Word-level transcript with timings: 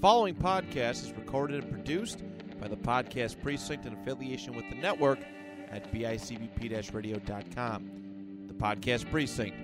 following 0.00 0.34
podcast 0.34 1.04
is 1.04 1.12
recorded 1.12 1.62
and 1.62 1.70
produced 1.70 2.22
by 2.58 2.66
the 2.66 2.76
Podcast 2.76 3.38
Precinct 3.42 3.84
in 3.84 3.92
affiliation 3.92 4.56
with 4.56 4.64
the 4.70 4.76
network 4.76 5.18
at 5.70 5.92
bicbp 5.92 6.94
radio.com. 6.94 8.46
The 8.46 8.54
Podcast 8.54 9.10
Precinct 9.10 9.54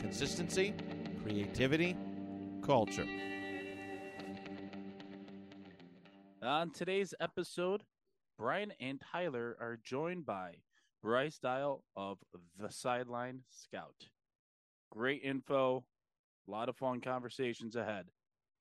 consistency, 0.00 0.74
creativity, 1.22 1.96
culture. 2.60 3.06
On 6.42 6.70
today's 6.72 7.14
episode, 7.20 7.84
Brian 8.36 8.72
and 8.80 9.00
Tyler 9.12 9.56
are 9.60 9.78
joined 9.84 10.26
by 10.26 10.56
Bryce 11.02 11.38
Dial 11.38 11.84
of 11.96 12.18
The 12.58 12.70
Sideline 12.70 13.42
Scout. 13.48 14.08
Great 14.90 15.22
info, 15.22 15.84
a 16.48 16.50
lot 16.50 16.68
of 16.68 16.76
fun 16.76 17.00
conversations 17.00 17.76
ahead. 17.76 18.06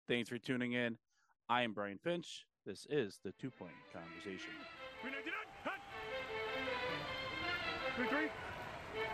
Thanks 0.08 0.30
for 0.30 0.38
tuning 0.38 0.74
in. 0.74 1.00
I 1.50 1.64
am 1.64 1.74
Brian 1.74 1.98
Finch. 2.04 2.46
This 2.66 2.88
is 2.90 3.20
the 3.24 3.32
Two 3.34 3.52
Point 3.52 3.74
Conversation. 3.92 4.54
399, 5.02 5.34
hut! 5.64 5.80
33, 7.98 8.30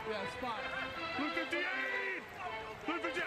Yeah, 0.09 0.37
spot. 0.37 0.59
blue 1.17 1.29
58, 1.29 1.65
blue 2.85 2.99
58. 2.99 3.23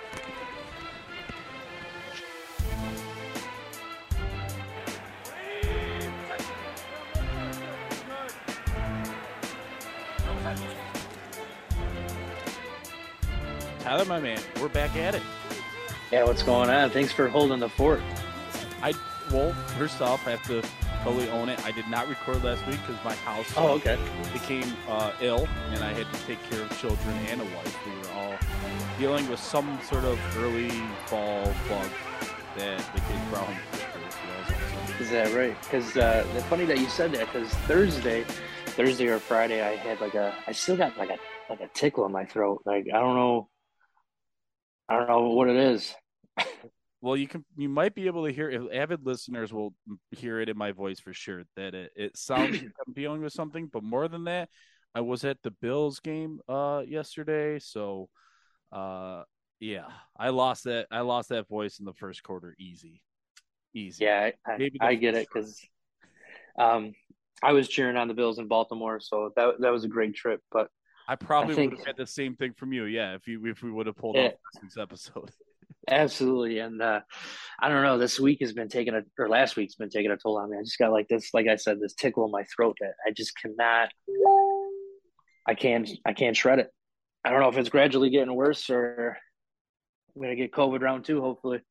Tyler, 13.80 14.04
my 14.04 14.20
man, 14.20 14.40
we're 14.60 14.68
back 14.68 14.94
at 14.96 15.14
it. 15.14 15.22
Yeah, 16.12 16.24
what's 16.24 16.42
going 16.42 16.70
on? 16.70 16.90
Thanks 16.90 17.12
for 17.12 17.28
holding 17.28 17.58
the 17.58 17.68
fort. 17.68 18.00
I 18.82 18.94
well, 19.30 19.52
first 19.78 20.00
off, 20.02 20.26
I 20.26 20.32
have 20.32 20.42
to 20.48 20.62
totally 21.04 21.28
own 21.30 21.48
it. 21.48 21.64
I 21.64 21.70
did 21.70 21.88
not 21.88 22.08
record 22.08 22.42
last 22.44 22.66
week 22.66 22.80
because 22.86 23.02
my 23.04 23.14
house 23.14 23.46
Oh, 23.56 23.68
okay. 23.74 23.98
became 24.32 24.76
uh, 24.88 25.12
ill, 25.20 25.48
and 25.70 25.82
I 25.84 25.92
had 25.92 26.12
to 26.12 26.20
take 26.26 26.42
care 26.50 26.62
of 26.62 26.76
children 26.78 27.16
and 27.28 27.40
a 27.40 27.44
wife. 27.44 27.78
We 27.86 27.92
were 27.96 28.10
all 28.10 28.34
dealing 28.98 29.28
with 29.28 29.40
some 29.40 29.80
sort 29.82 30.04
of 30.04 30.18
early 30.36 30.70
fall 31.06 31.44
bug 31.68 31.90
that 32.56 32.78
the 32.94 33.00
kids 33.02 33.24
brought 33.30 33.46
home. 33.46 33.58
from 33.70 33.78
school, 33.78 34.10
so 34.10 34.26
that 34.26 34.38
was 34.38 34.50
awesome. 34.50 34.80
Is 34.98 35.10
that 35.10 35.32
right? 35.34 35.56
Because 35.62 35.96
uh, 35.96 36.26
it's 36.34 36.44
funny 36.46 36.64
that 36.66 36.78
you 36.78 36.88
said 36.88 37.12
that. 37.12 37.32
Because 37.32 37.48
Thursday, 37.66 38.24
Thursday 38.76 39.06
or 39.08 39.18
Friday, 39.20 39.62
I 39.62 39.76
had 39.76 40.00
like 40.00 40.14
a, 40.14 40.34
I 40.46 40.52
still 40.52 40.76
got 40.76 40.96
like 40.98 41.10
a 41.10 41.18
like 41.48 41.60
a 41.60 41.68
tickle 41.68 42.04
in 42.06 42.12
my 42.12 42.24
throat. 42.24 42.62
Like 42.66 42.86
I 42.92 42.98
don't 43.00 43.14
know, 43.16 43.48
I 44.88 44.96
don't 44.98 45.08
know 45.08 45.28
what 45.30 45.48
it 45.48 45.56
is. 45.56 45.94
Well, 47.02 47.16
you 47.16 47.26
can 47.28 47.44
you 47.56 47.68
might 47.68 47.94
be 47.94 48.06
able 48.06 48.24
to 48.26 48.32
hear 48.32 48.48
if 48.48 48.62
avid 48.72 49.04
listeners 49.04 49.52
will 49.52 49.74
hear 50.12 50.40
it 50.40 50.48
in 50.48 50.56
my 50.56 50.70
voice 50.72 51.00
for 51.00 51.12
sure 51.12 51.42
that 51.56 51.74
it, 51.74 51.90
it 51.96 52.16
sounds 52.16 52.52
like 52.62 52.70
I'm 52.86 52.94
dealing 52.94 53.20
with 53.22 53.32
something, 53.32 53.66
but 53.66 53.82
more 53.82 54.06
than 54.08 54.24
that, 54.24 54.48
I 54.94 55.00
was 55.00 55.24
at 55.24 55.38
the 55.42 55.50
Bills 55.50 55.98
game 56.00 56.38
uh 56.48 56.82
yesterday, 56.86 57.58
so 57.58 58.08
uh 58.70 59.24
yeah, 59.58 59.86
I 60.16 60.28
lost 60.30 60.64
that 60.64 60.86
I 60.92 61.00
lost 61.00 61.30
that 61.30 61.48
voice 61.48 61.80
in 61.80 61.84
the 61.86 61.92
first 61.92 62.22
quarter 62.22 62.54
easy. 62.58 63.02
Easy. 63.74 64.04
Yeah, 64.04 64.30
I, 64.46 64.56
Maybe 64.58 64.80
I, 64.80 64.88
I 64.90 64.94
get 64.94 65.14
it 65.16 65.26
because 65.32 65.60
um, 66.58 66.92
I 67.42 67.52
was 67.52 67.68
cheering 67.68 67.96
on 67.96 68.06
the 68.06 68.14
Bills 68.14 68.38
in 68.38 68.46
Baltimore, 68.46 69.00
so 69.00 69.32
that 69.34 69.54
that 69.60 69.72
was 69.72 69.84
a 69.84 69.88
great 69.88 70.14
trip. 70.14 70.40
But 70.52 70.68
I 71.08 71.16
probably 71.16 71.54
I 71.54 71.56
think- 71.56 71.70
would 71.72 71.78
have 71.80 71.86
had 71.88 71.96
the 71.96 72.06
same 72.06 72.36
thing 72.36 72.52
from 72.52 72.72
you, 72.72 72.84
yeah, 72.84 73.14
if 73.14 73.26
you 73.26 73.44
if 73.46 73.62
we 73.62 73.72
would 73.72 73.86
have 73.86 73.96
pulled 73.96 74.16
Yeah. 74.16 74.26
off 74.28 74.62
this 74.62 74.76
episode. 74.76 75.30
Absolutely, 75.88 76.58
and 76.58 76.80
uh, 76.80 77.00
I 77.60 77.68
don't 77.68 77.82
know. 77.82 77.98
This 77.98 78.20
week 78.20 78.38
has 78.40 78.52
been 78.52 78.68
taking 78.68 78.94
a, 78.94 79.02
or 79.18 79.28
last 79.28 79.56
week's 79.56 79.74
been 79.74 79.90
taking 79.90 80.10
a 80.10 80.16
toll 80.16 80.38
on 80.38 80.50
me. 80.50 80.58
I 80.58 80.62
just 80.62 80.78
got 80.78 80.92
like 80.92 81.08
this, 81.08 81.30
like 81.34 81.48
I 81.48 81.56
said, 81.56 81.80
this 81.80 81.94
tickle 81.94 82.24
in 82.24 82.30
my 82.30 82.44
throat 82.44 82.76
that 82.80 82.94
I 83.06 83.10
just 83.10 83.32
cannot. 83.36 83.90
I 85.46 85.54
can't. 85.54 85.90
I 86.06 86.12
can't 86.12 86.36
shred 86.36 86.60
it. 86.60 86.70
I 87.24 87.30
don't 87.30 87.40
know 87.40 87.48
if 87.48 87.56
it's 87.56 87.68
gradually 87.68 88.10
getting 88.10 88.34
worse 88.34 88.70
or 88.70 89.16
I'm 90.14 90.22
gonna 90.22 90.36
get 90.36 90.52
COVID 90.52 90.80
round 90.80 91.04
two. 91.04 91.20
Hopefully, 91.20 91.62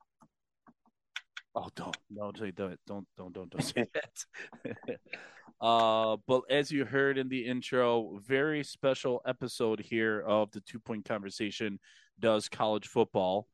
Oh, 1.53 1.68
don't, 1.75 1.97
don't, 2.16 2.38
don't, 2.38 2.80
don't, 2.88 3.08
don't, 3.18 3.34
don't, 3.34 3.50
don't 3.50 3.62
say 3.62 3.85
that. 3.94 4.97
uh, 5.62 6.16
but 6.25 6.44
as 6.50 6.72
you 6.72 6.85
heard 6.85 7.18
in 7.18 7.28
the 7.28 7.46
intro, 7.46 8.19
very 8.25 8.64
special 8.64 9.22
episode 9.28 9.81
here 9.81 10.22
of 10.22 10.50
the 10.52 10.62
Two 10.62 10.80
Point 10.80 11.03
Conversation 11.03 11.78
does 12.19 12.47
college 12.47 12.88
football. 12.88 13.47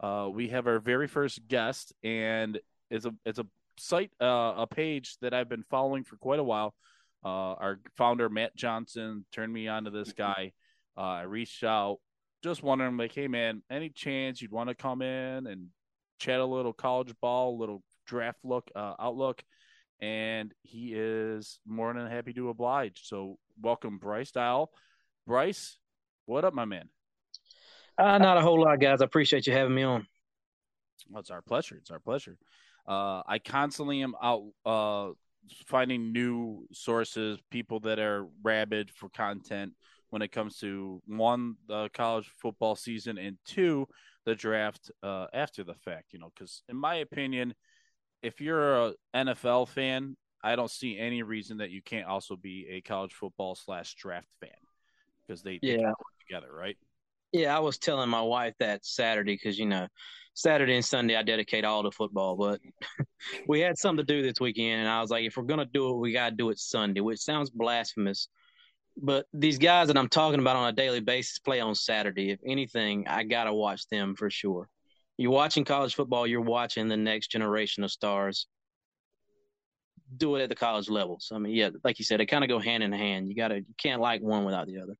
Uh, 0.00 0.28
we 0.32 0.48
have 0.48 0.66
our 0.66 0.80
very 0.80 1.06
first 1.06 1.46
guest, 1.48 1.92
and 2.02 2.58
it's 2.90 3.04
a 3.04 3.14
it's 3.24 3.38
a 3.38 3.46
site, 3.78 4.10
uh, 4.20 4.54
a 4.56 4.66
page 4.66 5.16
that 5.20 5.34
I've 5.34 5.48
been 5.48 5.64
following 5.70 6.04
for 6.04 6.16
quite 6.16 6.38
a 6.38 6.44
while. 6.44 6.74
Uh, 7.24 7.54
our 7.54 7.80
founder 7.96 8.28
Matt 8.28 8.54
Johnson 8.54 9.24
turned 9.32 9.52
me 9.52 9.68
on 9.68 9.84
to 9.84 9.90
this 9.90 10.12
guy. 10.12 10.52
Uh, 10.96 11.00
I 11.00 11.22
reached 11.22 11.64
out, 11.64 11.98
just 12.42 12.62
wondering, 12.62 12.96
like, 12.96 13.14
hey 13.14 13.28
man, 13.28 13.62
any 13.70 13.88
chance 13.88 14.42
you'd 14.42 14.52
want 14.52 14.68
to 14.68 14.74
come 14.74 15.02
in 15.02 15.46
and 15.46 15.68
chat 16.18 16.40
a 16.40 16.44
little 16.44 16.72
college 16.72 17.14
ball, 17.20 17.54
a 17.54 17.58
little 17.58 17.82
draft 18.06 18.38
look, 18.44 18.70
uh, 18.74 18.94
outlook, 19.00 19.42
and 20.00 20.52
he 20.62 20.92
is 20.94 21.60
more 21.66 21.92
than 21.94 22.06
happy 22.06 22.32
to 22.34 22.50
oblige. 22.50 23.00
So, 23.04 23.38
welcome, 23.60 23.98
Bryce 23.98 24.30
Dial. 24.30 24.70
Bryce, 25.26 25.78
what 26.26 26.44
up, 26.44 26.52
my 26.54 26.66
man? 26.66 26.88
Uh, 27.98 28.18
not 28.18 28.36
a 28.36 28.40
whole 28.40 28.60
lot, 28.60 28.80
guys. 28.80 29.00
I 29.00 29.04
appreciate 29.04 29.46
you 29.46 29.52
having 29.52 29.74
me 29.74 29.82
on. 29.82 30.06
Well, 31.10 31.20
it's 31.20 31.30
our 31.30 31.42
pleasure. 31.42 31.76
It's 31.76 31.90
our 31.90 31.98
pleasure. 31.98 32.36
Uh, 32.86 33.22
I 33.26 33.38
constantly 33.38 34.02
am 34.02 34.14
out 34.22 34.44
uh, 34.64 35.10
finding 35.66 36.12
new 36.12 36.66
sources, 36.72 37.38
people 37.50 37.80
that 37.80 37.98
are 37.98 38.26
rabid 38.42 38.90
for 38.90 39.08
content 39.10 39.72
when 40.10 40.22
it 40.22 40.32
comes 40.32 40.58
to 40.58 41.02
one, 41.06 41.56
the 41.66 41.88
college 41.92 42.30
football 42.40 42.76
season, 42.76 43.18
and 43.18 43.36
two, 43.44 43.86
the 44.24 44.34
draft 44.34 44.90
uh, 45.02 45.26
after 45.32 45.64
the 45.64 45.74
fact. 45.74 46.12
You 46.12 46.18
know, 46.20 46.30
because 46.34 46.62
in 46.68 46.76
my 46.76 46.96
opinion, 46.96 47.54
if 48.22 48.40
you're 48.40 48.86
a 48.88 48.94
NFL 49.14 49.68
fan, 49.68 50.16
I 50.42 50.56
don't 50.56 50.70
see 50.70 50.98
any 50.98 51.22
reason 51.22 51.58
that 51.58 51.70
you 51.70 51.82
can't 51.82 52.06
also 52.06 52.36
be 52.36 52.66
a 52.70 52.80
college 52.80 53.14
football 53.14 53.54
slash 53.54 53.94
draft 53.94 54.28
fan 54.40 54.50
because 55.26 55.42
they, 55.42 55.58
they 55.62 55.72
Yeah. 55.72 55.88
work 55.88 55.96
together, 56.26 56.52
right? 56.52 56.76
Yeah, 57.34 57.56
I 57.56 57.58
was 57.58 57.78
telling 57.78 58.08
my 58.10 58.22
wife 58.22 58.54
that 58.60 58.86
Saturday 58.86 59.34
because 59.34 59.58
you 59.58 59.66
know 59.66 59.88
Saturday 60.34 60.76
and 60.76 60.84
Sunday 60.84 61.16
I 61.16 61.24
dedicate 61.24 61.64
all 61.64 61.82
to 61.82 61.90
football, 61.90 62.36
but 62.36 62.60
we 63.48 63.58
had 63.58 63.76
something 63.76 64.06
to 64.06 64.12
do 64.14 64.22
this 64.22 64.38
weekend, 64.38 64.82
and 64.82 64.88
I 64.88 65.00
was 65.00 65.10
like, 65.10 65.24
if 65.24 65.36
we're 65.36 65.42
gonna 65.42 65.64
do 65.66 65.90
it, 65.90 65.96
we 65.96 66.12
gotta 66.12 66.36
do 66.36 66.50
it 66.50 66.60
Sunday, 66.60 67.00
which 67.00 67.18
sounds 67.18 67.50
blasphemous, 67.50 68.28
but 68.96 69.26
these 69.32 69.58
guys 69.58 69.88
that 69.88 69.98
I'm 69.98 70.08
talking 70.08 70.38
about 70.38 70.54
on 70.54 70.68
a 70.68 70.72
daily 70.72 71.00
basis 71.00 71.40
play 71.40 71.58
on 71.58 71.74
Saturday. 71.74 72.30
If 72.30 72.38
anything, 72.46 73.08
I 73.08 73.24
gotta 73.24 73.52
watch 73.52 73.88
them 73.88 74.14
for 74.14 74.30
sure. 74.30 74.68
You're 75.16 75.32
watching 75.32 75.64
college 75.64 75.96
football, 75.96 76.28
you're 76.28 76.40
watching 76.40 76.86
the 76.86 76.96
next 76.96 77.32
generation 77.32 77.82
of 77.82 77.90
stars 77.90 78.46
do 80.16 80.36
it 80.36 80.42
at 80.42 80.48
the 80.50 80.54
college 80.54 80.88
levels. 80.88 81.32
I 81.34 81.38
mean, 81.38 81.52
yeah, 81.52 81.70
like 81.82 81.98
you 81.98 82.04
said, 82.04 82.20
they 82.20 82.26
kind 82.26 82.44
of 82.44 82.48
go 82.48 82.60
hand 82.60 82.84
in 82.84 82.92
hand. 82.92 83.28
You 83.28 83.34
gotta, 83.34 83.56
you 83.56 83.74
can't 83.76 84.00
like 84.00 84.22
one 84.22 84.44
without 84.44 84.68
the 84.68 84.78
other. 84.78 84.94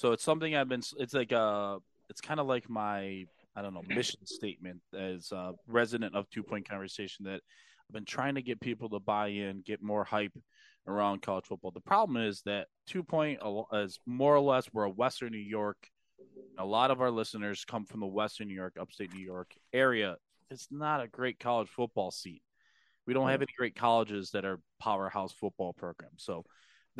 So 0.00 0.12
it's 0.12 0.24
something 0.24 0.56
I've 0.56 0.70
been. 0.70 0.80
It's 0.96 1.12
like 1.12 1.30
uh 1.30 1.76
It's 2.08 2.22
kind 2.22 2.40
of 2.40 2.46
like 2.46 2.70
my 2.70 3.26
I 3.54 3.60
don't 3.60 3.74
know 3.74 3.82
mission 3.86 4.24
statement 4.24 4.80
as 4.98 5.30
a 5.30 5.52
resident 5.66 6.14
of 6.16 6.30
Two 6.30 6.42
Point 6.42 6.66
Conversation 6.66 7.26
that 7.26 7.42
I've 7.42 7.92
been 7.92 8.06
trying 8.06 8.36
to 8.36 8.42
get 8.42 8.60
people 8.62 8.88
to 8.90 8.98
buy 8.98 9.26
in, 9.26 9.60
get 9.60 9.82
more 9.82 10.04
hype 10.04 10.32
around 10.86 11.20
college 11.20 11.44
football. 11.44 11.70
The 11.70 11.82
problem 11.82 12.16
is 12.16 12.40
that 12.46 12.68
Two 12.86 13.02
Point 13.02 13.40
is 13.74 14.00
more 14.06 14.34
or 14.34 14.40
less 14.40 14.72
we're 14.72 14.84
a 14.84 14.90
Western 14.90 15.32
New 15.32 15.38
York. 15.38 15.76
A 16.56 16.64
lot 16.64 16.90
of 16.90 17.02
our 17.02 17.10
listeners 17.10 17.66
come 17.66 17.84
from 17.84 18.00
the 18.00 18.06
Western 18.06 18.48
New 18.48 18.54
York, 18.54 18.76
upstate 18.80 19.12
New 19.12 19.22
York 19.22 19.52
area. 19.74 20.16
It's 20.50 20.68
not 20.70 21.02
a 21.02 21.08
great 21.08 21.38
college 21.38 21.68
football 21.68 22.10
seat. 22.10 22.42
We 23.06 23.12
don't 23.12 23.28
have 23.28 23.42
any 23.42 23.52
great 23.58 23.76
colleges 23.76 24.30
that 24.30 24.46
are 24.46 24.60
powerhouse 24.78 25.32
football 25.32 25.74
programs. 25.74 26.22
So 26.24 26.44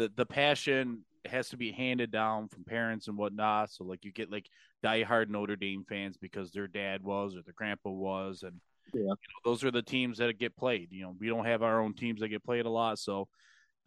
the 0.00 0.12
the 0.16 0.26
passion 0.26 1.04
has 1.26 1.50
to 1.50 1.56
be 1.58 1.70
handed 1.70 2.10
down 2.10 2.48
from 2.48 2.64
parents 2.64 3.06
and 3.08 3.16
whatnot. 3.18 3.70
So 3.70 3.84
like 3.84 4.04
you 4.04 4.12
get 4.12 4.30
like 4.32 4.48
diehard 4.82 5.28
Notre 5.28 5.56
Dame 5.56 5.84
fans 5.88 6.16
because 6.16 6.50
their 6.50 6.66
dad 6.66 7.02
was 7.02 7.36
or 7.36 7.42
their 7.42 7.54
grandpa 7.54 7.90
was, 7.90 8.42
and 8.42 8.60
Yeah. 8.94 9.00
you 9.02 9.06
know, 9.08 9.14
those 9.44 9.62
are 9.62 9.70
the 9.70 9.82
teams 9.82 10.18
that 10.18 10.38
get 10.38 10.56
played. 10.56 10.88
You 10.90 11.02
know, 11.02 11.14
we 11.20 11.28
don't 11.28 11.44
have 11.44 11.62
our 11.62 11.80
own 11.80 11.92
teams 11.94 12.20
that 12.20 12.28
get 12.28 12.42
played 12.44 12.64
a 12.64 12.70
lot, 12.70 12.98
so 12.98 13.28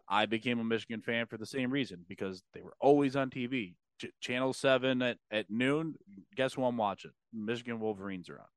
I 0.08 0.28
became 0.28 0.60
a 0.60 0.64
Michigan 0.64 1.02
fan 1.02 1.26
for 1.26 1.38
the 1.38 1.46
same 1.46 1.72
reason 1.72 2.06
because 2.08 2.44
they 2.54 2.62
were 2.62 2.76
always 2.80 3.16
on 3.16 3.30
TV. 3.32 3.74
Ch- 4.00 4.12
Channel 4.22 4.54
Seven 4.54 5.02
at, 5.02 5.18
at 5.32 5.50
noon. 5.50 5.96
Guess 6.36 6.54
who 6.54 6.64
I'm 6.66 6.78
watching? 6.78 7.12
Michigan 7.34 7.80
Wolverines 7.80 8.30
are 8.30 8.42
on. 8.42 8.48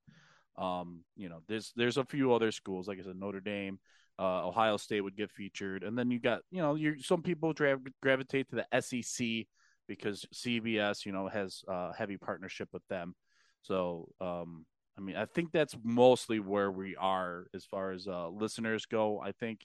Um, 0.59 1.01
you 1.17 1.29
know, 1.31 1.41
there's 1.49 1.73
there's 1.77 1.97
a 1.97 2.05
few 2.05 2.33
other 2.35 2.51
schools, 2.53 2.89
like 2.89 2.99
I 2.99 3.03
said, 3.03 3.17
Notre 3.17 3.41
Dame, 3.41 3.79
uh, 4.19 4.47
Ohio 4.47 4.77
State 4.77 5.03
would 5.03 5.17
get 5.17 5.31
featured, 5.31 5.83
and 5.83 5.99
then 5.99 6.11
you 6.11 6.19
got 6.19 6.41
you 6.51 6.63
know, 6.63 6.75
you 6.75 7.01
some 7.01 7.23
people 7.23 7.53
dra- 7.53 7.79
gravitate 8.03 8.49
to 8.51 8.57
the 8.57 8.81
SEC 8.81 9.47
because 9.89 10.25
CBS, 10.35 11.05
you 11.07 11.13
know, 11.13 11.29
has 11.29 11.63
uh, 11.69 11.93
heavy 11.93 12.17
partnership 12.17 12.69
with 12.73 12.83
them. 12.89 13.15
So, 13.63 14.09
um, 14.21 14.65
I 14.99 15.01
mean, 15.01 15.17
I 15.17 15.27
think 15.27 15.53
that's 15.53 15.77
mostly 15.83 16.41
where 16.41 16.71
we 16.71 16.97
are 16.97 17.47
as 17.55 17.65
far 17.65 17.93
as 17.93 18.07
uh, 18.07 18.29
listeners 18.29 18.87
go. 18.87 19.21
I 19.21 19.33
think 19.33 19.61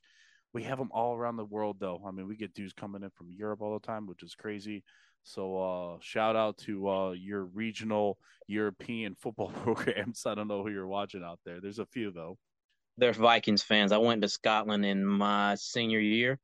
we 0.54 0.63
have 0.63 0.77
them 0.77 0.89
all 0.92 1.15
around 1.15 1.38
the 1.38 1.45
world, 1.45 1.77
though. 1.80 2.01
I 2.06 2.12
mean, 2.12 2.27
we 2.27 2.36
get 2.36 2.54
dudes 2.54 2.74
coming 2.74 3.04
in 3.04 3.09
from 3.12 3.31
Europe 3.31 3.62
all 3.62 3.74
the 3.74 3.86
time, 3.86 4.06
which 4.06 4.24
is 4.24 4.36
crazy. 4.36 4.83
So, 5.24 5.57
uh, 5.57 5.97
shout 6.01 6.36
out 6.36 6.57
to 6.59 6.89
uh, 6.89 7.12
your 7.12 7.45
regional 7.45 8.18
European 8.47 9.15
football 9.15 9.50
programs. 9.63 10.25
I 10.25 10.36
don't 10.36 10.47
know 10.47 10.63
who 10.63 10.71
you're 10.71 10.88
watching 10.88 11.24
out 11.24 11.39
there. 11.45 11.62
There's 11.62 11.80
a 11.80 11.86
few 11.86 12.12
though. 12.12 12.38
They're 13.01 13.13
Vikings 13.13 13.63
fans. 13.63 13.92
I 13.92 13.98
went 13.98 14.21
to 14.21 14.30
Scotland 14.30 14.86
in 14.86 15.03
my 15.03 15.56
senior 15.56 16.00
year, 16.00 16.39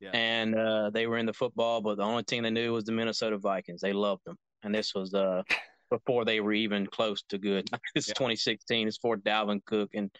Yeah. 0.00 0.10
and 0.12 0.54
uh, 0.56 0.90
they 0.90 1.06
were 1.06 1.18
in 1.18 1.24
the 1.24 1.32
football, 1.32 1.80
but 1.80 1.96
the 1.98 2.02
only 2.02 2.24
team 2.24 2.42
they 2.42 2.50
knew 2.50 2.72
was 2.72 2.84
the 2.84 2.90
Minnesota 2.92 3.38
Vikings. 3.38 3.80
They 3.80 3.92
loved 3.92 4.22
them, 4.26 4.36
and 4.64 4.74
this 4.74 4.92
was 4.92 5.14
uh, 5.14 5.42
before 5.88 6.24
they 6.24 6.40
were 6.40 6.52
even 6.52 6.86
close 6.88 7.22
to 7.28 7.38
good. 7.38 7.70
It's 7.94 8.08
Yeah. 8.08 8.14
2016. 8.14 8.88
It's 8.88 8.98
for 8.98 9.16
Dalvin 9.16 9.64
Cook 9.64 9.90
and 9.94 10.10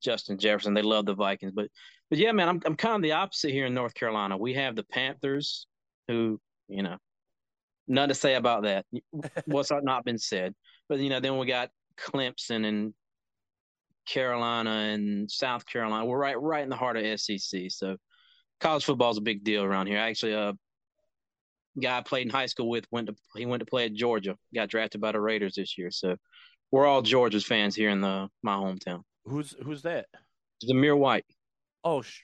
Justin 0.00 0.38
Jefferson. 0.38 0.72
They 0.72 0.82
love 0.82 1.04
the 1.04 1.14
Vikings, 1.14 1.52
but 1.52 1.68
but 2.08 2.18
yeah, 2.18 2.32
man, 2.32 2.48
I'm 2.48 2.60
I'm 2.64 2.76
kind 2.76 2.94
of 2.96 3.02
the 3.02 3.12
opposite 3.12 3.50
here 3.50 3.66
in 3.66 3.74
North 3.74 3.94
Carolina. 3.94 4.36
We 4.38 4.54
have 4.54 4.76
the 4.76 4.84
Panthers, 4.84 5.66
who 6.08 6.40
you 6.68 6.84
know, 6.84 6.96
nothing 7.88 8.08
to 8.10 8.14
say 8.14 8.36
about 8.36 8.62
that. 8.62 8.86
What's 9.46 9.72
not 9.72 10.04
been 10.04 10.18
said, 10.18 10.54
but 10.88 11.00
you 11.00 11.08
know, 11.10 11.18
then 11.18 11.36
we 11.38 11.46
got 11.46 11.70
Clemson 11.98 12.64
and 12.64 12.94
Carolina 14.10 14.70
and 14.70 15.30
South 15.30 15.64
Carolina. 15.66 16.04
We're 16.04 16.18
right 16.18 16.40
right 16.40 16.62
in 16.62 16.68
the 16.68 16.76
heart 16.76 16.96
of 16.96 17.20
SEC. 17.20 17.70
So 17.70 17.96
college 18.60 18.84
football 18.84 19.10
is 19.10 19.18
a 19.18 19.22
big 19.22 19.44
deal 19.44 19.62
around 19.62 19.86
here. 19.86 19.98
Actually, 19.98 20.32
a 20.32 20.52
guy 21.80 21.98
I 21.98 22.02
played 22.02 22.26
in 22.26 22.30
high 22.30 22.46
school 22.46 22.68
with 22.68 22.84
went 22.90 23.06
to 23.08 23.14
he 23.36 23.46
went 23.46 23.60
to 23.60 23.66
play 23.66 23.84
at 23.86 23.94
Georgia. 23.94 24.36
Got 24.54 24.68
drafted 24.68 25.00
by 25.00 25.12
the 25.12 25.20
Raiders 25.20 25.54
this 25.54 25.78
year. 25.78 25.90
So 25.90 26.16
we're 26.70 26.86
all 26.86 27.02
Georgia's 27.02 27.44
fans 27.44 27.74
here 27.74 27.90
in 27.90 28.00
the 28.00 28.28
my 28.42 28.54
hometown. 28.54 29.02
Who's 29.24 29.54
who's 29.64 29.82
that? 29.82 30.06
Zamir 30.64 30.98
White 30.98 31.24
Oh, 31.82 32.02
sh- 32.02 32.22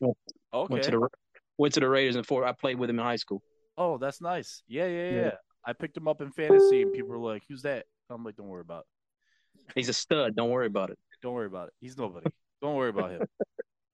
okay. 0.52 0.72
went 0.72 0.84
to 0.84 0.90
the 0.90 1.08
went 1.56 1.74
to 1.74 1.80
the 1.80 1.88
Raiders 1.88 2.16
and 2.16 2.26
four. 2.26 2.44
I 2.44 2.52
played 2.52 2.78
with 2.78 2.90
him 2.90 2.98
in 2.98 3.04
high 3.04 3.16
school. 3.16 3.42
Oh, 3.78 3.96
that's 3.98 4.20
nice. 4.20 4.62
Yeah, 4.68 4.86
yeah, 4.86 5.10
yeah, 5.10 5.20
Yeah. 5.20 5.30
I 5.64 5.72
picked 5.72 5.96
him 5.96 6.06
up 6.08 6.20
in 6.20 6.30
fantasy, 6.30 6.82
and 6.82 6.92
people 6.92 7.10
were 7.10 7.32
like, 7.32 7.42
"Who's 7.48 7.62
that?" 7.62 7.86
I'm 8.08 8.24
like, 8.24 8.36
"Don't 8.36 8.46
worry 8.48 8.60
about 8.60 8.84
it. 8.84 9.72
He's 9.74 9.88
a 9.88 9.92
stud. 9.92 10.36
Don't 10.36 10.50
worry 10.50 10.66
about 10.66 10.90
it. 10.90 10.98
Don't 11.22 11.34
worry 11.34 11.46
about 11.46 11.68
it. 11.68 11.74
He's 11.80 11.96
nobody. 11.96 12.26
Don't 12.62 12.74
worry 12.74 12.90
about 12.90 13.10
him. 13.12 13.22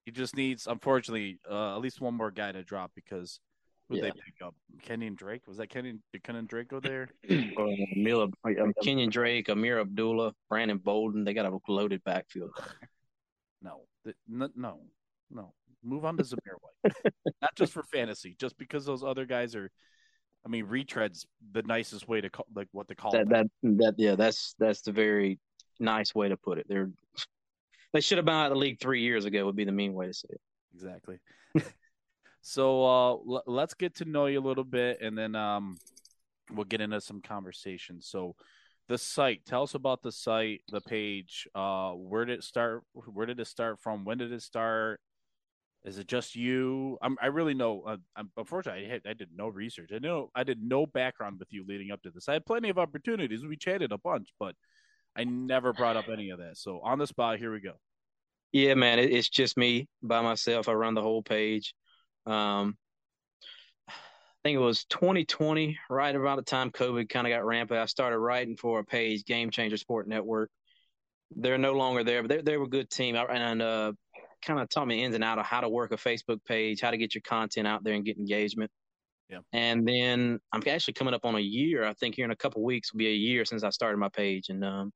He 0.04 0.10
just 0.10 0.36
needs, 0.36 0.66
unfortunately, 0.66 1.38
uh, 1.48 1.74
at 1.76 1.80
least 1.80 2.00
one 2.00 2.14
more 2.14 2.30
guy 2.30 2.52
to 2.52 2.62
drop 2.64 2.90
because 2.94 3.38
who 3.88 3.96
Yeah. 3.96 4.02
they 4.02 4.10
pick 4.10 4.34
up? 4.44 4.54
Kenyan 4.84 5.14
Drake? 5.16 5.46
Was 5.46 5.58
that 5.58 5.68
Kenny? 5.68 5.94
Did 6.12 6.22
Kenyan 6.24 6.46
Drake 6.48 6.68
go 6.68 6.80
there? 6.80 7.08
Uh, 7.30 7.66
Miller, 7.96 8.24
um, 8.44 8.72
Kenyan 8.82 9.10
Drake, 9.10 9.46
Ameer 9.48 9.80
Abdullah, 9.80 10.32
Brandon 10.48 10.78
Bolden. 10.78 11.24
They 11.24 11.34
got 11.34 11.46
a 11.46 11.58
loaded 11.68 12.02
backfield. 12.04 12.50
No, 13.64 13.82
Th- 14.02 14.16
n- 14.28 14.50
no, 14.56 14.80
no. 15.30 15.52
Move 15.84 16.04
on 16.04 16.16
to 16.16 16.24
Zamir 16.24 16.56
White. 16.60 16.92
Not 17.40 17.54
just 17.54 17.72
for 17.72 17.84
fantasy, 17.84 18.34
just 18.40 18.58
because 18.58 18.84
those 18.84 19.04
other 19.04 19.24
guys 19.24 19.54
are. 19.54 19.70
I 20.44 20.48
mean, 20.48 20.66
retreads 20.66 21.26
the 21.52 21.62
nicest 21.62 22.08
way 22.08 22.20
to 22.20 22.28
call, 22.28 22.46
like 22.56 22.66
what 22.72 22.88
to 22.88 22.96
call 22.96 23.12
that 23.12 23.28
that 23.28 23.46
that 23.62 23.94
yeah 23.98 24.16
that's 24.16 24.56
that's 24.58 24.80
the 24.82 24.90
very 24.90 25.38
nice 25.78 26.12
way 26.12 26.28
to 26.28 26.36
put 26.36 26.58
it 26.58 26.66
they're 26.68 26.90
they 27.92 28.00
should 28.00 28.18
have 28.18 28.24
been 28.24 28.34
out 28.34 28.46
of 28.46 28.52
the 28.52 28.58
league 28.58 28.80
three 28.80 29.02
years 29.02 29.24
ago 29.24 29.44
would 29.44 29.56
be 29.56 29.64
the 29.64 29.72
mean 29.72 29.94
way 29.94 30.06
to 30.06 30.14
say 30.14 30.28
it 30.30 30.40
exactly. 30.74 31.18
so 32.42 32.84
uh, 32.84 33.10
l- 33.10 33.44
let's 33.46 33.74
get 33.74 33.96
to 33.96 34.04
know 34.04 34.26
you 34.26 34.40
a 34.40 34.46
little 34.46 34.64
bit, 34.64 35.00
and 35.00 35.16
then 35.16 35.34
um, 35.34 35.76
we'll 36.52 36.64
get 36.64 36.80
into 36.80 37.00
some 37.00 37.20
conversation. 37.20 38.00
So, 38.00 38.34
the 38.88 38.98
site. 38.98 39.44
Tell 39.46 39.62
us 39.62 39.74
about 39.74 40.02
the 40.02 40.12
site, 40.12 40.62
the 40.70 40.80
page. 40.80 41.46
Uh, 41.54 41.92
where 41.92 42.24
did 42.24 42.38
it 42.38 42.44
start? 42.44 42.82
Where 42.92 43.26
did 43.26 43.40
it 43.40 43.46
start 43.46 43.78
from? 43.80 44.04
When 44.04 44.18
did 44.18 44.32
it 44.32 44.42
start? 44.42 45.00
Is 45.84 45.98
it 45.98 46.06
just 46.06 46.36
you? 46.36 46.98
I'm, 47.02 47.16
I 47.20 47.26
really 47.26 47.54
know. 47.54 47.82
Uh, 47.82 47.96
I'm, 48.16 48.30
unfortunately, 48.36 48.86
I, 48.86 48.88
had, 48.88 49.02
I 49.06 49.14
did 49.14 49.30
no 49.34 49.48
research. 49.48 49.90
I 49.94 49.98
know 49.98 50.30
I 50.34 50.44
did 50.44 50.62
no 50.62 50.86
background 50.86 51.38
with 51.38 51.52
you 51.52 51.64
leading 51.66 51.90
up 51.90 52.02
to 52.02 52.10
this. 52.10 52.28
I 52.28 52.34
had 52.34 52.46
plenty 52.46 52.68
of 52.68 52.78
opportunities. 52.78 53.44
We 53.44 53.56
chatted 53.56 53.92
a 53.92 53.98
bunch, 53.98 54.28
but 54.38 54.54
I 55.16 55.24
never 55.24 55.72
brought 55.72 55.96
up 55.96 56.08
any 56.08 56.30
of 56.30 56.38
that. 56.38 56.56
So 56.56 56.80
on 56.82 56.98
the 56.98 57.06
spot, 57.06 57.38
here 57.38 57.52
we 57.52 57.60
go. 57.60 57.72
yeah 58.52 58.74
man 58.74 58.98
it, 58.98 59.10
it's 59.12 59.28
just 59.28 59.56
me 59.56 59.88
by 60.02 60.20
myself. 60.22 60.68
I 60.68 60.72
run 60.72 60.94
the 60.94 61.02
whole 61.02 61.22
page. 61.22 61.74
Um 62.26 62.76
i 63.88 64.48
think 64.48 64.56
it 64.56 64.60
was 64.60 64.84
2020 64.86 65.78
right 65.88 66.16
around 66.16 66.36
the 66.36 66.42
time 66.42 66.70
covid 66.72 67.08
kind 67.08 67.28
of 67.28 67.30
got 67.32 67.44
rampant 67.44 67.78
i 67.78 67.86
started 67.86 68.18
writing 68.18 68.56
for 68.56 68.80
a 68.80 68.84
page 68.84 69.24
game 69.24 69.50
changer 69.50 69.76
sport 69.76 70.08
network. 70.08 70.50
They're 71.36 71.58
no 71.58 71.74
longer 71.74 72.02
there 72.04 72.22
but 72.22 72.28
they, 72.28 72.40
they 72.42 72.56
were 72.56 72.64
a 72.64 72.68
good 72.68 72.90
team. 72.90 73.14
I- 73.16 73.24
and 73.24 73.62
uh 73.62 73.92
kind 74.44 74.58
of 74.58 74.68
taught 74.68 74.88
me 74.88 75.04
ins 75.04 75.14
and 75.14 75.22
out 75.22 75.38
of 75.38 75.46
how 75.46 75.60
to 75.60 75.68
work 75.68 75.92
a 75.92 75.96
facebook 75.96 76.44
page 76.44 76.80
how 76.80 76.90
to 76.90 76.96
get 76.96 77.14
your 77.14 77.22
content 77.22 77.66
out 77.68 77.84
there 77.84 77.94
and 77.94 78.04
get 78.04 78.18
engagement. 78.18 78.70
Yeah. 79.28 79.38
and 79.52 79.86
then 79.86 80.40
i'm 80.52 80.62
actually 80.66 80.94
coming 80.94 81.14
up 81.14 81.24
on 81.24 81.36
a 81.36 81.40
year. 81.40 81.84
I 81.84 81.92
think 81.94 82.16
here 82.16 82.24
in 82.24 82.32
a 82.32 82.36
couple 82.36 82.62
weeks 82.64 82.92
will 82.92 82.98
be 82.98 83.08
a 83.08 83.12
year 83.14 83.44
since 83.44 83.62
i 83.62 83.70
started 83.70 83.98
my 83.98 84.08
page. 84.08 84.48
And 84.48 84.64
um 84.64 84.92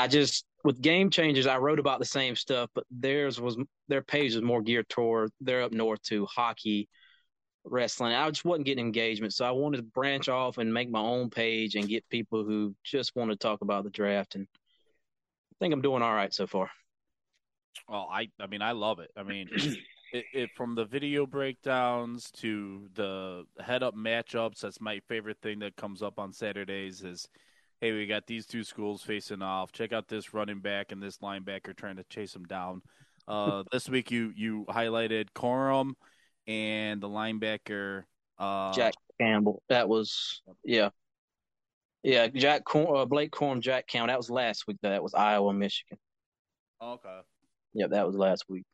I 0.00 0.06
just 0.06 0.46
with 0.64 0.80
game 0.80 1.10
changers, 1.10 1.46
I 1.46 1.58
wrote 1.58 1.78
about 1.78 1.98
the 1.98 2.06
same 2.06 2.34
stuff, 2.34 2.70
but 2.74 2.84
theirs 2.90 3.38
was 3.38 3.58
their 3.88 4.02
page 4.02 4.34
was 4.34 4.42
more 4.42 4.62
geared 4.62 4.88
toward 4.88 5.30
they're 5.40 5.62
up 5.62 5.72
north 5.72 6.02
to 6.04 6.24
hockey, 6.24 6.88
wrestling. 7.64 8.14
I 8.14 8.28
just 8.30 8.46
wasn't 8.46 8.64
getting 8.64 8.86
engagement, 8.86 9.34
so 9.34 9.44
I 9.44 9.50
wanted 9.50 9.78
to 9.78 9.82
branch 9.82 10.30
off 10.30 10.56
and 10.56 10.72
make 10.72 10.90
my 10.90 11.00
own 11.00 11.28
page 11.28 11.74
and 11.74 11.86
get 11.86 12.08
people 12.08 12.44
who 12.44 12.74
just 12.82 13.14
want 13.14 13.30
to 13.30 13.36
talk 13.36 13.60
about 13.60 13.84
the 13.84 13.90
draft. 13.90 14.36
And 14.36 14.46
I 14.54 15.54
think 15.60 15.74
I'm 15.74 15.82
doing 15.82 16.02
all 16.02 16.14
right 16.14 16.32
so 16.32 16.46
far. 16.46 16.70
Well, 17.86 18.08
I 18.10 18.30
I 18.40 18.46
mean 18.46 18.62
I 18.62 18.72
love 18.72 19.00
it. 19.00 19.10
I 19.18 19.22
mean, 19.22 19.50
it, 20.14 20.24
it 20.32 20.50
from 20.56 20.74
the 20.74 20.86
video 20.86 21.26
breakdowns 21.26 22.30
to 22.38 22.88
the 22.94 23.44
head 23.62 23.82
up 23.82 23.94
matchups. 23.94 24.60
That's 24.60 24.80
my 24.80 25.00
favorite 25.08 25.38
thing 25.42 25.58
that 25.58 25.76
comes 25.76 26.02
up 26.02 26.18
on 26.18 26.32
Saturdays. 26.32 27.02
Is 27.02 27.28
hey, 27.80 27.92
we 27.92 28.06
got 28.06 28.26
these 28.26 28.46
two 28.46 28.64
schools 28.64 29.02
facing 29.02 29.42
off. 29.42 29.72
Check 29.72 29.92
out 29.92 30.08
this 30.08 30.34
running 30.34 30.60
back 30.60 30.92
and 30.92 31.02
this 31.02 31.18
linebacker 31.18 31.76
trying 31.76 31.96
to 31.96 32.04
chase 32.04 32.32
them 32.32 32.44
down. 32.44 32.82
Uh, 33.26 33.62
this 33.72 33.88
week 33.88 34.10
you 34.10 34.32
you 34.36 34.66
highlighted 34.68 35.26
Corum 35.34 35.92
and 36.46 37.00
the 37.00 37.08
linebacker 37.08 38.04
uh, 38.40 38.72
Jack 38.72 38.94
Campbell, 39.20 39.62
that 39.68 39.88
was 39.88 40.42
yeah, 40.64 40.88
yeah. 42.02 42.26
Jack 42.28 42.64
Cor- 42.64 42.96
uh, 42.96 43.04
Blake 43.04 43.30
Corum, 43.30 43.60
Jack 43.60 43.86
Campbell. 43.86 44.08
That 44.08 44.16
was 44.16 44.30
last 44.30 44.66
week. 44.66 44.78
That 44.82 45.02
was 45.02 45.12
Iowa, 45.14 45.52
Michigan. 45.52 45.98
Okay. 46.82 47.20
Yeah, 47.74 47.88
that 47.88 48.06
was 48.06 48.16
last 48.16 48.46
week. 48.48 48.64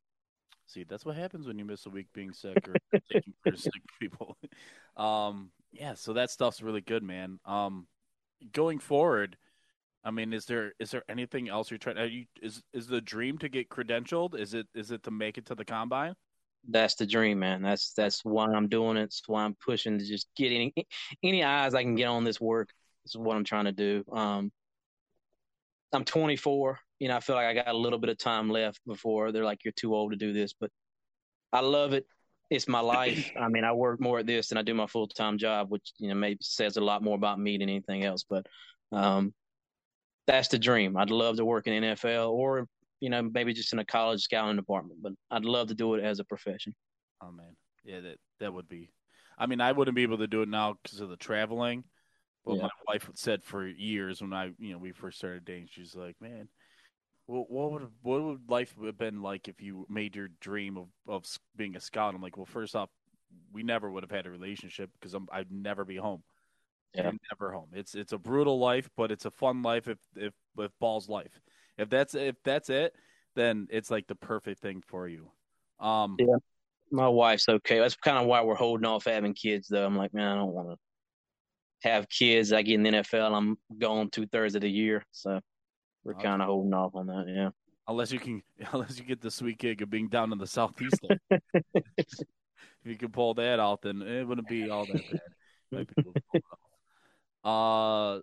See, 0.69 0.85
that's 0.85 1.05
what 1.05 1.17
happens 1.17 1.47
when 1.47 1.59
you 1.59 1.65
miss 1.65 1.87
a 1.87 1.91
week 1.91 2.07
being 2.15 2.33
sick 2.33 2.69
or 2.69 2.75
taking 3.13 3.35
care 3.45 3.53
of 3.53 3.61
sick 3.61 3.73
people. 4.01 4.37
Um, 4.97 5.51
yeah, 5.73 5.93
so 5.93 6.15
that 6.15 6.31
stuff's 6.31 6.63
really 6.63 6.81
good, 6.81 7.03
man. 7.03 7.39
Um, 7.45 7.87
going 8.53 8.79
forward, 8.79 9.37
I 10.05 10.11
mean, 10.11 10.33
is 10.33 10.47
there 10.47 10.73
is 10.79 10.91
there 10.91 11.03
anything 11.09 11.49
else 11.49 11.71
you're 11.71 11.79
trying? 11.79 11.99
Are 11.99 12.07
you, 12.07 12.27
is 12.41 12.63
is 12.73 12.87
the 12.87 13.01
dream 13.01 13.39
to 13.39 13.49
get 13.49 13.69
credentialed? 13.69 14.39
Is 14.39 14.55
it 14.55 14.67
is 14.75 14.91
it 14.91 15.03
to 15.05 15.11
make 15.11 15.39
it 15.39 15.47
to 15.47 15.55
the 15.55 15.65
combine? 15.65 16.15
That's 16.69 16.95
the 16.95 17.07
dream, 17.07 17.41
man. 17.41 17.63
That's 17.63 17.93
that's 17.93 18.25
why 18.25 18.47
I'm 18.47 18.69
doing 18.69 18.97
it. 18.97 19.05
It's 19.05 19.23
why 19.27 19.45
I'm 19.45 19.57
pushing 19.65 19.99
to 19.99 20.05
just 20.05 20.29
get 20.37 20.53
any 20.53 20.73
any 21.23 21.43
eyes 21.45 21.75
I 21.75 21.83
can 21.83 21.97
get 21.97 22.07
on 22.07 22.25
this 22.25 22.41
work. 22.41 22.69
This 23.05 23.15
is 23.15 23.19
what 23.19 23.37
I'm 23.37 23.45
trying 23.45 23.67
to 23.67 23.73
do. 23.73 24.05
Um, 24.13 24.53
I'm 25.93 26.05
24. 26.05 26.79
You 26.99 27.09
know, 27.09 27.17
I 27.17 27.21
feel 27.21 27.37
like 27.37 27.47
I 27.47 27.55
got 27.55 27.69
a 27.69 27.77
little 27.77 27.99
bit 27.99 28.11
of 28.11 28.19
time 28.19 28.49
left 28.49 28.81
before 28.87 29.33
they're 29.33 29.45
like, 29.45 29.65
"You're 29.65 29.73
too 29.73 29.95
old 29.95 30.13
to 30.13 30.17
do 30.17 30.33
this." 30.33 30.53
But 30.53 30.71
I 31.53 31.61
love 31.61 31.93
it. 31.93 32.07
It's 32.51 32.69
my 32.69 32.81
life. 32.81 33.31
I 33.41 33.49
mean, 33.49 33.65
I 33.65 33.73
work 33.73 34.01
more 34.01 34.21
at 34.21 34.27
this 34.27 34.49
than 34.49 34.59
I 34.59 34.63
do 34.63 34.75
my 34.75 34.87
full 34.87 35.09
time 35.09 35.39
job, 35.39 35.71
which 35.71 35.93
you 35.99 36.09
know 36.09 36.15
maybe 36.15 36.39
says 36.41 36.77
a 36.77 36.81
lot 36.81 37.03
more 37.03 37.17
about 37.17 37.41
me 37.41 37.59
than 37.59 37.69
anything 37.69 38.05
else. 38.05 38.25
But 38.29 38.47
um, 38.93 39.35
that's 40.27 40.49
the 40.49 40.59
dream. 40.59 40.97
I'd 40.97 41.11
love 41.11 41.37
to 41.37 41.45
work 41.45 41.67
in 41.67 41.83
NFL 41.83 42.31
or 42.31 42.67
you 43.01 43.11
know 43.11 43.23
maybe 43.23 43.53
just 43.53 43.73
in 43.73 43.79
a 43.79 43.85
college 43.85 44.23
scouting 44.23 44.57
department. 44.57 45.03
But 45.03 45.13
I'd 45.31 45.45
love 45.45 45.69
to 45.69 45.75
do 45.75 45.95
it 45.95 46.05
as 46.05 46.19
a 46.21 46.25
profession. 46.25 46.75
Oh 47.23 47.33
man, 47.33 47.57
yeah, 47.85 48.01
that 48.01 48.19
that 48.41 48.53
would 48.53 48.69
be. 48.69 48.91
I 49.39 49.47
mean, 49.47 49.61
I 49.61 49.73
wouldn't 49.73 49.95
be 49.95 50.03
able 50.03 50.19
to 50.19 50.27
do 50.27 50.43
it 50.43 50.49
now 50.49 50.77
because 50.83 51.01
of 51.01 51.11
the 51.11 51.17
traveling. 51.17 51.85
But 52.45 52.57
Yeah. 52.57 52.63
my 52.63 52.71
wife 52.89 53.11
said 53.15 53.43
for 53.43 53.67
years 53.67 54.23
when 54.23 54.33
I, 54.33 54.53
you 54.59 54.73
know, 54.73 54.79
we 54.79 54.93
first 54.93 55.19
started 55.19 55.45
dating, 55.45 55.69
she's 55.71 55.97
like, 55.97 56.15
"Man, 56.21 56.49
what, 57.27 57.51
what 57.51 57.73
would 57.73 57.89
what 58.03 58.23
would 58.23 58.49
life 58.49 58.75
have 58.85 58.99
been 58.99 59.23
like 59.23 59.49
if 59.49 59.61
you 59.61 59.87
made 59.89 60.17
your 60.17 60.29
dream 60.41 60.77
of 60.77 60.89
of 61.07 61.25
being 61.57 61.77
a 61.77 61.81
scout?" 61.81 62.15
I'm 62.15 62.23
like, 62.23 62.37
"Well, 62.37 62.47
first 62.47 62.75
off, 62.75 62.91
we 63.53 63.63
never 63.63 63.91
would 63.91 64.03
have 64.03 64.11
had 64.11 64.27
a 64.27 64.31
relationship 64.31 64.91
because 64.99 65.15
I'm, 65.15 65.29
I'd 65.33 65.51
never 65.51 65.85
be 65.85 65.97
home. 65.97 66.23
Yeah. 66.95 67.09
I'm 67.09 67.19
never 67.33 67.53
home. 67.53 67.71
It's 67.73 67.95
it's 67.95 68.13
a 68.13 68.19
brutal 68.19 68.59
life, 68.59 68.89
but 68.97 69.11
it's 69.11 69.25
a 69.27 69.31
fun 69.31 69.63
life 69.63 69.89
if 69.89 69.99
if 70.15 70.33
if 70.59 70.73
balls 70.81 71.09
life. 71.09 71.41
If 71.79 71.91
that's 71.91 72.15
if 72.15 72.37
that's 72.45 72.71
it, 72.71 72.95
then 73.35 73.69
it's 73.71 73.91
like 73.91 74.07
the 74.07 74.15
perfect 74.15 74.61
thing 74.61 74.83
for 74.87 75.09
you. 75.09 75.31
Um, 75.81 76.17
Yeah. 76.19 76.37
My 76.93 77.09
wife's 77.09 77.49
okay. 77.49 77.81
That's 77.81 77.97
kind 77.97 78.17
of 78.17 78.27
why 78.27 78.43
we're 78.43 78.55
holding 78.55 78.87
off 78.87 79.07
having 79.07 79.35
kids, 79.35 79.67
though. 79.69 79.85
I'm 79.85 79.97
like, 79.97 80.15
man, 80.15 80.29
I 80.29 80.37
don't 80.37 80.53
want 80.53 80.69
to 80.69 81.89
have 81.89 82.09
kids. 82.09 82.53
I 82.53 82.63
get 82.63 82.75
in 82.75 82.85
the 82.85 82.91
NFL, 82.91 83.37
I'm 83.37 83.59
gone 83.79 84.09
two 84.09 84.27
thirds 84.27 84.55
of 84.55 84.63
the 84.63 84.71
year. 84.71 85.05
So 85.11 85.41
we're 86.07 86.15
Okay. 86.15 86.23
kind 86.23 86.41
of 86.41 86.47
holding 86.47 86.73
off 86.73 86.95
on 86.95 87.07
that. 87.09 87.25
Yeah. 87.29 87.51
Unless 87.89 88.13
you 88.13 88.21
can, 88.21 88.43
unless 88.73 88.99
you 88.99 89.05
get 89.05 89.21
the 89.21 89.31
sweet 89.31 89.59
gig 89.59 89.83
of 89.83 89.91
being 89.91 90.09
down 90.09 90.33
in 90.33 90.39
the 90.39 90.47
southeast. 90.47 91.05
if 91.31 92.25
you 92.85 92.97
can 92.97 93.11
pull 93.11 93.35
that 93.35 93.59
out, 93.59 93.83
then 93.83 94.03
it 94.03 94.27
wouldn't 94.27 94.49
be 94.49 94.71
all 94.71 94.87
that 94.87 95.11
bad. 95.11 95.21
Might 95.73 95.89
be 95.89 96.03
able 96.03 96.15
to 96.15 96.23
pull 96.33 96.41
it 96.41 96.45
off. 97.45 98.19
Uh, 98.19 98.23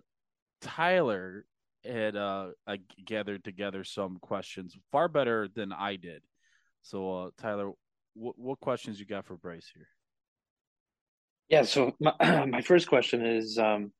Tyler 0.62 1.44
had 1.84 2.16
uh, 2.16 2.48
uh, 2.66 2.76
gathered 3.04 3.44
together 3.44 3.84
some 3.84 4.18
questions 4.18 4.74
far 4.90 5.08
better 5.08 5.48
than 5.54 5.72
I 5.72 5.96
did. 5.96 6.22
So, 6.80 7.24
uh, 7.24 7.30
Tyler, 7.38 7.72
what 8.14 8.38
what 8.38 8.60
questions 8.60 8.98
you 8.98 9.04
got 9.06 9.26
for 9.26 9.36
Bryce 9.36 9.70
here? 9.74 9.88
Yeah, 11.50 11.62
so 11.62 11.94
my, 12.00 12.14
my 12.46 12.62
first 12.62 12.88
question 12.88 13.24
is, 13.24 13.58
um, 13.58 13.92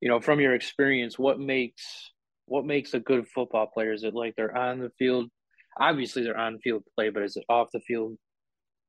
you 0.00 0.08
know, 0.08 0.20
from 0.20 0.40
your 0.40 0.54
experience, 0.54 1.16
what 1.16 1.38
makes 1.38 2.10
what 2.46 2.64
makes 2.64 2.94
a 2.94 3.00
good 3.00 3.26
football 3.28 3.66
player? 3.66 3.92
Is 3.92 4.04
it 4.04 4.14
like 4.14 4.34
they're 4.36 4.56
on 4.56 4.80
the 4.80 4.90
field? 4.98 5.30
Obviously, 5.78 6.22
they're 6.22 6.38
on 6.38 6.58
field 6.58 6.84
play, 6.94 7.10
but 7.10 7.22
is 7.22 7.36
it 7.36 7.44
off 7.48 7.68
the 7.72 7.80
field 7.80 8.16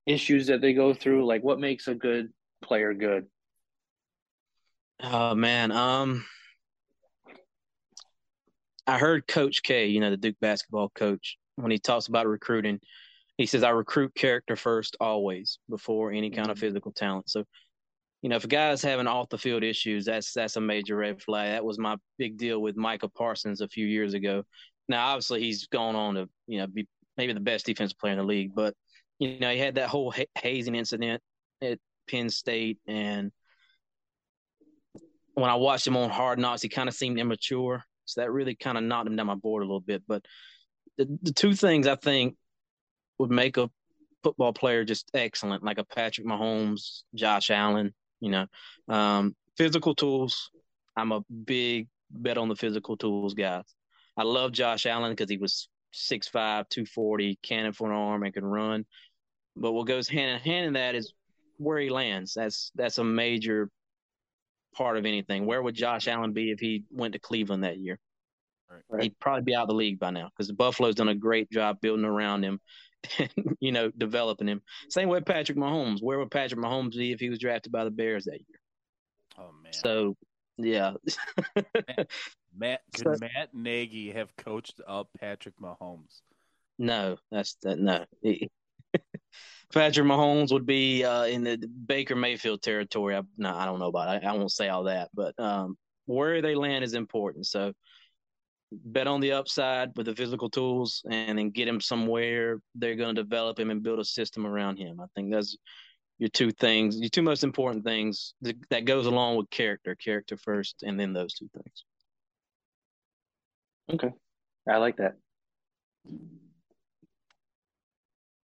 issues 0.06 0.48
that 0.48 0.62
they 0.62 0.74
go 0.74 0.94
through? 0.94 1.26
Like, 1.26 1.44
what 1.44 1.60
makes 1.60 1.88
a 1.88 1.96
good 1.96 2.30
player 2.64 2.94
good? 2.94 3.26
Oh 5.02 5.36
man, 5.36 5.72
um, 5.72 6.26
I 8.88 8.98
heard 8.98 9.28
Coach 9.28 9.64
K, 9.64 9.88
you 9.88 10.00
know, 10.00 10.10
the 10.10 10.18
Duke 10.18 10.40
basketball 10.40 10.90
coach, 10.90 11.38
when 11.56 11.72
he 11.72 11.80
talks 11.80 12.08
about 12.08 12.28
recruiting, 12.28 12.80
he 13.38 13.46
says 13.46 13.64
I 13.64 13.70
recruit 13.70 14.16
character 14.16 14.56
first 14.56 14.96
always 15.00 15.60
before 15.70 16.12
any 16.12 16.30
kind 16.30 16.50
of 16.50 16.60
physical 16.60 16.92
talent. 16.92 17.30
So, 17.30 17.44
you 18.26 18.30
know, 18.30 18.38
if 18.38 18.44
a 18.44 18.48
guy's 18.48 18.82
having 18.82 19.06
off 19.06 19.30
the 19.30 19.38
field 19.38 19.64
issues, 19.64 20.04
that's 20.04 20.34
that's 20.34 20.56
a 20.56 20.60
major 20.60 20.96
red 20.96 21.22
flag. 21.22 21.52
That 21.52 21.64
was 21.64 21.78
my 21.78 21.96
big 22.18 22.40
deal 22.40 22.60
with 22.60 22.76
Micah 22.76 23.08
Parsons 23.08 23.62
a 23.62 23.68
few 23.68 23.86
years 23.86 24.16
ago. 24.16 24.42
Now, 24.90 25.10
obviously, 25.10 25.42
he's 25.42 25.68
gone 25.68 25.96
on 25.96 26.16
to 26.16 26.28
you 26.48 26.58
know 26.58 26.66
be 26.66 26.88
maybe 27.18 27.34
the 27.34 27.40
best 27.40 27.68
defensive 27.68 28.00
player 28.00 28.14
in 28.14 28.18
the 28.18 28.26
league, 28.26 28.56
but 28.56 28.74
you 29.20 29.40
know, 29.40 29.52
he 29.52 29.60
had 29.60 29.76
that 29.76 29.90
whole 29.90 30.10
ha- 30.10 30.26
hazing 30.40 30.74
incident 30.74 31.22
at 31.62 31.78
Penn 32.10 32.30
State, 32.32 32.80
and 32.88 33.32
when 35.36 35.52
I 35.52 35.56
watched 35.56 35.86
him 35.86 35.96
on 35.96 36.10
Hard 36.10 36.40
Knocks, 36.40 36.64
he 36.64 36.70
kind 36.70 36.90
of 36.90 36.96
seemed 36.96 37.20
immature. 37.20 37.84
So 38.06 38.22
that 38.22 38.32
really 38.32 38.56
kind 38.56 38.80
of 38.80 38.84
knocked 38.84 39.06
him 39.06 39.16
down 39.16 39.28
my 39.28 39.36
board 39.36 39.62
a 39.62 39.68
little 39.68 39.82
bit. 39.82 40.02
But 40.08 40.26
the, 40.98 41.16
the 41.22 41.32
two 41.32 41.54
things 41.54 41.86
I 41.86 41.96
think 41.96 42.38
would 43.20 43.30
make 43.30 43.58
a 43.58 43.70
football 44.24 44.52
player 44.52 44.84
just 44.84 45.12
excellent, 45.14 45.62
like 45.62 45.78
a 45.78 45.86
Patrick 45.86 46.26
Mahomes, 46.26 47.04
Josh 47.14 47.52
Allen, 47.52 47.94
you 48.20 48.32
know, 48.32 48.46
um, 48.88 49.36
physical 49.58 49.96
tools. 49.96 50.50
I'm 50.98 51.12
a 51.12 51.22
big 51.46 51.88
bet 52.10 52.38
on 52.38 52.50
the 52.50 52.56
physical 52.56 52.98
tools 52.98 53.34
guys. 53.34 53.66
I 54.18 54.24
love 54.24 54.52
Josh 54.52 54.86
Allen 54.86 55.12
because 55.12 55.30
he 55.30 55.38
was 55.38 55.68
6'5, 55.94 56.32
240, 56.32 57.40
cannon 57.42 57.74
for 57.74 57.90
an 57.90 57.96
arm, 57.96 58.24
and 58.24 58.34
can 58.34 58.46
run. 58.46 58.86
But 59.56 59.74
what 59.74 59.88
goes 59.88 60.08
hand 60.08 60.32
in 60.32 60.40
hand 60.40 60.66
in 60.68 60.74
that 60.74 60.96
is 60.96 61.14
where 61.58 61.80
he 61.80 61.90
lands. 61.90 62.34
That's 62.34 62.72
that's 62.76 62.98
a 62.98 63.04
major 63.04 63.70
part 64.76 64.98
of 64.98 65.06
anything. 65.06 65.46
Where 65.46 65.62
would 65.62 65.76
Josh 65.76 66.08
Allen 66.08 66.34
be 66.34 66.52
if 66.52 66.60
he 66.60 66.84
went 66.92 67.14
to 67.14 67.20
Cleveland 67.20 67.64
that 67.64 67.78
year? 67.78 67.98
Right. 68.90 69.04
He'd 69.04 69.20
probably 69.20 69.44
be 69.44 69.56
out 69.56 69.64
of 69.64 69.68
the 69.70 69.76
league 69.76 70.00
by 70.00 70.12
now 70.12 70.30
because 70.30 70.48
the 70.48 70.54
Buffalo's 70.54 70.96
done 70.96 71.10
a 71.10 71.16
great 71.16 71.50
job 71.50 71.80
building 71.82 72.06
around 72.06 72.44
him, 72.44 72.54
and, 72.54 72.60
you 73.60 73.72
know, 73.72 73.92
developing 73.98 74.48
him. 74.48 74.62
Same 74.90 75.10
way 75.10 75.22
Patrick 75.22 75.58
Mahomes. 75.58 76.02
Where 76.02 76.20
would 76.20 76.32
Patrick 76.32 76.60
Mahomes 76.62 76.96
be 76.96 77.12
if 77.12 77.20
he 77.20 77.30
was 77.30 77.40
drafted 77.40 77.72
by 77.72 77.84
the 77.84 77.92
Bears 77.92 78.26
that 78.26 78.40
year? 78.40 78.60
Oh 79.38 79.52
man, 79.62 79.74
So, 79.74 80.16
yeah, 80.58 80.94
Matt 82.58 82.82
could 82.94 83.04
so- 83.04 83.16
Matt 83.20 83.54
Nagy 83.54 84.12
have 84.12 84.36
coached 84.38 84.80
up 84.88 85.10
Patrick 85.20 85.56
Mahomes? 85.62 86.22
no, 86.78 87.18
that's 87.32 87.56
that. 87.64 87.80
No, 87.80 88.06
Patrick 89.74 90.06
Mahomes 90.08 90.52
would 90.52 90.66
be 90.66 91.04
uh, 91.04 91.24
in 91.26 91.44
the 91.44 91.58
Baker 91.58 92.16
Mayfield 92.16 92.62
territory. 92.62 93.16
I, 93.16 93.22
no, 93.38 93.54
I 93.54 93.66
don't 93.66 93.80
know 93.80 93.88
about. 93.88 94.16
It. 94.16 94.26
I, 94.26 94.30
I 94.30 94.34
won't 94.34 94.52
say 94.52 94.70
all 94.70 94.84
that, 94.84 95.10
but 95.14 95.38
um, 95.40 95.78
where 96.06 96.42
they 96.42 96.56
land 96.56 96.84
is 96.84 96.94
important. 96.94 97.46
So 97.48 97.74
bet 98.72 99.08
on 99.08 99.22
the 99.22 99.32
upside 99.32 99.96
with 99.96 100.06
the 100.06 100.16
physical 100.16 100.50
tools, 100.50 101.04
and 101.10 101.38
then 101.38 101.50
get 101.50 101.68
him 101.68 101.82
somewhere 101.82 102.60
they're 102.76 102.96
going 102.96 103.16
to 103.16 103.24
develop 103.24 103.60
him 103.60 103.72
and 103.72 103.84
build 103.84 104.00
a 104.00 104.06
system 104.06 104.46
around 104.46 104.78
him. 104.78 105.00
I 105.00 105.06
think 105.16 105.32
that's 105.32 105.58
your 106.18 106.30
two 106.30 106.52
things, 106.52 107.00
your 107.00 107.10
two 107.10 107.22
most 107.22 107.44
important 107.44 107.84
things 107.84 108.34
that, 108.42 108.56
that 108.70 108.86
goes 108.86 109.06
along 109.06 109.38
with 109.38 109.50
character. 109.50 109.96
Character 109.96 110.38
first, 110.38 110.84
and 110.84 111.00
then 111.00 111.14
those 111.14 111.34
two 111.34 111.50
things. 111.54 111.86
Okay, 113.94 114.14
I 114.70 114.78
like 114.78 114.98
that. 114.98 115.16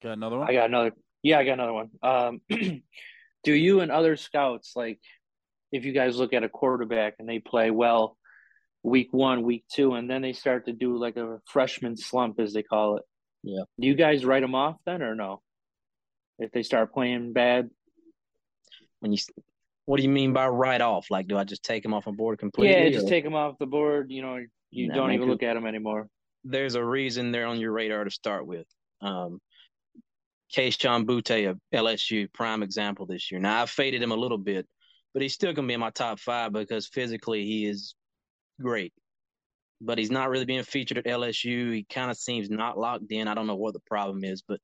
Got 0.03 0.13
another 0.13 0.39
one? 0.39 0.49
I 0.49 0.53
got 0.53 0.67
another. 0.67 0.93
Yeah, 1.23 1.39
I 1.39 1.45
got 1.45 1.55
another 1.55 1.73
one. 1.73 1.91
Um, 2.03 2.41
do 3.45 3.53
you 3.53 3.81
and 3.81 3.91
other 3.91 4.17
scouts 4.17 4.73
like 4.77 5.01
if 5.73 5.85
you 5.85 5.93
guys 5.93 6.17
look 6.17 6.33
at 6.33 6.45
a 6.45 6.49
quarterback 6.49 7.15
and 7.19 7.29
they 7.29 7.39
play 7.39 7.71
well 7.71 8.18
week 8.83 9.09
one, 9.13 9.43
week 9.43 9.65
two, 9.73 9.95
and 9.95 10.09
then 10.09 10.23
they 10.23 10.33
start 10.33 10.67
to 10.67 10.73
do 10.73 10.97
like 10.97 11.17
a 11.17 11.39
freshman 11.47 11.97
slump 11.97 12.39
as 12.41 12.53
they 12.53 12.63
call 12.63 12.97
it? 12.97 13.03
Yeah. 13.43 13.63
Do 13.81 13.87
you 13.87 13.95
guys 13.95 14.25
write 14.25 14.41
them 14.43 14.55
off 14.55 14.77
then 14.87 15.03
or 15.03 15.15
no? 15.15 15.41
If 16.39 16.53
they 16.53 16.63
start 16.63 16.93
playing 16.93 17.33
bad, 17.33 17.69
When 19.01 19.13
you, 19.13 19.19
what 19.87 19.97
do 19.97 20.03
you 20.03 20.09
mean 20.09 20.33
by 20.33 20.47
write 20.49 20.81
off? 20.81 21.07
Like, 21.11 21.27
do 21.29 21.37
I 21.39 21.45
just 21.45 21.63
take 21.65 21.83
them 21.83 21.95
off 21.95 22.07
my 22.07 22.13
board 22.13 22.39
completely? 22.39 22.75
yeah, 22.77 22.91
just 22.91 23.07
or- 23.07 23.09
take 23.11 23.25
them 23.25 23.35
off 23.35 23.59
the 23.59 23.67
board. 23.67 24.11
You 24.11 24.23
know, 24.23 24.39
you 24.71 24.89
Nah, 24.89 24.95
don't 24.95 25.13
even 25.13 25.29
look 25.29 25.43
at 25.43 25.55
them 25.55 25.67
anymore. 25.67 26.09
there's 26.45 26.75
a 26.77 26.85
reason 26.85 27.33
they're 27.33 27.47
on 27.47 27.59
your 27.61 27.73
radar 27.73 28.05
to 28.05 28.11
start 28.11 28.47
with. 28.47 28.67
Um, 29.01 29.41
Kayshon 30.55 31.05
Boutte 31.05 31.51
of 31.51 31.59
LSU, 31.75 32.33
prime 32.33 32.63
example 32.63 33.05
this 33.07 33.31
year. 33.31 33.41
Now 33.41 33.63
I 33.63 33.67
faded 33.67 34.03
him 34.03 34.13
a 34.13 34.17
little 34.17 34.39
bit, 34.39 34.67
but 35.13 35.23
he's 35.23 35.35
still 35.35 35.53
gonna 35.53 35.69
be 35.69 35.75
in 35.75 35.81
my 35.81 35.91
top 35.91 36.21
five 36.21 36.53
because 36.53 36.87
physically 36.89 37.45
he 37.45 37.67
is 37.67 37.95
great. 38.61 38.93
But 39.81 39.99
he's 39.99 40.11
not 40.11 40.29
really 40.29 40.45
being 40.45 40.65
featured 40.65 40.99
at 40.99 41.05
LSU. 41.05 41.73
He 41.73 41.87
kind 41.89 42.11
of 42.11 42.17
seems 42.17 42.51
not 42.51 42.79
locked 42.79 43.11
in. 43.11 43.29
I 43.29 43.35
don't 43.35 43.47
know 43.47 43.57
what 43.57 43.75
the 43.75 43.81
problem 43.87 44.25
is, 44.25 44.43
but 44.47 44.61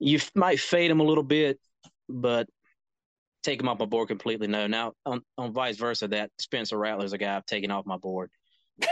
you 0.00 0.16
f- 0.16 0.32
might 0.34 0.58
fade 0.58 0.90
him 0.90 1.00
a 1.00 1.04
little 1.04 1.22
bit, 1.22 1.60
but 2.08 2.48
take 3.42 3.60
him 3.60 3.68
off 3.68 3.78
my 3.78 3.84
board 3.84 4.08
completely. 4.08 4.48
No. 4.48 4.66
Now 4.66 4.92
on, 5.06 5.22
on 5.38 5.52
vice 5.52 5.76
versa, 5.76 6.08
that 6.08 6.30
Spencer 6.40 6.76
Rattler's 6.76 7.12
a 7.12 7.18
guy 7.18 7.36
I've 7.36 7.46
taken 7.46 7.70
off 7.70 7.86
my 7.86 7.96
board. 7.96 8.30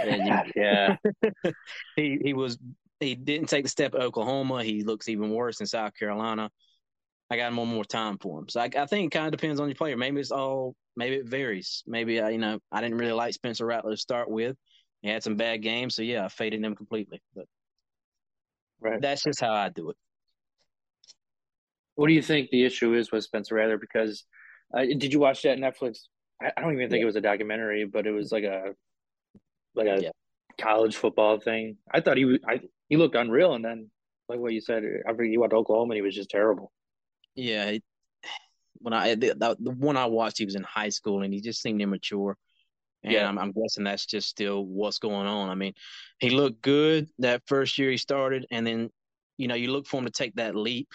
And 0.04 0.44
yeah, 0.56 0.96
he 1.96 2.18
he 2.22 2.32
was 2.32 2.58
he 3.00 3.14
didn't 3.14 3.49
take 3.49 3.64
the 3.64 3.70
step 3.70 3.94
at 3.94 4.02
Oklahoma. 4.02 4.62
He 4.62 4.84
looks 4.84 5.08
even 5.08 5.30
worse 5.30 5.60
in 5.60 5.66
South 5.66 5.94
Carolina. 5.99 6.50
I 7.30 7.37
got 7.37 7.49
him 7.49 7.56
one 7.56 7.68
more 7.68 7.84
time 7.84 8.18
for 8.18 8.40
him. 8.40 8.49
So 8.49 8.60
I, 8.60 8.70
I 8.76 8.87
think 8.87 9.06
it 9.06 9.16
kind 9.16 9.26
of 9.26 9.32
depends 9.32 9.60
on 9.60 9.68
your 9.68 9.76
player. 9.76 9.96
Maybe 9.96 10.20
it's 10.20 10.32
all 10.32 10.75
maybe 11.00 11.16
it 11.16 11.26
varies. 11.28 11.83
Maybe 11.87 12.21
I 12.21 12.30
you 12.30 12.38
know 12.38 12.61
I 12.71 12.80
didn't 12.80 12.99
really 12.99 13.12
like 13.12 13.35
Spencer 13.35 13.66
Rattler 13.66 13.92
to 13.92 13.97
start 13.97 14.30
with. 14.30 14.57
He 15.02 15.09
had 15.09 15.25
some 15.25 15.37
bad 15.37 15.62
games, 15.62 15.97
so 15.97 16.02
yeah, 16.02 16.25
I 16.26 16.28
faded 16.28 16.64
him 16.64 16.76
completely. 16.76 17.23
But 17.35 17.47
right. 18.80 19.00
that's 19.00 19.25
just 19.25 19.40
how 19.40 19.52
I 19.54 19.71
do 19.71 19.90
it. 19.90 19.97
What 21.97 22.09
do 22.09 22.14
you 22.14 22.23
think 22.23 22.50
the 22.50 22.64
issue 22.64 22.95
is 22.95 23.12
with 23.12 23.25
Spencer 23.25 23.57
Rattler? 23.57 23.78
Because 23.78 24.25
uh, 24.76 24.83
did 24.83 25.12
you 25.12 25.21
watch 25.21 25.42
that 25.42 25.59
Netflix? 25.59 26.00
I, 26.42 26.52
I 26.57 26.61
don't 26.61 26.75
even 26.75 26.90
think 26.90 27.02
it 27.02 27.07
was 27.07 27.16
a 27.16 27.21
documentary, 27.21 27.85
but 27.85 28.07
it 28.07 28.12
was 28.12 28.33
like 28.33 28.45
a 28.45 28.75
like 29.75 29.88
a 29.88 30.04
Yeah. 30.04 30.11
college 30.59 30.97
football 30.97 31.40
thing. 31.40 31.78
I 31.92 32.00
thought 32.00 32.19
he 32.19 32.25
was, 32.26 32.38
I 32.49 32.61
he 32.88 32.97
looked 32.97 33.16
unreal, 33.16 33.54
and 33.54 33.64
then 33.64 33.90
like 34.28 34.40
what 34.40 34.52
you 34.52 34.61
said, 34.61 34.85
after 35.09 35.25
he 35.25 35.38
went 35.38 35.50
to 35.50 35.57
Oklahoma, 35.57 35.92
and 35.92 35.97
he 35.97 36.02
was 36.02 36.14
just 36.14 36.30
terrible. 36.30 36.73
Yeah, 37.35 37.78
when 38.80 38.92
I 38.94 39.14
the, 39.14 39.56
the 39.58 39.70
one 39.70 39.96
I 39.96 40.06
watched, 40.06 40.38
he 40.38 40.44
was 40.44 40.54
in 40.54 40.62
high 40.62 40.88
school 40.88 41.22
and 41.22 41.32
he 41.32 41.40
just 41.40 41.62
seemed 41.62 41.80
immature. 41.80 42.37
And 43.02 43.12
Yeah. 43.14 43.28
I'm, 43.28 43.38
I'm 43.38 43.52
guessing 43.52 43.84
that's 43.84 44.04
just 44.06 44.28
still 44.28 44.64
what's 44.64 44.99
going 44.99 45.26
on. 45.26 45.49
I 45.49 45.54
mean, 45.54 45.72
he 46.18 46.30
looked 46.30 46.60
good 46.60 47.08
that 47.18 47.42
first 47.46 47.78
year 47.78 47.90
he 47.90 47.96
started, 47.96 48.46
and 48.50 48.66
then 48.66 48.90
you 49.38 49.49
know 49.49 49.54
you 49.54 49.72
look 49.72 49.87
for 49.87 49.99
him 49.99 50.04
to 50.04 50.10
take 50.10 50.34
that 50.34 50.54
leap, 50.54 50.88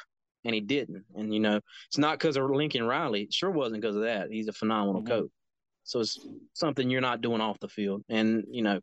and 0.44 0.54
he 0.54 0.62
didn't. 0.62 1.04
And 1.16 1.34
you 1.34 1.40
know 1.40 1.60
it's 1.88 1.98
not 1.98 2.20
because 2.20 2.38
of 2.38 2.50
Lincoln 2.50 2.86
Riley. 2.86 3.24
It 3.24 3.34
sure 3.34 3.50
wasn't 3.50 3.82
because 3.82 3.96
of 3.96 4.04
that. 4.04 4.30
He's 4.30 4.48
a 4.48 4.54
phenomenal 4.54 5.02
Mhm. 5.02 5.08
coach. 5.08 5.32
So 5.84 6.00
it's 6.00 6.20
something 6.54 6.90
you're 6.90 7.02
not 7.02 7.22
doing 7.22 7.42
off 7.42 7.60
the 7.60 7.70
field, 7.70 8.04
and 8.10 8.44
you 8.50 8.62
know 8.62 8.80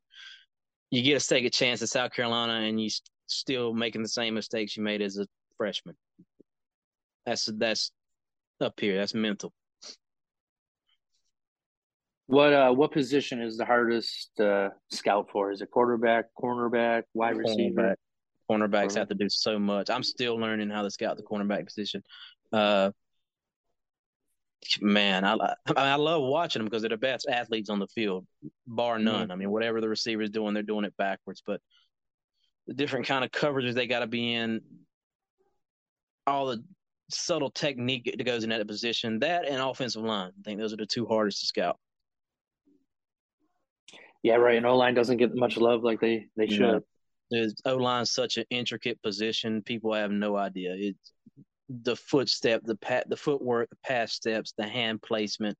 you 0.90 1.02
get 1.02 1.16
a 1.16 1.20
second 1.20 1.52
chance 1.52 1.80
at 1.82 1.88
South 1.88 2.12
Carolina, 2.12 2.66
and 2.66 2.80
you 2.80 2.86
s- 2.86 3.02
still 3.26 3.72
making 3.72 4.02
the 4.02 4.08
same 4.08 4.34
mistakes 4.34 4.76
you 4.76 4.82
made 4.82 5.00
as 5.00 5.16
a 5.16 5.26
freshman. 5.56 5.96
That's 7.24 7.46
that's 7.56 7.92
up 8.62 8.78
here. 8.78 8.96
That's 8.96 9.14
mental. 9.14 9.52
What 12.26 12.52
uh 12.52 12.72
what 12.72 12.92
position 12.92 13.42
is 13.42 13.58
the 13.58 13.64
hardest 13.64 14.40
uh, 14.40 14.70
scout 14.90 15.28
for? 15.30 15.50
Is 15.50 15.60
it 15.60 15.70
quarterback, 15.70 16.26
cornerback, 16.40 17.02
wide 17.14 17.36
receiver? 17.36 17.82
Cornerback. 17.82 17.96
Cornerbacks 18.50 18.88
Corner- 18.88 18.98
have 19.00 19.08
to 19.08 19.14
do 19.14 19.28
so 19.28 19.58
much. 19.58 19.90
I'm 19.90 20.02
still 20.02 20.36
learning 20.36 20.70
how 20.70 20.82
to 20.82 20.90
scout 20.90 21.16
the 21.16 21.22
cornerback 21.22 21.66
position. 21.66 22.02
Uh, 22.52 22.90
man, 24.80 25.24
I 25.24 25.36
I, 25.76 25.94
love 25.96 26.22
watching 26.22 26.60
them 26.60 26.66
because 26.66 26.82
they're 26.82 26.90
the 26.90 26.96
best 26.96 27.26
athletes 27.28 27.70
on 27.70 27.78
the 27.78 27.86
field, 27.88 28.26
bar 28.66 28.98
none. 28.98 29.30
I 29.30 29.36
mean, 29.36 29.50
whatever 29.50 29.80
the 29.80 29.88
receiver's 29.88 30.30
doing, 30.30 30.54
they're 30.54 30.62
doing 30.62 30.84
it 30.84 30.96
backwards. 30.96 31.42
But 31.44 31.60
the 32.66 32.74
different 32.74 33.06
kind 33.06 33.24
of 33.24 33.30
coverages 33.30 33.74
they 33.74 33.86
got 33.86 34.00
to 34.00 34.06
be 34.06 34.34
in, 34.34 34.60
all 36.26 36.46
the 36.46 36.64
subtle 37.10 37.50
technique 37.50 38.12
that 38.16 38.24
goes 38.24 38.44
in 38.44 38.50
that 38.50 38.66
position, 38.66 39.18
that 39.20 39.46
and 39.46 39.60
offensive 39.60 40.02
line. 40.02 40.32
I 40.38 40.42
think 40.44 40.58
those 40.60 40.72
are 40.72 40.76
the 40.76 40.86
two 40.86 41.06
hardest 41.06 41.40
to 41.40 41.46
scout. 41.46 41.78
Yeah, 44.22 44.36
right. 44.36 44.56
And 44.56 44.66
O 44.66 44.76
line 44.76 44.94
doesn't 44.94 45.16
get 45.16 45.34
much 45.34 45.56
love 45.56 45.82
like 45.82 46.00
they 46.00 46.26
they 46.36 46.46
should. 46.46 46.60
No. 46.60 46.80
The 47.30 47.54
O 47.64 47.76
line 47.76 48.06
such 48.06 48.36
an 48.36 48.44
intricate 48.50 49.02
position. 49.02 49.62
People 49.62 49.94
have 49.94 50.10
no 50.10 50.36
idea. 50.36 50.74
It's 50.76 51.12
the 51.68 51.96
footstep, 51.96 52.62
the 52.64 52.76
pat, 52.76 53.08
the 53.08 53.16
footwork, 53.16 53.70
the 53.70 53.76
pass 53.82 54.12
steps, 54.12 54.52
the 54.56 54.66
hand 54.66 55.00
placement. 55.02 55.56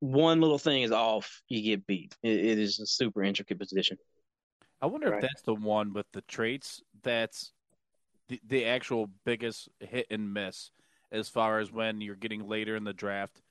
One 0.00 0.40
little 0.40 0.58
thing 0.58 0.82
is 0.82 0.92
off, 0.92 1.42
you 1.48 1.62
get 1.62 1.86
beat. 1.86 2.14
it, 2.22 2.32
it 2.38 2.58
is 2.58 2.78
a 2.78 2.86
super 2.86 3.22
intricate 3.22 3.58
position. 3.58 3.96
I 4.80 4.86
wonder 4.86 5.08
Right. 5.10 5.16
if 5.16 5.22
that's 5.22 5.42
the 5.42 5.54
one 5.54 5.92
with 5.94 6.06
the 6.12 6.20
traits 6.22 6.82
that's 7.02 7.52
the, 8.28 8.40
the 8.46 8.64
actual 8.64 9.10
biggest 9.24 9.68
hit 9.80 10.06
and 10.10 10.32
miss 10.32 10.70
as 11.12 11.28
far 11.28 11.58
as 11.60 11.70
when 11.70 12.00
you're 12.00 12.16
getting 12.16 12.46
later 12.48 12.76
in 12.76 12.84
the 12.84 12.92
draft 12.92 13.42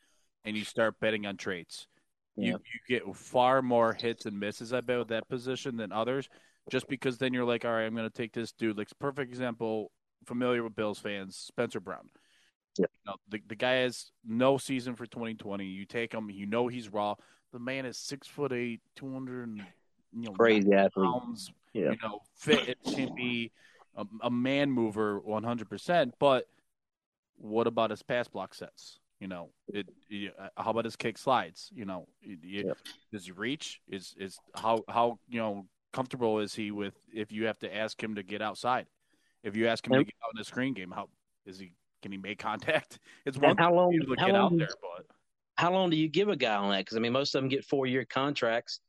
and 0.45 0.57
you 0.57 0.63
start 0.65 0.99
betting 0.99 1.25
on 1.25 1.37
traits. 1.37 1.87
You 2.35 2.51
Yeah. 2.53 2.57
you 2.89 2.99
get 2.99 3.15
far 3.15 3.61
more 3.61 3.93
hits 3.93 4.25
and 4.25 4.39
misses, 4.39 4.73
I 4.73 4.81
bet, 4.81 4.99
with 4.99 5.07
that 5.09 5.29
position 5.29 5.77
than 5.77 5.91
others, 5.91 6.27
just 6.69 6.87
because 6.87 7.17
then 7.17 7.33
you're 7.33 7.45
like, 7.45 7.63
all 7.65 7.71
right, 7.71 7.85
I'm 7.85 7.95
going 7.95 8.09
to 8.09 8.13
take 8.15 8.33
this 8.33 8.51
dude. 8.51 8.77
Like, 8.77 8.89
perfect 8.99 9.29
example, 9.31 9.91
familiar 10.25 10.63
with 10.63 10.75
Bills 10.75 10.99
fans, 10.99 11.37
Spencer 11.37 11.79
Brown. 11.79 12.09
Yeah. 12.77 12.87
You 13.05 13.11
know, 13.11 13.15
the, 13.29 13.39
the 13.47 13.55
guy 13.55 13.73
has 13.73 14.11
no 14.25 14.57
season 14.57 14.95
for 14.95 15.05
2020. 15.05 15.63
You 15.63 15.85
take 15.85 16.11
him, 16.13 16.29
you 16.31 16.47
know 16.47 16.67
he's 16.67 16.89
raw. 16.91 17.13
The 17.51 17.59
man 17.59 17.85
is 17.85 17.97
six 17.99 18.27
foot 18.27 18.51
eight, 18.51 18.81
200, 18.95 19.57
you 19.57 19.63
know, 20.23 20.31
Crazy 20.31 20.73
athlete. 20.73 21.05
pounds, 21.05 21.51
Yeah. 21.73 21.91
you 21.91 21.97
know, 22.01 22.19
fit 22.35 22.77
and 22.97 23.15
be 23.15 23.51
a, 23.95 24.05
a 24.21 24.29
man 24.31 24.71
mover 24.71 25.19
100%. 25.21 26.11
But 26.19 26.45
what 27.37 27.67
about 27.67 27.89
his 27.89 28.03
pass 28.03 28.27
block 28.27 28.53
sets? 28.53 28.99
You 29.19 29.27
know, 29.27 29.49
it. 29.69 29.87
uh, 30.37 30.47
How 30.57 30.71
about 30.71 30.85
his 30.85 30.95
kick 30.97 31.17
slides? 31.17 31.69
You 31.73 31.85
know, 31.85 32.07
Yep. 32.21 32.77
does 33.11 33.25
he 33.25 33.31
reach? 33.31 33.79
Is 33.87 34.13
is 34.17 34.37
how 34.53 34.83
how 34.89 35.17
you 35.29 35.39
know 35.39 35.65
comfortable 35.93 36.39
is 36.39 36.53
he 36.53 36.71
with 36.71 36.95
if 37.13 37.31
you 37.31 37.45
have 37.45 37.57
to 37.59 37.73
ask 37.73 38.01
him 38.03 38.15
to 38.15 38.23
get 38.23 38.41
outside? 38.41 38.85
If 39.43 39.55
you 39.55 39.67
ask 39.67 39.85
him 39.87 39.93
to 39.93 40.03
get 40.03 40.15
out 40.25 40.31
in 40.33 40.39
the 40.39 40.43
screen 40.43 40.73
game, 40.73 40.91
how 40.91 41.07
is 41.45 41.57
he? 41.57 41.73
Can 42.01 42.11
he 42.11 42.17
make 42.17 42.37
contact? 42.49 42.99
It's 43.25 43.37
one 43.37 43.55
how 43.57 43.73
long? 43.73 43.97
How 44.17 44.25
get 44.25 44.35
out 44.35 44.51
long? 44.51 44.57
there, 44.57 44.67
but 44.81 45.05
How 45.55 45.71
long 45.71 45.89
do 45.89 45.95
you 45.95 46.09
give 46.09 46.27
a 46.27 46.35
guy 46.35 46.55
on 46.55 46.71
that? 46.71 46.79
Because 46.79 46.97
I 46.97 46.99
mean, 46.99 47.13
most 47.13 47.33
of 47.33 47.41
them 47.41 47.47
get 47.49 47.63
four 47.63 47.85
year 47.87 48.03
contracts. 48.03 48.81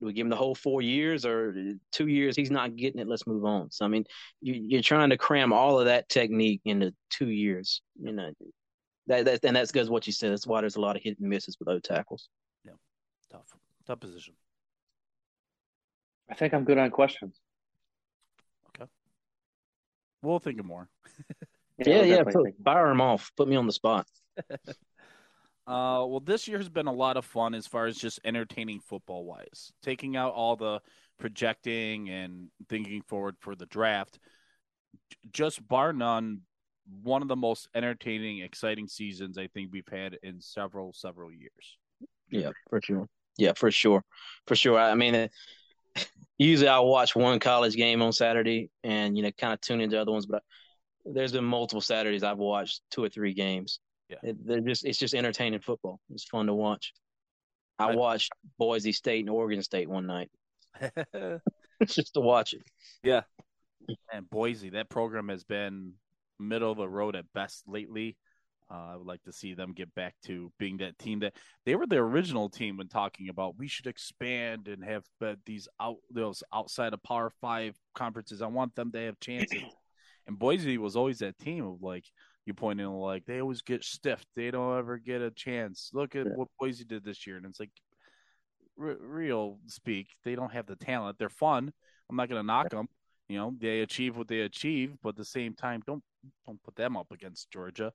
Do 0.00 0.06
we 0.06 0.14
give 0.14 0.24
him 0.24 0.30
the 0.30 0.36
whole 0.36 0.54
four 0.54 0.80
years 0.80 1.26
or 1.26 1.54
two 1.92 2.06
years? 2.06 2.34
He's 2.34 2.50
not 2.50 2.74
getting 2.74 3.00
it. 3.00 3.06
Let's 3.06 3.26
move 3.26 3.44
on. 3.44 3.70
So 3.70 3.84
I 3.84 3.88
mean, 3.88 4.04
you, 4.40 4.54
you're 4.54 4.82
trying 4.82 5.10
to 5.10 5.18
cram 5.18 5.52
all 5.52 5.78
of 5.78 5.86
that 5.86 6.08
technique 6.08 6.62
into 6.64 6.94
two 7.10 7.28
years. 7.28 7.82
You 8.02 8.12
know, 8.12 8.30
that, 9.08 9.26
that 9.26 9.44
and 9.44 9.54
that's 9.54 9.70
because 9.70 9.90
what 9.90 10.06
you 10.06 10.12
said. 10.14 10.32
That's 10.32 10.46
why 10.46 10.62
there's 10.62 10.76
a 10.76 10.80
lot 10.80 10.96
of 10.96 11.02
hit 11.02 11.18
and 11.20 11.28
misses 11.28 11.58
with 11.58 11.68
those 11.68 11.82
tackles. 11.82 12.28
Yeah, 12.64 12.72
tough, 13.30 13.46
tough 13.86 14.00
position. 14.00 14.34
I 16.30 16.34
think 16.34 16.54
I'm 16.54 16.64
good 16.64 16.78
on 16.78 16.90
questions. 16.90 17.38
Okay, 18.68 18.90
we'll 20.22 20.38
think 20.38 20.60
of 20.60 20.66
more. 20.66 20.88
Yeah, 21.86 22.00
we'll 22.00 22.06
yeah. 22.06 22.16
definitely 22.16 22.52
Put, 22.52 22.64
fire 22.64 22.90
him 22.90 23.00
off. 23.00 23.32
Put 23.38 23.48
me 23.48 23.56
on 23.56 23.66
the 23.66 23.72
spot. 23.72 24.06
Uh, 25.70 26.04
well, 26.04 26.18
this 26.18 26.48
year 26.48 26.58
has 26.58 26.68
been 26.68 26.88
a 26.88 26.92
lot 26.92 27.16
of 27.16 27.24
fun 27.24 27.54
as 27.54 27.64
far 27.64 27.86
as 27.86 27.96
just 27.96 28.18
entertaining 28.24 28.80
football 28.80 29.24
wise. 29.24 29.70
Taking 29.84 30.16
out 30.16 30.32
all 30.34 30.56
the 30.56 30.80
projecting 31.16 32.08
and 32.08 32.48
thinking 32.68 33.02
forward 33.02 33.36
for 33.38 33.54
the 33.54 33.66
draft, 33.66 34.18
just 35.32 35.66
bar 35.68 35.92
none, 35.92 36.40
one 37.04 37.22
of 37.22 37.28
the 37.28 37.36
most 37.36 37.68
entertaining, 37.72 38.40
exciting 38.40 38.88
seasons 38.88 39.38
I 39.38 39.46
think 39.46 39.70
we've 39.70 39.86
had 39.86 40.18
in 40.24 40.40
several, 40.40 40.92
several 40.92 41.30
years. 41.30 41.78
Yeah, 42.30 42.50
for 42.68 42.80
sure. 42.82 43.06
Yeah, 43.38 43.52
for 43.54 43.70
sure, 43.70 44.02
for 44.48 44.56
sure. 44.56 44.76
I 44.76 44.96
mean, 44.96 45.28
usually 46.38 46.66
I'll 46.66 46.88
watch 46.88 47.14
one 47.14 47.38
college 47.38 47.76
game 47.76 48.02
on 48.02 48.12
Saturday 48.12 48.70
and 48.82 49.16
you 49.16 49.22
know 49.22 49.30
kind 49.38 49.52
of 49.52 49.60
tune 49.60 49.80
into 49.80 50.00
other 50.00 50.10
ones, 50.10 50.26
but 50.26 50.42
there's 51.04 51.30
been 51.30 51.44
multiple 51.44 51.80
Saturdays 51.80 52.24
I've 52.24 52.38
watched 52.38 52.82
two 52.90 53.04
or 53.04 53.08
three 53.08 53.34
games. 53.34 53.78
Yeah. 54.10 54.30
It, 54.30 54.46
they're 54.46 54.60
just 54.60 54.84
it's 54.84 54.98
just 54.98 55.14
entertaining 55.14 55.60
football. 55.60 56.00
It's 56.10 56.24
fun 56.24 56.46
to 56.46 56.54
watch. 56.54 56.92
I 57.78 57.94
watched 57.94 58.30
Boise 58.58 58.92
State 58.92 59.20
and 59.20 59.30
Oregon 59.30 59.62
State 59.62 59.88
one 59.88 60.06
night 60.06 60.30
just 61.86 62.12
to 62.14 62.20
watch 62.20 62.52
it. 62.52 62.62
Yeah, 63.02 63.22
and 64.12 64.28
Boise, 64.28 64.70
that 64.70 64.90
program 64.90 65.28
has 65.28 65.44
been 65.44 65.94
middle 66.38 66.72
of 66.72 66.78
the 66.78 66.88
road 66.88 67.16
at 67.16 67.24
best 67.32 67.64
lately. 67.66 68.16
Uh, 68.70 68.92
I 68.92 68.96
would 68.96 69.06
like 69.06 69.22
to 69.24 69.32
see 69.32 69.54
them 69.54 69.72
get 69.72 69.92
back 69.94 70.14
to 70.26 70.52
being 70.58 70.76
that 70.76 70.96
team 70.98 71.20
that 71.20 71.34
they 71.66 71.74
were 71.74 71.86
the 71.86 71.96
original 71.96 72.48
team 72.48 72.76
when 72.76 72.86
talking 72.86 73.28
about 73.28 73.58
we 73.58 73.66
should 73.66 73.88
expand 73.88 74.68
and 74.68 74.84
have 74.84 75.04
uh, 75.24 75.34
these 75.44 75.66
out 75.80 75.96
those 76.10 76.42
outside 76.52 76.92
of 76.92 77.02
Power 77.02 77.32
Five 77.40 77.74
conferences. 77.94 78.42
I 78.42 78.46
want 78.46 78.74
them 78.76 78.92
to 78.92 78.98
have 78.98 79.20
chances. 79.20 79.62
And 80.26 80.38
Boise 80.38 80.78
was 80.78 80.94
always 80.94 81.18
that 81.20 81.38
team 81.40 81.66
of 81.66 81.82
like 81.82 82.04
you 82.50 82.54
pointing 82.54 82.86
like 82.86 83.24
they 83.26 83.40
always 83.40 83.62
get 83.62 83.84
stiffed. 83.84 84.26
They 84.34 84.50
don't 84.50 84.76
ever 84.76 84.98
get 84.98 85.22
a 85.22 85.30
chance. 85.30 85.90
Look 85.92 86.16
at 86.16 86.26
Yeah. 86.26 86.32
what 86.34 86.48
Boise 86.58 86.84
did 86.84 87.04
this 87.04 87.26
year, 87.26 87.36
and 87.36 87.46
it's 87.46 87.60
like 87.60 87.70
re- 88.76 88.96
real 88.98 89.60
speak. 89.66 90.08
They 90.24 90.34
don't 90.34 90.52
have 90.52 90.66
the 90.66 90.74
talent. 90.76 91.16
They're 91.18 91.28
fun. 91.28 91.72
I'm 92.08 92.16
not 92.16 92.28
going 92.28 92.42
to 92.42 92.46
knock 92.46 92.70
them. 92.70 92.88
You 93.28 93.38
know, 93.38 93.54
they 93.56 93.80
achieve 93.82 94.16
what 94.16 94.26
they 94.26 94.40
achieve, 94.40 94.96
but 95.02 95.10
at 95.10 95.16
the 95.16 95.24
same 95.24 95.54
time, 95.54 95.82
don't 95.86 96.02
don't 96.46 96.62
put 96.62 96.74
them 96.74 96.96
up 96.96 97.12
against 97.12 97.50
Georgia. 97.50 97.92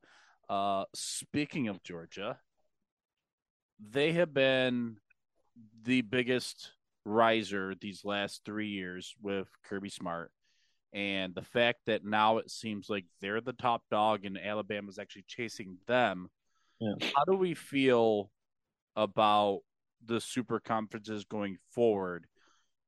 Uh, 0.48 0.86
speaking 0.94 1.68
of 1.68 1.84
Georgia, 1.84 2.40
they 3.80 4.14
have 4.14 4.34
been 4.34 4.98
the 5.84 6.02
biggest 6.02 6.72
riser 7.04 7.76
these 7.76 8.06
last 8.06 8.42
three 8.46 8.70
years 8.70 9.14
with 9.22 9.48
Kirby 9.64 9.90
Smart. 9.90 10.32
And 10.96 11.36
the 11.36 11.44
fact 11.44 11.82
that 11.88 12.06
now 12.06 12.38
it 12.38 12.50
seems 12.50 12.90
like 12.90 13.04
they're 13.20 13.42
the 13.42 13.52
top 13.52 13.84
dog 13.92 14.24
and 14.24 14.40
Alabama's 14.40 14.98
actually 14.98 15.26
chasing 15.28 15.78
them. 15.88 16.30
Yeah. 16.80 16.94
How 17.14 17.26
do 17.26 17.38
we 17.38 17.54
feel 17.54 18.32
about 18.96 19.60
the 20.06 20.22
super 20.22 20.62
conferences 20.62 21.26
going 21.26 21.58
forward 21.72 22.28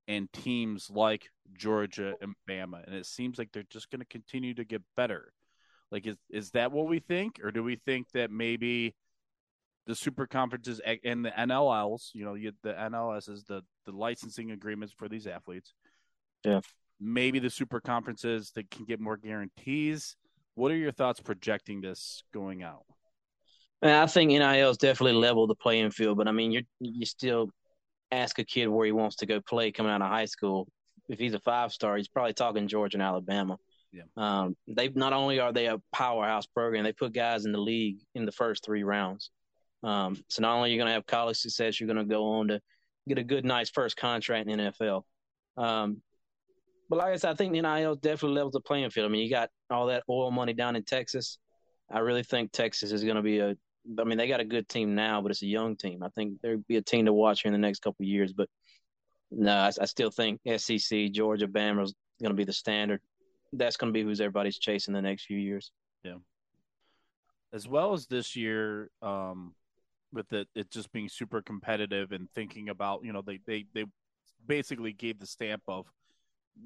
and 0.08 0.32
teams 0.32 0.90
like 0.90 1.30
Georgia 1.54 2.14
and 2.22 2.34
Bama? 2.50 2.86
And 2.86 2.96
it 2.96 3.06
seems 3.06 3.38
like 3.38 3.52
they're 3.52 3.64
just 3.70 3.92
going 3.92 4.00
to 4.00 4.06
continue 4.06 4.54
to 4.54 4.64
get 4.64 4.82
better. 4.96 5.34
Like, 5.92 6.08
is 6.08 6.16
is 6.30 6.52
that 6.52 6.72
what 6.72 6.88
we 6.88 7.00
think, 7.00 7.42
or 7.44 7.52
do 7.52 7.62
we 7.62 7.76
think 7.76 8.08
that 8.14 8.32
maybe 8.32 8.96
the 9.86 9.96
super 9.96 10.28
conferences 10.28 10.80
and 11.04 11.26
the 11.26 11.32
NLLs, 11.32 12.10
you 12.14 12.24
know, 12.26 12.36
you, 12.36 12.52
the 12.64 12.74
NLSs, 12.74 13.46
the 13.48 13.64
the 13.86 13.92
licensing 13.92 14.52
agreements 14.52 14.94
for 14.98 15.10
these 15.10 15.28
athletes, 15.28 15.74
Yeah. 16.46 16.62
Maybe 17.00 17.40
the 17.40 17.50
super 17.50 17.80
conferences 17.80 18.52
that 18.56 18.70
can 18.72 18.86
get 18.86 19.00
more 19.00 19.18
guarantees. 19.18 20.16
What 20.56 20.72
are 20.72 20.76
your 20.76 20.92
thoughts 20.92 21.20
projecting 21.20 21.82
this 21.82 22.24
going 22.34 22.64
out? 22.64 22.84
I 23.82 24.08
think 24.08 24.32
NIL 24.32 24.72
is 24.72 24.78
definitely 24.78 25.20
leveled 25.20 25.52
the 25.52 25.56
playing 25.56 25.92
field, 25.92 26.18
but 26.18 26.28
I 26.28 26.32
mean, 26.32 26.52
you 26.52 26.64
you 26.80 27.06
still 27.06 27.50
ask 28.12 28.40
a 28.40 28.44
kid 28.44 28.68
where 28.68 28.86
he 28.86 28.92
wants 28.92 29.18
to 29.18 29.26
go 29.26 29.40
play 29.42 29.72
coming 29.72 29.92
out 29.92 30.02
of 30.02 30.08
high 30.08 30.26
school. 30.26 30.68
If 31.10 31.20
he's 31.20 31.36
a 31.36 31.40
five 31.40 31.72
star, 31.72 31.96
he's 31.98 32.08
probably 32.08 32.34
talking 32.34 32.68
Georgia 32.68 32.98
and 32.98 33.04
Alabama. 33.04 33.58
Yeah. 33.92 34.04
Um, 34.18 34.56
they 34.68 34.90
not 34.90 35.14
only 35.14 35.40
are 35.40 35.54
they 35.54 35.68
a 35.68 35.80
powerhouse 35.94 36.48
program, 36.48 36.84
they 36.84 36.92
put 36.92 37.14
guys 37.14 37.46
in 37.46 37.52
the 37.52 37.60
league 37.60 38.00
in 38.16 38.26
the 38.26 38.32
first 38.32 38.66
three 38.66 38.84
rounds. 38.84 39.32
Um, 39.84 40.18
so 40.28 40.42
not 40.42 40.56
only 40.56 40.70
are 40.70 40.74
you 40.74 40.80
going 40.80 40.88
to 40.88 40.94
have 40.94 41.06
college 41.06 41.38
success, 41.38 41.80
you're 41.80 41.88
going 41.88 41.98
to 41.98 42.12
go 42.12 42.26
on 42.40 42.48
to 42.50 42.60
get 43.08 43.20
a 43.20 43.24
good, 43.24 43.46
nice 43.46 43.70
first 43.70 43.96
contract 43.96 44.50
in 44.50 44.58
the 44.58 44.72
NFL. 44.72 45.04
Um, 45.56 46.02
but 46.90 46.98
like 46.98 47.14
I 47.14 47.16
said, 47.18 47.32
I 47.32 47.36
think 47.36 47.54
the 47.54 47.62
NIL 47.62 47.96
definitely 47.96 48.36
levels 48.36 48.54
the 48.54 48.62
playing 48.62 48.90
field. 48.90 49.10
I 49.10 49.12
mean, 49.12 49.24
you 49.24 49.30
got 49.30 49.50
all 49.70 49.88
that 49.88 50.04
oil 50.10 50.32
money 50.32 50.54
down 50.54 50.76
in 50.76 50.84
Texas. 50.84 51.38
I 51.92 52.00
really 52.00 52.24
think 52.24 52.52
Texas 52.52 52.92
is 52.92 53.04
going 53.04 53.16
to 53.16 53.22
be 53.22 53.40
a 53.40 53.56
I 54.00 54.04
mean, 54.04 54.18
they 54.18 54.28
got 54.28 54.40
a 54.40 54.46
good 54.46 54.68
team 54.68 54.96
now, 54.96 55.22
but 55.22 55.32
it's 55.32 55.44
a 55.44 55.48
young 55.48 55.76
team. 55.76 56.04
I 56.04 56.10
think 56.10 56.42
there'd 56.42 56.68
be 56.68 56.78
a 56.78 56.82
team 56.82 57.06
to 57.06 57.14
watch 57.14 57.42
here 57.42 57.54
in 57.54 57.60
the 57.60 57.66
next 57.66 57.82
couple 57.82 58.06
years. 58.06 58.34
But 58.34 58.50
no, 59.32 59.54
I, 59.54 59.72
I 59.80 59.86
still 59.86 60.12
think 60.12 60.42
SEC, 60.58 61.12
Georgia, 61.12 61.48
Bama 61.48 61.84
is 61.84 61.94
going 62.22 62.32
to 62.32 62.36
be 62.36 62.44
the 62.44 62.54
standard. 62.54 63.02
That's 63.54 63.78
going 63.78 63.94
to 63.94 63.98
be 63.98 64.04
who's 64.04 64.20
everybody's 64.20 64.58
chasing 64.58 64.94
the 64.94 65.02
next 65.02 65.26
few 65.26 65.38
years. 65.38 65.72
Yeah. 66.04 66.18
As 67.54 67.68
well 67.68 67.94
as 67.94 68.08
this 68.08 68.36
year, 68.36 68.90
um, 69.02 69.54
with 70.12 70.32
it, 70.34 70.48
it 70.54 70.70
just 70.70 70.92
being 70.92 71.08
super 71.08 71.42
competitive 71.42 72.12
and 72.12 72.28
thinking 72.36 72.70
about, 72.70 73.06
you 73.06 73.14
know, 73.14 73.22
they, 73.22 73.40
they, 73.46 73.66
they 73.74 73.86
basically 74.46 74.92
gave 74.92 75.20
the 75.20 75.26
stamp 75.26 75.62
of 75.68 75.86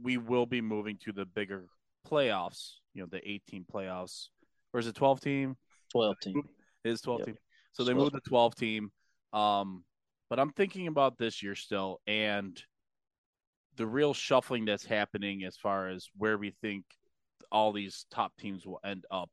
we 0.01 0.17
will 0.17 0.45
be 0.45 0.62
moving 0.62 0.97
to 1.04 1.12
the 1.12 1.25
bigger 1.25 1.65
playoffs, 2.08 2.75
you 2.93 3.01
know, 3.01 3.08
the 3.12 3.27
18 3.27 3.65
playoffs, 3.71 4.27
or 4.73 4.80
is 4.80 4.88
it 4.88 4.95
12 4.95 5.21
team? 5.21 5.58
12 5.91 6.15
team. 6.21 6.43
his 6.84 7.01
12 7.01 7.19
Yep. 7.19 7.25
team. 7.25 7.38
So 7.73 7.84
they 7.84 7.93
moved 7.93 8.13
to 8.13 8.21
12 8.21 8.56
team. 8.56 8.91
Um, 9.34 9.84
but 10.30 10.39
I'm 10.39 10.51
thinking 10.51 10.88
about 10.88 11.17
this 11.17 11.43
year 11.43 11.56
still 11.56 11.99
and 12.08 12.62
the 13.77 13.86
real 13.86 14.13
shuffling 14.13 14.65
that's 14.65 14.86
happening 14.86 15.43
as 15.43 15.58
far 15.58 15.88
as 15.88 16.08
where 16.17 16.38
we 16.38 16.51
think 16.62 16.84
all 17.51 17.71
these 17.71 18.06
top 18.12 18.34
teams 18.38 18.65
will 18.65 18.80
end 18.84 19.06
up. 19.12 19.30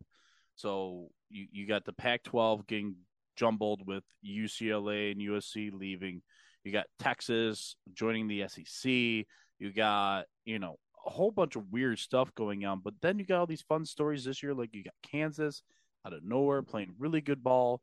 So 0.56 1.08
you, 1.30 1.46
you 1.52 1.66
got 1.66 1.84
the 1.84 1.92
Pac 1.92 2.24
12 2.24 2.66
getting 2.66 2.96
jumbled 3.36 3.86
with 3.86 4.04
UCLA 4.26 5.12
and 5.12 5.20
USC 5.20 5.72
leaving. 5.72 6.22
You 6.64 6.72
got 6.72 6.86
Texas 6.98 7.76
joining 7.94 8.26
the 8.26 8.44
SEC. 8.48 9.26
You 9.58 9.72
got, 9.72 10.26
you 10.44 10.58
know, 10.58 10.76
a 11.06 11.10
whole 11.10 11.30
bunch 11.30 11.56
of 11.56 11.70
weird 11.72 11.98
stuff 11.98 12.34
going 12.34 12.64
on. 12.64 12.80
But 12.80 12.94
then 13.00 13.18
you 13.18 13.24
got 13.24 13.40
all 13.40 13.46
these 13.46 13.62
fun 13.62 13.84
stories 13.84 14.24
this 14.24 14.42
year. 14.42 14.54
Like 14.54 14.74
you 14.74 14.84
got 14.84 14.94
Kansas 15.02 15.62
out 16.06 16.12
of 16.12 16.22
nowhere 16.24 16.62
playing 16.62 16.94
really 16.98 17.20
good 17.20 17.42
ball. 17.42 17.80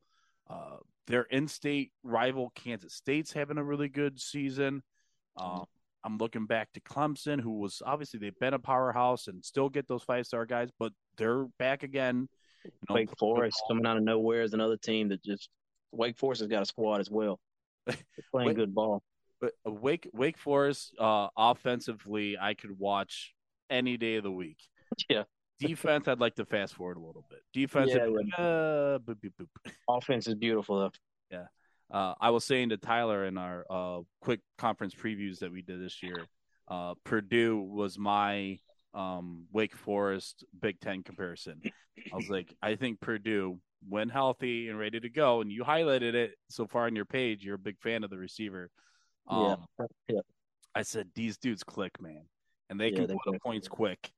Uh, 0.49 0.77
their 1.07 1.23
in-state 1.23 1.91
rival 2.03 2.51
Kansas 2.55 2.93
State's 2.93 3.31
having 3.31 3.57
a 3.57 3.63
really 3.63 3.89
good 3.89 4.19
season. 4.19 4.81
Um, 5.37 5.65
I'm 6.03 6.17
looking 6.17 6.45
back 6.45 6.71
to 6.73 6.79
Clemson, 6.81 7.41
who 7.41 7.59
was 7.59 7.81
obviously 7.85 8.19
they've 8.19 8.39
been 8.39 8.53
a 8.53 8.59
powerhouse 8.59 9.27
and 9.27 9.43
still 9.43 9.69
get 9.69 9.87
those 9.87 10.03
five-star 10.03 10.45
guys, 10.45 10.69
but 10.79 10.93
they're 11.17 11.45
back 11.57 11.83
again. 11.83 12.27
You 12.63 12.71
know, 12.89 12.95
Wake 12.95 13.09
Forest 13.19 13.61
coming 13.67 13.85
out 13.85 13.97
of 13.97 14.03
nowhere 14.03 14.41
is 14.41 14.53
another 14.53 14.77
team 14.77 15.09
that 15.09 15.23
just 15.23 15.49
Wake 15.91 16.17
Forest 16.17 16.41
has 16.41 16.47
got 16.47 16.63
a 16.63 16.65
squad 16.65 16.99
as 16.99 17.09
well. 17.09 17.39
They're 17.85 17.97
playing 18.31 18.47
Wake- 18.47 18.57
good 18.57 18.73
ball. 18.75 19.01
But 19.41 19.53
uh, 19.67 19.71
Wake 19.71 20.09
Wake 20.13 20.37
Forest 20.37 20.93
uh, 20.99 21.27
offensively, 21.37 22.37
I 22.39 22.53
could 22.53 22.77
watch 22.77 23.33
any 23.69 23.97
day 23.97 24.15
of 24.15 24.23
the 24.23 24.31
week. 24.31 24.57
Yeah. 25.09 25.23
Defense, 25.59 26.07
I'd 26.07 26.19
like 26.19 26.35
to 26.35 26.45
fast 26.45 26.75
forward 26.75 26.97
a 26.97 26.99
little 26.99 27.25
bit. 27.29 27.39
Defense, 27.53 27.91
Yeah, 27.93 28.03
uh, 28.37 28.99
boop, 28.99 29.15
boop, 29.15 29.31
boop. 29.39 29.47
Offense 29.89 30.27
is 30.27 30.35
beautiful 30.35 30.79
though. 30.79 30.91
Yeah. 31.31 31.45
Uh, 31.91 32.13
I 32.19 32.29
was 32.31 32.43
saying 32.43 32.69
to 32.69 32.77
Tyler 32.77 33.25
in 33.25 33.37
our 33.37 33.65
uh, 33.69 34.01
quick 34.21 34.41
conference 34.57 34.93
previews 34.93 35.39
that 35.39 35.51
we 35.51 35.61
did 35.61 35.81
this 35.81 36.03
year, 36.03 36.27
uh, 36.67 36.95
Purdue 37.03 37.57
was 37.59 37.97
my 37.97 38.59
um, 38.93 39.45
Wake 39.51 39.75
Forest 39.75 40.43
Big 40.59 40.79
Ten 40.79 41.03
comparison. 41.03 41.61
I 42.11 42.15
was 42.15 42.29
like, 42.29 42.53
I 42.61 42.75
think 42.75 42.99
Purdue, 42.99 43.59
when 43.87 44.09
healthy 44.09 44.69
and 44.69 44.79
ready 44.79 44.99
to 44.99 45.09
go, 45.09 45.41
and 45.41 45.51
you 45.51 45.63
highlighted 45.63 46.15
it 46.15 46.35
so 46.49 46.65
far 46.65 46.85
on 46.85 46.95
your 46.95 47.05
page, 47.05 47.43
you're 47.45 47.55
a 47.55 47.59
big 47.59 47.79
fan 47.81 48.03
of 48.03 48.09
the 48.09 48.17
receiver. 48.17 48.69
Um, 49.27 49.65
yeah. 49.79 49.85
Yeah. 50.07 50.21
I 50.73 50.81
said 50.81 51.09
these 51.15 51.37
dudes 51.37 51.63
click, 51.63 52.01
man, 52.01 52.23
and 52.69 52.79
they 52.79 52.89
Yeah, 52.89 52.95
can 52.97 53.07
they 53.07 53.15
put 53.23 53.35
up 53.35 53.41
points 53.41 53.67
quick, 53.67 54.11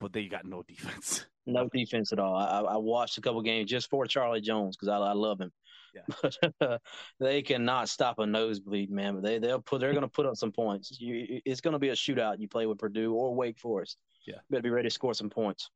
but 0.00 0.12
they 0.12 0.26
got 0.26 0.44
no 0.44 0.62
defense. 0.62 1.26
No 1.44 1.68
defense 1.74 2.12
at 2.12 2.20
all. 2.20 2.36
I, 2.36 2.60
I 2.60 2.76
watched 2.76 3.18
a 3.18 3.20
couple 3.20 3.42
games 3.42 3.68
just 3.68 3.90
for 3.90 4.06
Charlie 4.06 4.40
Jones 4.40 4.76
because 4.76 4.86
I, 4.86 4.96
I 4.98 5.12
love 5.12 5.40
him. 5.40 5.50
Yeah. 5.92 6.36
But 6.60 6.80
they 7.18 7.42
cannot 7.42 7.88
stop 7.88 8.20
a 8.20 8.26
nosebleed, 8.26 8.92
man. 8.92 9.14
But 9.14 9.24
they 9.24 9.38
they'll 9.40 9.60
put 9.60 9.80
they're 9.80 9.90
going 9.90 10.02
to 10.02 10.08
put 10.08 10.24
up 10.24 10.36
some 10.36 10.52
points. 10.52 10.96
You, 11.00 11.40
it's 11.44 11.60
going 11.60 11.72
to 11.72 11.80
be 11.80 11.88
a 11.88 11.94
shootout. 11.94 12.38
You 12.38 12.46
play 12.46 12.66
with 12.66 12.78
Purdue 12.78 13.12
or 13.12 13.34
Wake 13.34 13.58
Forest. 13.58 13.98
Yeah. 14.24 14.36
better 14.50 14.62
be 14.62 14.70
ready 14.70 14.88
to 14.88 14.94
score 14.94 15.14
some 15.14 15.30
points. 15.30 15.68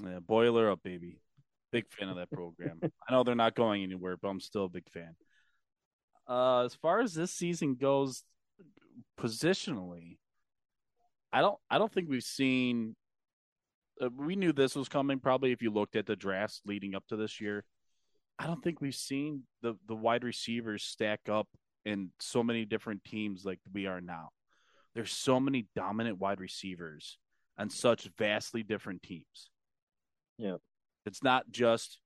Yeah, 0.00 0.20
boiler 0.20 0.70
up, 0.70 0.82
baby. 0.84 1.18
Big 1.72 1.86
fan 1.90 2.08
of 2.08 2.16
that 2.16 2.30
program. 2.30 2.78
I 2.84 3.12
know 3.12 3.24
they're 3.24 3.34
not 3.34 3.56
going 3.56 3.82
anywhere, 3.82 4.16
but 4.16 4.28
I'm 4.28 4.40
still 4.40 4.66
a 4.66 4.68
big 4.68 4.88
fan. 4.90 5.16
Uh, 6.28 6.64
as 6.64 6.74
far 6.74 7.00
as 7.00 7.14
this 7.14 7.32
season 7.32 7.76
goes, 7.76 8.24
positionally, 9.18 10.18
I 11.32 11.40
don't. 11.40 11.58
I 11.70 11.78
don't 11.78 11.92
think 11.92 12.08
we've 12.08 12.22
seen. 12.22 12.96
Uh, 14.00 14.08
we 14.16 14.36
knew 14.36 14.52
this 14.52 14.74
was 14.74 14.88
coming. 14.88 15.18
Probably 15.18 15.52
if 15.52 15.62
you 15.62 15.70
looked 15.70 15.96
at 15.96 16.06
the 16.06 16.16
drafts 16.16 16.60
leading 16.66 16.94
up 16.94 17.04
to 17.08 17.16
this 17.16 17.40
year, 17.40 17.64
I 18.38 18.46
don't 18.46 18.62
think 18.62 18.80
we've 18.80 18.94
seen 18.94 19.42
the 19.62 19.74
the 19.86 19.94
wide 19.94 20.24
receivers 20.24 20.82
stack 20.82 21.28
up 21.30 21.48
in 21.84 22.10
so 22.18 22.42
many 22.42 22.64
different 22.64 23.04
teams 23.04 23.44
like 23.44 23.60
we 23.72 23.86
are 23.86 24.00
now. 24.00 24.30
There's 24.94 25.12
so 25.12 25.38
many 25.38 25.66
dominant 25.76 26.18
wide 26.18 26.40
receivers 26.40 27.18
on 27.58 27.70
such 27.70 28.10
vastly 28.18 28.62
different 28.62 29.02
teams. 29.02 29.50
Yeah. 30.38 30.56
It's 31.06 31.22
not 31.22 31.44
just 31.50 31.98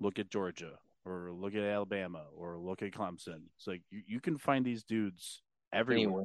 look 0.00 0.18
at 0.18 0.30
Georgia 0.30 0.78
or 1.06 1.30
look 1.32 1.54
at 1.54 1.62
Alabama 1.62 2.24
or 2.36 2.58
look 2.58 2.82
at 2.82 2.92
Clemson. 2.92 3.42
It's 3.56 3.66
like 3.66 3.82
you, 3.90 4.02
you 4.06 4.20
can 4.20 4.36
find 4.36 4.64
these 4.64 4.82
dudes 4.84 5.42
everywhere. 5.72 5.98
Anywhere, 5.98 6.24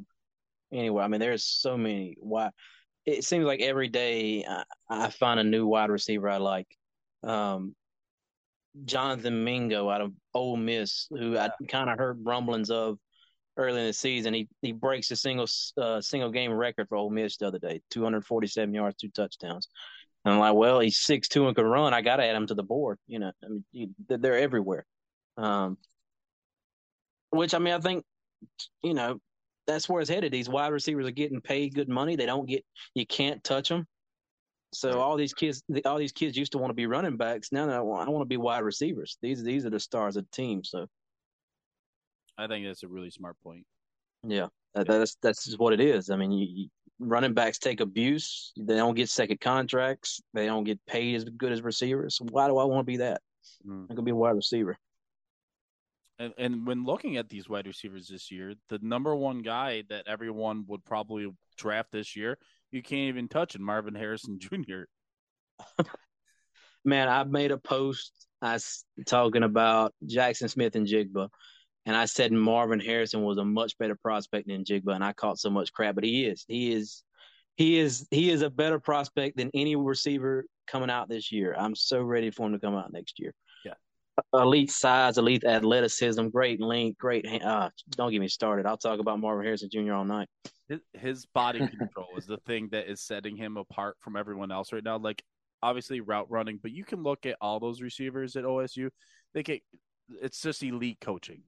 anywhere. 0.72 1.04
I 1.04 1.08
mean, 1.08 1.20
there's 1.20 1.44
so 1.44 1.76
many. 1.76 2.16
Why? 2.18 2.50
It 3.06 3.24
seems 3.24 3.44
like 3.44 3.60
every 3.60 3.88
day 3.88 4.44
I, 4.44 4.64
I 4.88 5.10
find 5.10 5.40
a 5.40 5.44
new 5.44 5.66
wide 5.66 5.90
receiver 5.90 6.28
I 6.28 6.38
like. 6.38 6.68
Um, 7.22 7.74
Jonathan 8.84 9.44
Mingo 9.44 9.88
out 9.88 10.00
of 10.00 10.12
Ole 10.34 10.56
Miss, 10.56 11.06
who 11.10 11.36
I 11.36 11.50
kind 11.68 11.90
of 11.90 11.98
heard 11.98 12.24
rumblings 12.24 12.70
of 12.70 12.98
early 13.56 13.80
in 13.80 13.86
the 13.86 13.92
season. 13.92 14.34
He 14.34 14.48
he 14.62 14.72
breaks 14.72 15.10
a 15.10 15.16
single 15.16 15.46
uh, 15.76 16.00
single 16.00 16.30
game 16.30 16.52
record 16.52 16.88
for 16.88 16.96
Ole 16.96 17.10
Miss 17.10 17.36
the 17.36 17.46
other 17.46 17.58
day, 17.58 17.80
247 17.90 18.74
yards, 18.74 18.96
two 18.96 19.10
touchdowns. 19.10 19.68
And 20.24 20.34
I'm 20.34 20.40
like, 20.40 20.54
well, 20.54 20.80
he's 20.80 21.00
six 21.00 21.28
two 21.28 21.46
and 21.46 21.56
can 21.56 21.64
run. 21.64 21.94
I 21.94 22.00
got 22.00 22.16
to 22.16 22.24
add 22.24 22.36
him 22.36 22.46
to 22.46 22.54
the 22.54 22.62
board. 22.62 22.98
You 23.06 23.18
know, 23.18 23.32
I 23.44 23.48
mean, 23.72 23.94
they're 24.08 24.38
everywhere. 24.38 24.84
Um, 25.36 25.78
which 27.30 27.54
I 27.54 27.58
mean, 27.58 27.74
I 27.74 27.80
think 27.80 28.04
you 28.82 28.94
know 28.94 29.18
that's 29.66 29.88
where 29.88 30.00
it's 30.00 30.10
headed. 30.10 30.32
These 30.32 30.48
wide 30.48 30.72
receivers 30.72 31.06
are 31.06 31.12
getting 31.12 31.40
paid 31.40 31.74
good 31.74 31.88
money. 31.88 32.16
They 32.16 32.26
don't 32.26 32.48
get 32.48 32.64
you 32.94 33.06
can't 33.06 33.42
touch 33.42 33.68
them. 33.68 33.86
So 34.74 35.00
all 35.00 35.16
these 35.16 35.34
kids, 35.34 35.62
all 35.84 35.98
these 35.98 36.12
kids 36.12 36.36
used 36.36 36.52
to 36.52 36.58
want 36.58 36.70
to 36.70 36.74
be 36.74 36.86
running 36.86 37.18
backs. 37.18 37.52
Now 37.52 37.66
they 37.66 37.78
want, 37.78 38.08
I 38.08 38.10
want 38.10 38.22
to 38.22 38.28
be 38.28 38.38
wide 38.38 38.60
receivers. 38.60 39.18
These 39.20 39.42
these 39.42 39.66
are 39.66 39.70
the 39.70 39.80
stars 39.80 40.16
of 40.16 40.24
the 40.24 40.30
team. 40.30 40.64
So 40.64 40.86
I 42.38 42.46
think 42.46 42.66
that's 42.66 42.82
a 42.82 42.88
really 42.88 43.10
smart 43.10 43.36
point. 43.42 43.64
yeah, 44.26 44.48
that, 44.74 44.86
that's 44.86 45.16
that's 45.22 45.44
just 45.44 45.58
what 45.58 45.72
it 45.72 45.80
is. 45.80 46.10
I 46.10 46.16
mean, 46.16 46.32
you, 46.32 46.68
running 46.98 47.34
backs 47.34 47.58
take 47.58 47.80
abuse. 47.80 48.52
They 48.56 48.76
don't 48.76 48.94
get 48.94 49.08
second 49.08 49.40
contracts. 49.40 50.20
They 50.34 50.46
don't 50.46 50.64
get 50.64 50.84
paid 50.86 51.16
as 51.16 51.24
good 51.24 51.52
as 51.52 51.62
receivers. 51.62 52.18
Why 52.30 52.48
do 52.48 52.58
I 52.58 52.64
want 52.64 52.86
to 52.86 52.90
be 52.90 52.98
that? 52.98 53.20
Mm. 53.66 53.90
I 53.90 53.94
could 53.94 54.04
be 54.04 54.10
a 54.10 54.16
wide 54.16 54.36
receiver. 54.36 54.76
And, 56.18 56.32
and 56.38 56.66
when 56.66 56.84
looking 56.84 57.16
at 57.16 57.28
these 57.28 57.48
wide 57.48 57.66
receivers 57.66 58.06
this 58.06 58.30
year, 58.30 58.54
the 58.68 58.78
number 58.80 59.14
one 59.16 59.42
guy 59.42 59.82
that 59.88 60.06
everyone 60.06 60.64
would 60.68 60.84
probably 60.84 61.28
draft 61.56 61.90
this 61.90 62.14
year, 62.14 62.38
you 62.70 62.82
can't 62.82 63.08
even 63.08 63.28
touch 63.28 63.54
it, 63.54 63.60
Marvin 63.60 63.94
Harrison 63.94 64.38
Jr. 64.38 64.82
man, 66.84 67.08
I 67.08 67.24
made 67.24 67.50
a 67.50 67.58
post 67.58 68.12
I 68.40 68.54
s- 68.54 68.84
talking 69.06 69.42
about 69.42 69.94
Jaxon 70.04 70.50
Smith-Njigba, 70.50 71.28
and 71.86 71.96
I 71.96 72.04
said 72.04 72.32
Marvin 72.32 72.80
Harrison 72.80 73.22
was 73.22 73.38
a 73.38 73.44
much 73.44 73.76
better 73.78 73.96
prospect 73.96 74.48
than 74.48 74.64
Njigba, 74.64 74.94
and 74.94 75.04
I 75.04 75.12
caught 75.12 75.38
so 75.38 75.50
much 75.50 75.72
crap, 75.72 75.94
but 75.94 76.04
he 76.04 76.24
is, 76.24 76.44
he 76.46 76.72
is, 76.72 77.02
he 77.56 77.78
is, 77.78 78.06
he 78.10 78.30
is 78.30 78.42
a 78.42 78.50
better 78.50 78.78
prospect 78.78 79.36
than 79.36 79.50
any 79.54 79.76
receiver 79.76 80.46
coming 80.66 80.90
out 80.90 81.08
this 81.08 81.32
year. 81.32 81.54
I'm 81.58 81.74
so 81.74 82.00
ready 82.00 82.30
for 82.30 82.46
him 82.46 82.52
to 82.52 82.58
come 82.58 82.74
out 82.74 82.92
next 82.92 83.18
year. 83.18 83.34
Yeah. 83.64 83.74
elite 84.32 84.70
size, 84.70 85.18
elite 85.18 85.44
athleticism, 85.44 86.28
great 86.28 86.60
length, 86.60 86.98
great. 86.98 87.26
Uh, 87.42 87.70
don't 87.90 88.12
get 88.12 88.20
me 88.20 88.28
started. 88.28 88.64
I'll 88.64 88.78
talk 88.78 89.00
about 89.00 89.18
Marvin 89.18 89.44
Harrison 89.44 89.68
Jr. 89.70 89.94
all 89.94 90.04
night. 90.04 90.28
His, 90.68 90.80
his 90.94 91.26
body 91.26 91.58
control 91.58 92.08
is 92.16 92.26
the 92.26 92.38
thing 92.46 92.68
that 92.70 92.88
is 92.88 93.02
setting 93.02 93.36
him 93.36 93.56
apart 93.56 93.96
from 94.00 94.16
everyone 94.16 94.52
else 94.52 94.72
right 94.72 94.84
now. 94.84 94.98
Like 94.98 95.22
obviously 95.62 96.00
route 96.00 96.30
running, 96.30 96.58
but 96.62 96.72
you 96.72 96.84
can 96.84 97.02
look 97.02 97.26
at 97.26 97.36
all 97.40 97.60
those 97.60 97.82
receivers 97.82 98.36
at 98.36 98.44
OSU. 98.44 98.90
They 99.34 99.42
get 99.42 99.62
it's 100.20 100.42
just 100.42 100.62
elite 100.62 100.98
coaching. 101.00 101.42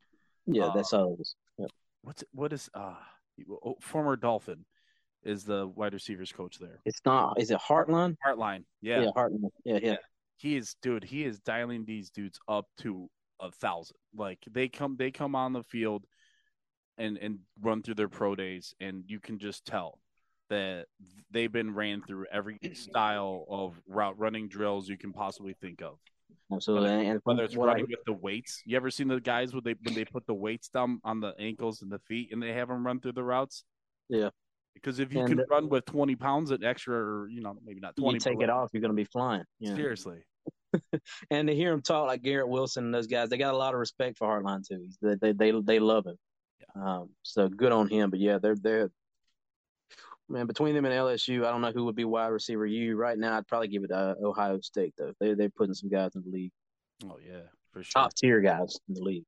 Yeah, 0.47 0.67
Uh, 0.67 0.75
that's 0.75 0.93
all 0.93 1.15
it 1.15 1.21
is. 1.21 1.37
Yep. 1.59 1.71
What's 2.03 2.25
what 2.33 2.53
is 2.53 2.69
uh 2.75 2.95
oh, 3.65 3.77
former 3.81 4.17
Dolphin 4.17 4.65
is 5.23 5.45
the 5.45 5.67
wide 5.67 5.95
receivers 5.95 6.33
coach 6.33 6.59
there. 6.59 6.81
It's 6.85 7.01
not. 7.07 7.41
Is 7.41 7.51
it 7.51 7.59
Hartline? 7.59 8.17
Hartline, 8.27 8.65
yeah, 8.83 9.03
yeah 9.03 9.11
Hartline. 9.17 9.51
Yeah, 9.65 9.79
yeah. 9.83 9.97
he 10.37 10.57
is 10.57 10.77
dude. 10.83 11.05
He 11.05 11.25
is 11.25 11.41
dialing 11.41 11.85
these 11.85 12.11
dudes 12.11 12.39
up 12.47 12.67
to 12.79 13.09
a 13.41 13.51
thousand. 13.51 13.97
Like 14.15 14.41
they 14.51 14.69
come, 14.69 14.97
they 14.99 15.11
come 15.11 15.35
on 15.35 15.53
the 15.53 15.63
field 15.63 16.05
and 16.99 17.17
and 17.19 17.39
run 17.61 17.83
through 17.83 17.95
their 17.95 18.09
pro 18.09 18.35
days, 18.35 18.75
and 18.81 19.05
you 19.07 19.19
can 19.21 19.39
just 19.39 19.65
tell 19.65 19.99
that 20.51 20.87
they've 21.31 21.51
been 21.51 21.75
ran 21.75 22.03
through 22.03 22.27
every 22.31 22.59
style 22.75 23.47
of 23.49 23.81
route 23.89 24.19
running 24.19 24.49
drills 24.49 24.89
you 24.89 24.99
can 24.99 25.13
possibly 25.13 25.55
think 25.55 25.81
of. 25.81 25.99
Absolutely. 26.53 26.91
And, 26.91 27.09
and 27.09 27.21
Whether 27.25 27.45
it's 27.45 27.57
what 27.57 27.69
I- 27.69 27.73
running 27.73 27.87
with 27.89 28.05
the 28.07 28.13
weights, 28.13 28.63
you 28.67 28.77
ever 28.77 28.91
seen 28.91 29.09
the 29.09 29.21
guys 29.21 29.53
when 29.55 29.63
they 29.65 29.75
when 29.83 29.95
they 29.95 30.05
put 30.05 30.27
the 30.27 30.35
weights 30.35 30.69
down 30.69 31.01
on 31.05 31.21
the 31.21 31.35
ankles 31.39 31.83
and 31.83 31.91
the 31.91 31.99
feet, 32.01 32.33
and 32.33 32.43
they 32.43 32.53
have 32.53 32.69
them 32.69 32.87
run 32.87 33.01
through 33.01 33.13
the 33.13 33.25
routes? 33.25 33.65
Yeah. 34.09 34.31
Because 34.75 34.99
if 34.99 35.13
you 35.13 35.21
And- 35.21 35.29
can 35.29 35.45
run 35.51 35.69
with 35.69 35.85
twenty 35.87 36.17
pounds 36.17 36.51
at 36.53 36.63
extra, 36.63 36.97
or 36.97 37.29
you 37.29 37.41
know, 37.41 37.57
maybe 37.65 37.81
not 37.81 37.97
twenty, 37.97 38.17
you 38.17 38.21
take 38.21 38.41
it 38.43 38.51
off, 38.51 38.71
you're 38.73 38.81
going 38.83 38.91
to 38.93 38.97
be 38.97 39.05
flying. 39.05 39.45
Yeah. 39.59 39.75
Seriously, 39.75 40.19
And 41.31 41.49
to 41.49 41.55
hear 41.55 41.73
him 41.73 41.81
talk 41.83 42.07
like 42.07 42.23
Garrett 42.23 42.49
Wilson 42.49 42.85
and 42.85 42.95
those 42.95 43.07
guys, 43.07 43.31
they 43.31 43.39
got 43.39 43.55
a 43.55 43.57
lot 43.57 43.75
of 43.75 43.81
respect 43.81 44.19
for 44.19 44.29
Hartline 44.29 44.67
too. 44.67 44.89
They 45.01 45.15
they 45.15 45.33
they, 45.33 45.61
they 45.61 45.79
love 45.79 46.07
him. 46.07 46.17
Um, 46.81 47.11
so 47.23 47.49
good 47.49 47.73
on 47.73 47.89
him. 47.89 48.11
But 48.11 48.19
yeah, 48.21 48.39
they're 48.39 48.57
they're 48.57 48.91
man 50.29 50.47
between 50.47 50.75
them 50.75 50.85
and 50.85 50.95
LSU. 50.95 51.45
I 51.45 51.51
don't 51.51 51.61
know 51.61 51.73
who 51.73 51.85
would 51.85 51.97
be 51.97 52.05
wide 52.05 52.29
receiver. 52.29 52.67
You 52.67 52.97
right 52.97 53.19
now, 53.19 53.37
I'd 53.37 53.47
probably 53.47 53.69
give 53.69 53.85
it 53.85 53.89
to 53.89 53.97
uh, 53.97 54.15
Ohio 54.23 54.61
State 54.61 54.95
though. 54.97 55.13
They 55.21 55.35
they're 55.35 55.51
putting 55.51 55.75
some 55.75 55.91
guys 55.91 56.15
in 56.15 56.23
the 56.25 56.31
league. 56.31 56.53
Oh 57.05 57.19
yeah, 57.25 57.43
for 57.73 57.83
sure. 57.83 58.03
Top 58.03 58.15
tier 58.15 58.41
guys 58.41 58.79
in 58.89 58.95
the 58.95 59.03
league. 59.03 59.25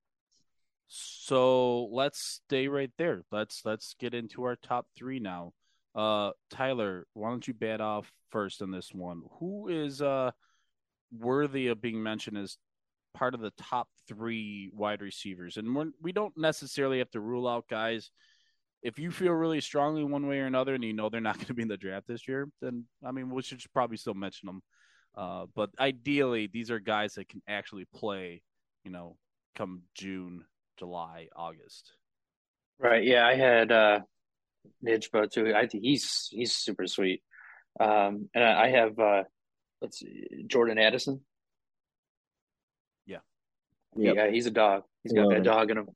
So 0.88 1.86
let's 1.86 2.40
stay 2.46 2.68
right 2.68 2.90
there. 2.98 3.22
Let's 3.32 3.62
let's 3.64 3.94
get 3.98 4.14
into 4.14 4.44
our 4.44 4.56
top 4.56 4.86
three 4.96 5.18
now. 5.18 5.52
Uh, 5.94 6.30
Tyler, 6.50 7.06
why 7.14 7.30
don't 7.30 7.46
you 7.46 7.54
bat 7.54 7.80
off 7.80 8.12
first 8.30 8.62
on 8.62 8.70
this 8.70 8.90
one? 8.92 9.22
Who 9.40 9.68
is 9.68 10.00
uh 10.00 10.30
worthy 11.16 11.68
of 11.68 11.80
being 11.80 12.02
mentioned 12.02 12.38
as 12.38 12.58
part 13.14 13.34
of 13.34 13.40
the 13.40 13.52
top 13.58 13.88
three 14.06 14.70
wide 14.72 15.00
receivers? 15.02 15.56
And 15.56 15.74
we're, 15.74 15.90
we 16.00 16.12
don't 16.12 16.36
necessarily 16.36 16.98
have 16.98 17.10
to 17.12 17.20
rule 17.20 17.48
out 17.48 17.68
guys. 17.68 18.10
If 18.86 18.98
you 19.00 19.10
feel 19.10 19.32
really 19.32 19.60
strongly 19.60 20.04
one 20.04 20.28
way 20.28 20.38
or 20.38 20.46
another, 20.46 20.74
and 20.74 20.84
you 20.84 20.92
know 20.92 21.08
they're 21.08 21.20
not 21.20 21.34
going 21.38 21.46
to 21.46 21.54
be 21.54 21.62
in 21.62 21.68
the 21.68 21.76
draft 21.76 22.06
this 22.06 22.28
year, 22.28 22.48
then 22.62 22.84
I 23.04 23.10
mean 23.10 23.30
we 23.30 23.42
should 23.42 23.60
probably 23.72 23.96
still 23.96 24.14
mention 24.14 24.46
them. 24.46 24.62
Uh, 25.16 25.46
but 25.54 25.70
ideally, 25.80 26.46
these 26.46 26.70
are 26.70 26.78
guys 26.78 27.14
that 27.14 27.28
can 27.28 27.42
actually 27.48 27.86
play. 27.94 28.42
You 28.84 28.92
know, 28.92 29.16
come 29.56 29.82
June, 29.94 30.44
July, 30.78 31.28
August. 31.34 31.92
Right. 32.78 33.02
Yeah, 33.04 33.26
I 33.26 33.34
had 33.34 33.72
uh 33.72 34.00
Njigba 34.84 35.30
too. 35.30 35.52
I 35.54 35.66
think 35.66 35.82
he's 35.82 36.28
he's 36.30 36.52
super 36.52 36.86
sweet. 36.86 37.22
Um 37.80 38.28
and 38.34 38.44
I 38.44 38.64
I 38.66 38.68
have 38.70 38.98
uh 38.98 39.22
let's 39.80 39.98
see, 39.98 40.44
Jordan 40.46 40.78
Addison. 40.78 41.20
Yeah. 43.06 43.18
Yep. 43.96 44.14
Yeah, 44.14 44.30
he's 44.30 44.46
a 44.46 44.50
dog. 44.50 44.82
He's 45.02 45.12
got 45.12 45.22
Love 45.22 45.30
that 45.30 45.36
him. 45.38 45.42
dog 45.44 45.70
in 45.70 45.78
him. 45.78 45.88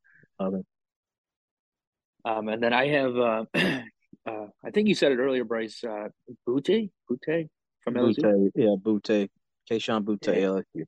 Love 2.24 2.36
it. 2.36 2.38
Um 2.38 2.48
and 2.48 2.62
then 2.62 2.72
I 2.72 2.88
have 2.88 3.16
uh 3.16 3.44
uh 3.54 4.46
I 4.64 4.70
think 4.72 4.88
you 4.88 4.94
said 4.94 5.12
it 5.12 5.18
earlier, 5.18 5.44
Bryce, 5.44 5.82
uh 5.84 6.08
Boutte? 6.48 6.90
Boutte 7.10 7.48
from 7.82 7.94
LSU. 7.94 8.18
Boutte, 8.18 8.50
yeah, 8.54 8.74
Boutte, 8.80 9.28
Kayshon 9.70 10.04
Boutte, 10.04 10.28
Yeah. 10.28 10.34
LSU. 10.34 10.84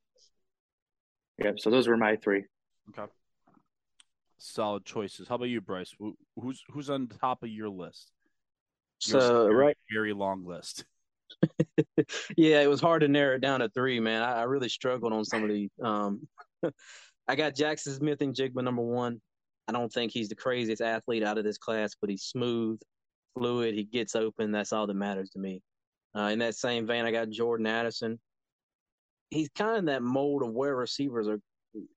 Yeah, 1.38 1.52
so 1.56 1.70
those 1.70 1.88
were 1.88 1.96
my 1.96 2.16
three. 2.16 2.44
Okay. 2.90 3.10
Solid 4.38 4.84
choices. 4.84 5.28
How 5.28 5.36
about 5.36 5.48
you, 5.48 5.60
Bryce? 5.60 5.94
Who's 6.36 6.62
who's 6.68 6.90
on 6.90 7.08
top 7.08 7.42
of 7.42 7.48
your 7.48 7.68
list? 7.68 8.10
Your 9.06 9.20
So 9.20 9.44
very, 9.44 9.54
right, 9.54 9.76
very 9.92 10.12
long 10.12 10.44
list. 10.44 10.84
yeah, 12.36 12.60
it 12.60 12.68
was 12.68 12.80
hard 12.80 13.02
to 13.02 13.08
narrow 13.08 13.36
it 13.36 13.40
down 13.40 13.60
to 13.60 13.68
three, 13.68 14.00
man. 14.00 14.22
I, 14.22 14.40
I 14.40 14.42
really 14.42 14.68
struggled 14.68 15.12
on 15.12 15.24
some 15.24 15.42
of 15.42 15.48
these. 15.48 15.70
Um, 15.82 16.28
I 17.28 17.36
got 17.36 17.54
Jaxon 17.54 17.96
Smith-Njigba 17.96 18.62
number 18.62 18.82
one. 18.82 19.20
I 19.68 19.72
don't 19.72 19.92
think 19.92 20.12
he's 20.12 20.28
the 20.28 20.34
craziest 20.34 20.82
athlete 20.82 21.22
out 21.22 21.38
of 21.38 21.44
this 21.44 21.58
class, 21.58 21.94
but 22.00 22.10
he's 22.10 22.24
smooth, 22.24 22.80
fluid. 23.36 23.74
He 23.74 23.84
gets 23.84 24.16
open. 24.16 24.52
That's 24.52 24.72
all 24.72 24.86
that 24.86 24.94
matters 24.94 25.30
to 25.30 25.38
me. 25.38 25.62
Uh, 26.16 26.30
in 26.32 26.38
that 26.40 26.54
same 26.54 26.86
vein, 26.86 27.04
I 27.04 27.12
got 27.12 27.30
Jordan 27.30 27.66
Addison. 27.66 28.18
He's 29.30 29.48
kind 29.56 29.78
of 29.78 29.86
that 29.86 30.02
mold 30.02 30.42
of 30.42 30.52
where 30.52 30.76
receivers 30.76 31.28
are 31.28 31.40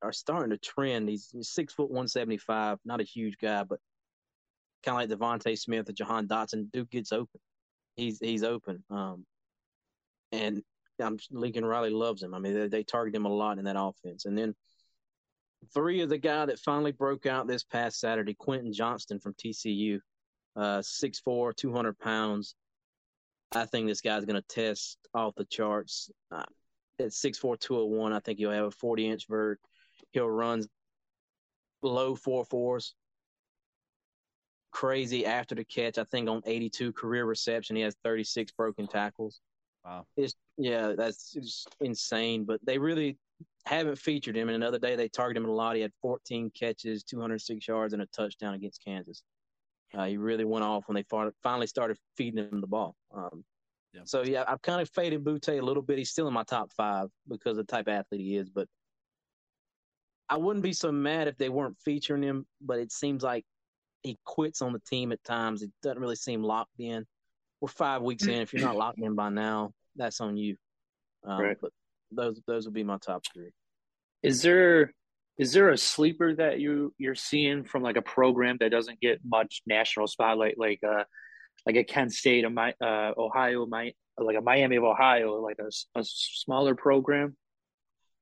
are 0.02 0.14
starting 0.14 0.52
to 0.52 0.58
trend. 0.58 1.10
He's, 1.10 1.34
six 1.42 1.74
foot 1.74 1.92
one 1.92 2.08
seventy 2.08 2.38
five, 2.38 2.78
not 2.86 3.02
a 3.02 3.04
huge 3.04 3.36
guy, 3.42 3.64
but 3.64 3.80
kind 4.86 5.12
of 5.12 5.20
like 5.20 5.20
DeVonta 5.20 5.58
Smith 5.58 5.90
or 5.90 5.94
Jahan 5.94 6.28
Dotson. 6.28 6.72
Dude 6.72 6.90
gets 6.90 7.12
open. 7.12 7.42
He's 7.98 8.20
he's 8.20 8.44
open. 8.44 8.84
Um, 8.90 9.26
and 10.32 10.62
I'm 11.02 11.18
Lincoln 11.32 11.66
Riley 11.66 11.90
loves 11.90 12.24
him. 12.24 12.34
I 12.34 12.40
mean, 12.40 12.54
they, 12.54 12.68
they 12.68 12.84
target 12.84 13.16
him 13.16 13.26
a 13.26 13.30
lot 13.30 13.58
in 13.58 13.66
that 13.66 13.76
offense. 13.78 14.26
And 14.26 14.38
then 14.38 14.56
three 15.74 16.02
is 16.02 16.10
the 16.10 16.18
guy 16.18 16.46
that 16.46 16.60
finally 16.60 16.92
broke 16.92 17.26
out 17.26 17.48
this 17.48 17.64
past 17.64 18.00
Saturday, 18.00 18.34
Quentin 18.34 18.74
Johnston 18.74 19.20
from 19.20 19.34
TCU, 19.34 20.00
uh, 20.56 20.80
6'4", 20.80 21.56
200 21.56 22.00
pounds. 22.00 22.56
I 23.52 23.66
think 23.66 23.88
this 23.88 24.02
guy's 24.02 24.26
going 24.26 24.42
to 24.42 24.48
test 24.48 24.98
off 25.14 25.36
the 25.36 25.46
charts. 25.46 26.10
Uh, 26.32 26.44
at 27.00 27.08
6'4", 27.08 27.60
201, 27.60 28.14
I 28.14 28.20
think 28.20 28.40
he'll 28.40 28.52
have 28.52 28.66
a 28.66 28.70
40-inch 28.70 29.28
vert. 29.28 29.60
He'll 30.12 30.30
run 30.30 30.64
low 31.82 32.16
four 32.16 32.46
fours. 32.46 32.96
Crazy 34.72 35.26
after 35.26 35.56
the 35.56 35.64
catch. 35.64 35.98
I 35.98 36.04
think 36.06 36.30
on 36.30 36.42
82 36.46 36.94
career 36.94 37.26
reception, 37.26 37.76
he 37.76 37.82
has 37.84 37.96
36 38.04 38.52
broken 38.54 38.88
tackles. 38.88 39.40
Wow. 39.86 40.06
It's 40.18 40.34
yeah, 40.58 40.94
that's 40.98 41.36
insane. 41.80 42.44
But 42.44 42.60
they 42.66 42.78
really 42.78 43.18
haven't 43.66 43.98
featured 43.98 44.36
him. 44.38 44.50
And 44.50 44.56
another 44.56 44.80
day 44.80 44.96
they 44.96 45.10
targeted 45.10 45.44
him 45.44 45.50
a 45.50 45.54
lot. 45.54 45.76
He 45.76 45.82
had 45.82 45.92
14 46.02 46.52
catches, 46.58 47.04
206 47.04 47.68
yards, 47.68 47.94
and 47.94 48.02
a 48.02 48.06
touchdown 48.08 48.54
against 48.54 48.84
Kansas. 48.84 49.24
Uh, 49.94 50.06
he 50.06 50.18
really 50.18 50.46
went 50.46 50.64
off 50.66 50.84
when 50.88 50.96
they 50.96 51.04
far- 51.04 51.34
finally 51.42 51.68
started 51.68 51.98
feeding 52.18 52.48
him 52.50 52.62
the 52.62 52.68
ball. 52.68 52.96
Um, 53.16 53.44
Yeah. 53.94 54.02
So 54.04 54.24
yeah, 54.24 54.44
I've 54.48 54.62
kind 54.62 54.82
of 54.82 54.90
faded 54.90 55.24
Boutte 55.24 55.58
a 55.58 55.62
little 55.62 55.82
bit. 55.84 55.98
He's 55.98 56.10
still 56.12 56.28
in 56.28 56.34
my 56.34 56.44
top 56.44 56.72
five 56.74 57.08
because 57.28 57.58
of 57.58 57.66
the 57.66 57.72
type 57.72 57.88
of 57.88 57.94
athlete 57.94 58.22
he 58.22 58.36
is. 58.36 58.50
But 58.50 58.68
I 60.28 60.38
wouldn't 60.38 60.64
be 60.64 60.74
so 60.74 60.92
mad 60.92 61.28
if 61.28 61.38
they 61.38 61.50
weren't 61.50 61.78
featuring 61.84 62.22
him. 62.24 62.46
But 62.62 62.80
it 62.80 62.92
seems 62.92 63.24
like 63.24 63.46
he 64.04 64.18
quits 64.26 64.62
on 64.62 64.74
the 64.74 64.82
team 64.82 65.12
at 65.12 65.24
times. 65.24 65.62
It 65.62 65.72
doesn't 65.82 66.02
really 66.02 66.18
seem 66.18 66.44
locked 66.44 66.80
in. 66.80 67.06
We're 67.62 67.70
five 67.70 68.02
weeks 68.02 68.26
in. 68.28 68.42
If 68.42 68.54
you're 68.54 68.62
not 68.62 68.76
locked 68.76 69.00
in 69.00 69.16
by 69.16 69.30
now, 69.30 69.72
that's 69.96 70.20
on 70.20 70.36
you. 70.36 70.58
Um, 71.24 71.40
Right. 71.42 71.58
But 71.60 71.72
those 72.12 72.42
those 72.48 72.66
would 72.66 72.74
be 72.74 72.84
my 72.84 72.98
top 72.98 73.24
three. 73.34 73.52
Is 74.24 74.42
there 74.42 74.94
is 75.38 75.54
there 75.54 75.70
a 75.70 75.78
sleeper 75.78 76.36
that 76.36 76.60
you 76.60 76.94
you're 76.98 77.16
seeing 77.16 77.64
from 77.64 77.84
like 77.84 77.98
a 77.98 78.02
program 78.02 78.58
that 78.60 78.72
doesn't 78.72 79.00
get 79.02 79.20
much 79.26 79.62
national 79.66 80.08
spotlight, 80.08 80.58
like 80.58 80.80
uh 80.84 81.04
like 81.66 81.76
a 81.76 81.84
Kent 81.84 82.14
State, 82.14 82.46
a 82.46 82.50
Mi- 82.50 82.74
uh 82.82 83.12
Ohio, 83.18 83.66
my 83.66 83.92
like 84.18 84.38
a 84.38 84.42
Miami 84.42 84.78
of 84.78 84.84
Ohio, 84.84 85.42
like 85.42 85.60
a, 85.60 86.00
a 86.00 86.04
smaller 86.04 86.76
program? 86.76 87.36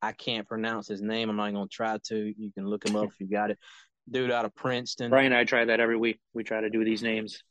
I 0.01 0.11
can't 0.11 0.47
pronounce 0.47 0.87
his 0.87 1.01
name. 1.01 1.29
I'm 1.29 1.37
not 1.37 1.53
going 1.53 1.67
to 1.67 1.73
try 1.73 1.97
to. 2.07 2.33
You 2.37 2.51
can 2.51 2.67
look 2.67 2.85
him 2.85 2.97
up 2.97 3.05
if 3.05 3.19
you 3.19 3.27
got 3.27 3.51
it. 3.51 3.59
Dude 4.09 4.31
out 4.31 4.43
of 4.43 4.53
Princeton. 4.53 5.09
Brian 5.09 5.27
and 5.27 5.35
I 5.35 5.45
try 5.45 5.63
that 5.63 5.79
every 5.79 5.95
week. 5.95 6.19
We 6.33 6.43
try 6.43 6.59
to 6.59 6.69
do 6.69 6.83
these 6.83 7.01
names. 7.01 7.41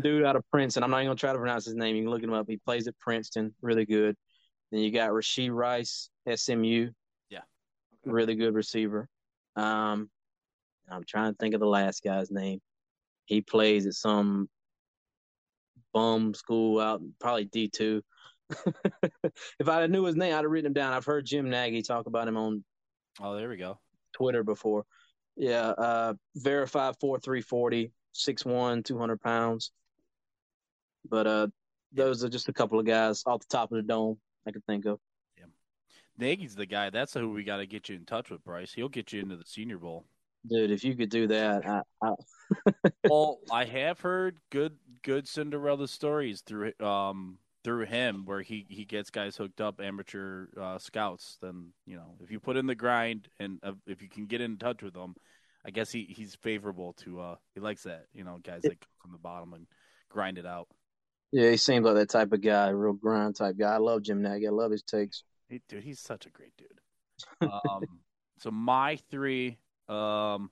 Dude 0.00 0.24
out 0.24 0.36
of 0.36 0.44
Princeton. 0.50 0.82
I'm 0.82 0.90
not 0.90 0.98
even 0.98 1.08
going 1.08 1.16
to 1.18 1.20
try 1.20 1.32
to 1.32 1.38
pronounce 1.38 1.66
his 1.66 1.74
name. 1.74 1.94
You 1.96 2.04
can 2.04 2.10
look 2.10 2.22
him 2.22 2.32
up. 2.32 2.46
He 2.48 2.56
plays 2.56 2.88
at 2.88 2.98
Princeton. 2.98 3.54
Really 3.60 3.84
good. 3.84 4.16
Then 4.70 4.80
you 4.80 4.90
got 4.90 5.10
Rashee 5.10 5.50
Rice, 5.50 6.10
SMU. 6.32 6.90
Yeah. 7.30 7.40
Really 8.04 8.34
good 8.34 8.54
receiver. 8.54 9.08
Um, 9.54 10.10
I'm 10.90 11.04
trying 11.04 11.32
to 11.32 11.36
think 11.38 11.54
of 11.54 11.60
the 11.60 11.66
last 11.66 12.02
guy's 12.02 12.30
name. 12.30 12.60
He 13.26 13.40
plays 13.40 13.86
at 13.86 13.94
some 13.94 14.48
bum 15.92 16.34
school 16.34 16.80
out, 16.80 17.00
probably 17.20 17.46
D2. 17.46 18.02
if 19.58 19.68
I 19.68 19.86
knew 19.86 20.04
his 20.04 20.14
name, 20.14 20.32
I'd 20.34 20.42
have 20.42 20.50
written 20.50 20.66
him 20.66 20.72
down. 20.72 20.92
I've 20.92 21.04
heard 21.04 21.26
Jim 21.26 21.50
Nagy 21.50 21.82
talk 21.82 22.06
about 22.06 22.28
him 22.28 22.36
on 22.36 22.64
Oh, 23.20 23.34
there 23.34 23.48
we 23.48 23.56
go. 23.56 23.78
Twitter 24.12 24.42
before. 24.42 24.84
Yeah, 25.36 25.68
uh, 25.68 26.14
verified 26.34 26.94
four 27.00 27.18
three 27.18 27.42
forty, 27.42 27.92
six 28.12 28.44
one, 28.44 28.82
two 28.82 28.98
hundred 28.98 29.20
pounds. 29.20 29.72
But 31.08 31.26
uh, 31.26 31.46
those 31.92 32.24
are 32.24 32.28
just 32.28 32.48
a 32.48 32.52
couple 32.52 32.78
of 32.78 32.86
guys 32.86 33.22
off 33.26 33.40
the 33.40 33.46
top 33.48 33.72
of 33.72 33.76
the 33.76 33.82
dome 33.82 34.18
I 34.46 34.50
could 34.50 34.64
think 34.66 34.86
of. 34.86 34.98
Yeah, 35.38 35.46
Nagy's 36.18 36.54
the 36.54 36.66
guy. 36.66 36.90
That's 36.90 37.14
who 37.14 37.30
we 37.30 37.44
got 37.44 37.58
to 37.58 37.66
get 37.66 37.88
you 37.88 37.96
in 37.96 38.04
touch 38.04 38.30
with, 38.30 38.44
Bryce. 38.44 38.72
He'll 38.72 38.88
get 38.88 39.12
you 39.12 39.20
into 39.20 39.36
the 39.36 39.44
Senior 39.44 39.78
Bowl. 39.78 40.06
Dude, 40.48 40.70
if 40.70 40.84
you 40.84 40.94
could 40.94 41.10
do 41.10 41.26
that, 41.26 41.66
I, 41.66 41.82
I, 42.02 42.90
well, 43.08 43.38
I 43.50 43.64
have 43.64 44.00
heard 44.00 44.38
good 44.50 44.76
good 45.02 45.26
Cinderella 45.26 45.88
stories 45.88 46.42
through 46.42 46.72
um 46.80 47.38
through 47.64 47.86
him 47.86 48.22
where 48.26 48.42
he 48.42 48.64
he 48.68 48.84
gets 48.84 49.10
guys 49.10 49.36
hooked 49.36 49.60
up 49.60 49.80
amateur 49.80 50.46
uh, 50.60 50.78
scouts. 50.78 51.36
Then 51.42 51.72
you 51.84 51.96
know 51.96 52.14
if 52.22 52.30
you 52.30 52.38
put 52.38 52.56
in 52.56 52.66
the 52.66 52.76
grind 52.76 53.28
and 53.40 53.58
uh, 53.64 53.72
if 53.88 54.02
you 54.02 54.08
can 54.08 54.26
get 54.26 54.40
in 54.40 54.56
touch 54.56 54.84
with 54.84 54.94
them, 54.94 55.16
I 55.64 55.70
guess 55.70 55.90
he 55.90 56.04
he's 56.04 56.36
favorable 56.36 56.92
to 57.04 57.20
uh 57.20 57.36
he 57.54 57.60
likes 57.60 57.82
that 57.82 58.06
you 58.12 58.22
know 58.22 58.38
guys 58.44 58.62
that 58.62 58.80
come 58.80 58.88
from 59.02 59.12
the 59.12 59.18
bottom 59.18 59.52
and 59.52 59.66
grind 60.08 60.38
it 60.38 60.46
out. 60.46 60.68
Yeah, 61.32 61.50
he 61.50 61.56
seems 61.56 61.84
like 61.84 61.94
that 61.96 62.10
type 62.10 62.32
of 62.32 62.40
guy, 62.40 62.68
real 62.68 62.92
grind 62.92 63.36
type 63.36 63.56
guy. 63.58 63.74
I 63.74 63.78
love 63.78 64.02
Jim 64.02 64.22
Nagy. 64.22 64.46
I 64.46 64.50
love 64.50 64.70
his 64.70 64.82
takes. 64.82 65.24
He, 65.48 65.60
dude, 65.68 65.84
he's 65.84 66.00
such 66.00 66.26
a 66.26 66.30
great 66.30 66.56
dude. 66.56 66.80
Um, 67.42 68.00
so 68.38 68.50
my 68.50 68.96
three, 69.10 69.58
um, 69.88 70.50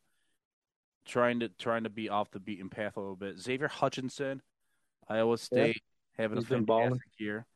trying 1.06 1.40
to 1.40 1.48
trying 1.58 1.84
to 1.84 1.90
be 1.90 2.08
off 2.08 2.30
the 2.30 2.40
beaten 2.40 2.68
path 2.70 2.96
a 2.96 3.00
little 3.00 3.16
bit. 3.16 3.38
Xavier 3.38 3.68
Hutchinson, 3.68 4.42
Iowa 5.08 5.38
State, 5.38 5.82
having 6.18 6.38
He's 6.38 6.44
a 6.44 6.44
been 6.44 6.64
fantastic 6.64 6.64
balling. 6.64 7.02
year. 7.18 7.46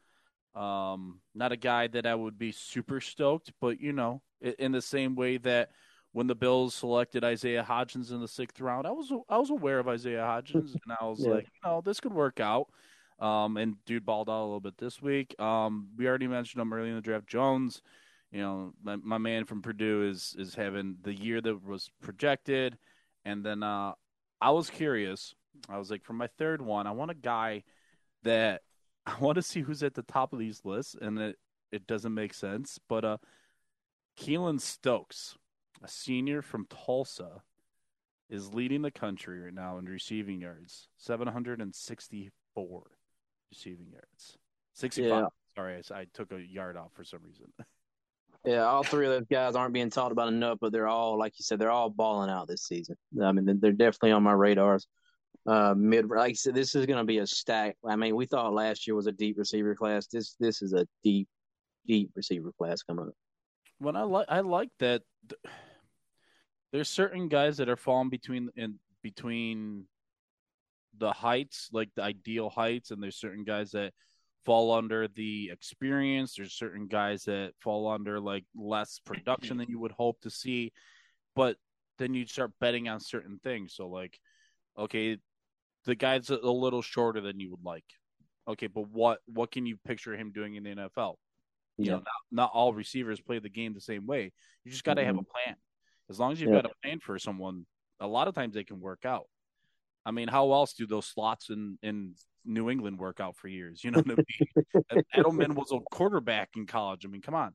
Um, 0.55 1.21
not 1.35 1.53
a 1.53 1.57
guy 1.59 1.89
that 1.89 2.07
I 2.07 2.15
would 2.15 2.39
be 2.39 2.53
super 2.53 3.01
stoked, 3.01 3.53
but 3.61 3.81
you 3.81 3.93
know, 3.93 4.23
in 4.41 4.73
the 4.73 4.83
same 4.83 5.17
way 5.17 5.39
that 5.39 5.71
when 6.13 6.27
the 6.29 6.35
Bills 6.35 6.75
selected 6.75 7.25
Isaiah 7.25 7.67
Hodgins 7.69 8.13
in 8.13 8.21
the 8.21 8.29
sixth 8.29 8.61
round, 8.61 8.87
I 8.87 8.93
was 8.93 9.13
I 9.29 9.39
was 9.39 9.51
aware 9.51 9.79
of 9.81 9.89
Isaiah 9.89 10.23
Hodgins, 10.23 10.77
and 10.85 10.97
I 11.01 11.05
was 11.07 11.27
Yeah. 11.27 11.27
like, 11.27 11.47
you 11.47 11.71
know, 11.71 11.83
this 11.85 12.01
could 12.01 12.15
work 12.15 12.41
out. 12.41 12.69
Um, 13.21 13.57
and 13.57 13.75
dude 13.85 14.07
balled 14.07 14.31
out 14.31 14.43
a 14.43 14.45
little 14.45 14.61
bit 14.61 14.79
this 14.79 15.03
week. 15.03 15.35
Um, 15.41 15.89
we 15.97 16.07
already 16.07 16.29
mentioned 16.29 16.63
him 16.63 16.73
early 16.73 16.91
in 16.91 16.95
the 16.95 17.01
draft. 17.01 17.27
Jones, 17.27 17.83
you 18.31 18.41
know, 18.41 18.73
my, 18.83 18.97
my 18.97 19.19
man 19.19 19.45
from 19.45 19.63
Purdue 19.63 20.09
is 20.09 20.37
is 20.39 20.55
having 20.55 20.97
the 21.03 21.15
year 21.15 21.41
that 21.41 21.65
was 21.65 21.91
projected. 22.01 22.79
And 23.25 23.45
then 23.45 23.63
uh, 23.63 23.93
I 24.41 24.51
was 24.51 24.71
curious. 24.71 25.35
I 25.69 25.79
was 25.79 25.91
like, 25.91 26.05
for 26.05 26.13
my 26.13 26.29
third 26.39 26.63
one, 26.63 26.87
I 26.87 26.93
want 26.93 27.11
a 27.11 27.15
guy 27.15 27.65
that 28.23 28.63
I 29.07 29.17
want 29.19 29.37
to 29.37 29.43
see 29.43 29.63
who's 29.63 29.83
at 29.83 29.95
the 29.95 30.03
top 30.03 30.33
of 30.33 30.39
these 30.39 30.65
lists, 30.65 30.95
and 31.01 31.19
it 31.19 31.37
it 31.73 31.87
doesn't 31.87 32.15
make 32.15 32.35
sense. 32.35 32.79
But 32.89 33.05
uh, 33.05 33.17
Keylon 34.19 34.61
Stokes, 34.61 35.37
a 35.83 35.89
senior 35.89 36.43
from 36.43 36.67
Tulsa, 36.67 37.43
is 38.31 38.55
leading 38.55 38.83
the 38.83 38.91
country 38.91 39.41
right 39.41 39.55
now 39.55 39.79
in 39.79 39.87
receiving 39.87 40.41
yards, 40.41 40.89
764 40.99 42.98
receiving 43.51 43.87
yards. 43.93 44.37
65. 44.75 45.09
Yeah. 45.09 45.27
Sorry, 45.57 45.83
I 45.93 46.07
took 46.15 46.33
a 46.33 46.41
yard 46.41 46.77
off 46.77 46.93
for 46.95 47.05
some 47.05 47.21
reason. 47.25 47.47
Yeah, 48.45 48.63
all 48.63 48.85
three 48.85 49.05
of 49.05 49.13
those 49.13 49.27
guys 49.27 49.57
aren't 49.57 49.75
being 49.75 49.91
talked 49.91 50.13
about 50.13 50.29
enough, 50.29 50.59
but 50.61 50.71
they're 50.71 50.87
all, 50.87 51.19
like 51.19 51.33
you 51.39 51.43
said, 51.43 51.59
they're 51.59 51.73
all 51.73 51.91
balling 51.91 52.31
out 52.31 52.47
this 52.47 52.63
season. 52.63 52.97
I 53.21 53.33
mean, 53.33 53.45
they're- 53.45 53.57
they're 53.57 53.73
definitely 53.73 54.13
on 54.13 54.23
my 54.23 54.33
radars. 54.33 54.87
Uh, 55.45 55.75
mid, 55.77 56.09
like 56.09 56.31
I 56.31 56.33
said, 56.35 56.55
this 56.55 56.77
is 56.77 56.87
going 56.87 56.99
to 56.99 57.05
be 57.05 57.19
a 57.19 57.27
stack. 57.27 57.77
I 57.85 57.97
mean, 57.97 58.15
we 58.15 58.27
thought 58.27 58.55
last 58.55 58.87
year 58.87 58.95
was 58.95 59.09
a 59.09 59.13
deep 59.13 59.37
receiver 59.39 59.75
class. 59.75 60.07
This 60.07 60.37
this 60.39 60.63
is 60.63 60.73
a 60.73 60.87
deep, 61.03 61.27
deep 61.87 62.11
receiver 62.15 62.53
class 62.57 62.83
coming 62.85 63.09
up. 63.09 63.15
when 63.79 63.97
I 63.97 64.03
like 64.03 64.27
I 64.29 64.41
like 64.41 64.71
that 64.79 65.03
th- 65.29 65.55
there's 66.73 66.89
certain 66.89 67.29
guys 67.29 67.57
that 67.57 67.69
are 67.69 67.77
falling 67.77 68.09
between 68.09 68.51
in 68.57 68.79
between 69.03 69.87
the 70.99 71.13
heights, 71.13 71.69
like 71.73 71.91
the 71.95 72.03
ideal 72.03 72.51
heights, 72.51 72.91
and 72.91 73.03
there's 73.03 73.17
certain 73.17 73.45
guys 73.45 73.73
that 73.73 73.93
fall 74.45 74.73
under 74.73 75.09
the 75.09 75.51
experience. 75.51 76.35
There's 76.37 76.55
certain 76.55 76.87
guys 76.87 77.25
that 77.25 77.53
fall 77.61 77.89
under 77.89 78.21
like 78.21 78.45
less 78.57 79.01
production 79.05 79.59
than 79.59 79.69
you 79.69 79.79
would 79.79 79.93
hope 79.93 80.21
to 80.23 80.31
see. 80.31 80.73
But 81.35 81.57
then 81.99 82.15
you 82.15 82.27
start 82.27 82.53
betting 82.61 82.89
on 82.89 83.01
certain 83.01 83.41
things. 83.43 83.75
So 83.75 83.89
like, 83.89 84.19
okay, 84.79 85.19
the 85.85 85.95
guy's 85.95 86.31
a, 86.31 86.39
a 86.43 86.51
little 86.51 86.83
shorter 86.83 87.21
than 87.21 87.41
you 87.41 87.51
would 87.51 87.65
like. 87.65 87.85
Okay, 88.47 88.67
but 88.67 88.89
what 88.91 89.19
what 89.27 89.51
can 89.51 89.67
you 89.67 89.77
picture 89.87 90.17
him 90.17 90.33
doing 90.33 90.55
in 90.55 90.63
the 90.63 90.71
NFL? 90.71 91.17
you 91.79 91.93
know, 91.93 91.99
not, 91.99 92.07
not 92.33 92.51
all 92.53 92.75
receivers 92.75 93.21
play 93.21 93.39
the 93.39 93.49
game 93.49 93.73
the 93.73 93.81
same 93.81 94.05
way. 94.05 94.33
You 94.65 94.71
just 94.73 94.85
got 94.85 94.95
to 94.95 95.05
have 95.05 95.15
a 95.15 95.21
mm-hmm. 95.21 95.31
plan. 95.31 95.57
As 96.11 96.19
long 96.19 96.33
as 96.33 96.41
you've 96.41 96.51
Yeah. 96.51 96.63
got 96.63 96.73
a 96.73 96.75
plan 96.83 96.99
for 96.99 97.19
someone, 97.19 97.67
a 98.01 98.07
lot 98.07 98.29
of 98.29 98.35
times 98.35 98.55
they 98.55 98.65
can 98.65 98.81
work 98.81 99.05
out. 99.05 99.27
I 100.09 100.11
mean, 100.11 100.29
how 100.29 100.53
else 100.53 100.73
do 100.73 100.87
those 100.87 101.07
slots 101.07 101.51
in, 101.51 101.79
in 101.83 102.15
New 102.47 102.71
England 102.71 102.99
work 102.99 103.21
out 103.21 103.37
for 103.37 103.47
years? 103.49 103.85
You 103.85 103.91
know 103.91 104.01
what 104.01 104.19
I 104.19 104.95
mean? 104.95 105.05
Edelman 105.15 105.55
was 105.55 105.71
a 105.71 105.81
quarterback 105.91 106.49
in 106.57 106.65
college. 106.67 107.05
I 107.05 107.09
mean, 107.09 107.21
come 107.21 107.35
on. 107.35 107.55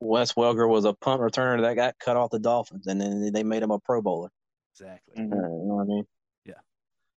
Wes 0.00 0.32
Welker 0.32 0.66
was 0.66 0.86
a 0.86 0.94
punt 0.94 1.20
returner 1.20 1.60
that 1.60 1.74
got 1.74 1.98
cut 1.98 2.16
off 2.16 2.30
the 2.30 2.38
Dolphins, 2.38 2.86
and 2.86 2.98
then 2.98 3.30
they 3.32 3.42
made 3.42 3.62
him 3.62 3.70
a 3.70 3.78
Pro 3.78 4.00
Bowler. 4.00 4.30
Exactly. 4.72 5.14
Uh, 5.18 5.24
you 5.24 5.28
know 5.28 5.74
what 5.74 5.82
I 5.82 5.86
mean? 5.86 6.04
Yeah. 6.46 6.54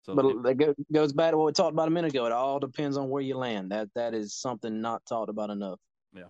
So 0.03 0.15
But 0.15 0.25
it, 0.51 0.57
go- 0.57 0.75
goes 0.91 1.13
back 1.13 1.31
to 1.31 1.37
what 1.37 1.45
we 1.45 1.53
talked 1.53 1.71
about 1.71 1.87
a 1.87 1.91
minute 1.91 2.11
ago. 2.11 2.25
It 2.25 2.33
all 2.33 2.59
depends 2.59 2.97
on 2.97 3.07
where 3.07 3.21
you 3.21 3.37
land. 3.37 3.71
That 3.71 3.87
that 3.95 4.13
is 4.13 4.33
something 4.35 4.81
not 4.81 5.05
talked 5.05 5.29
about 5.29 5.49
enough. 5.49 5.79
Yeah. 6.13 6.23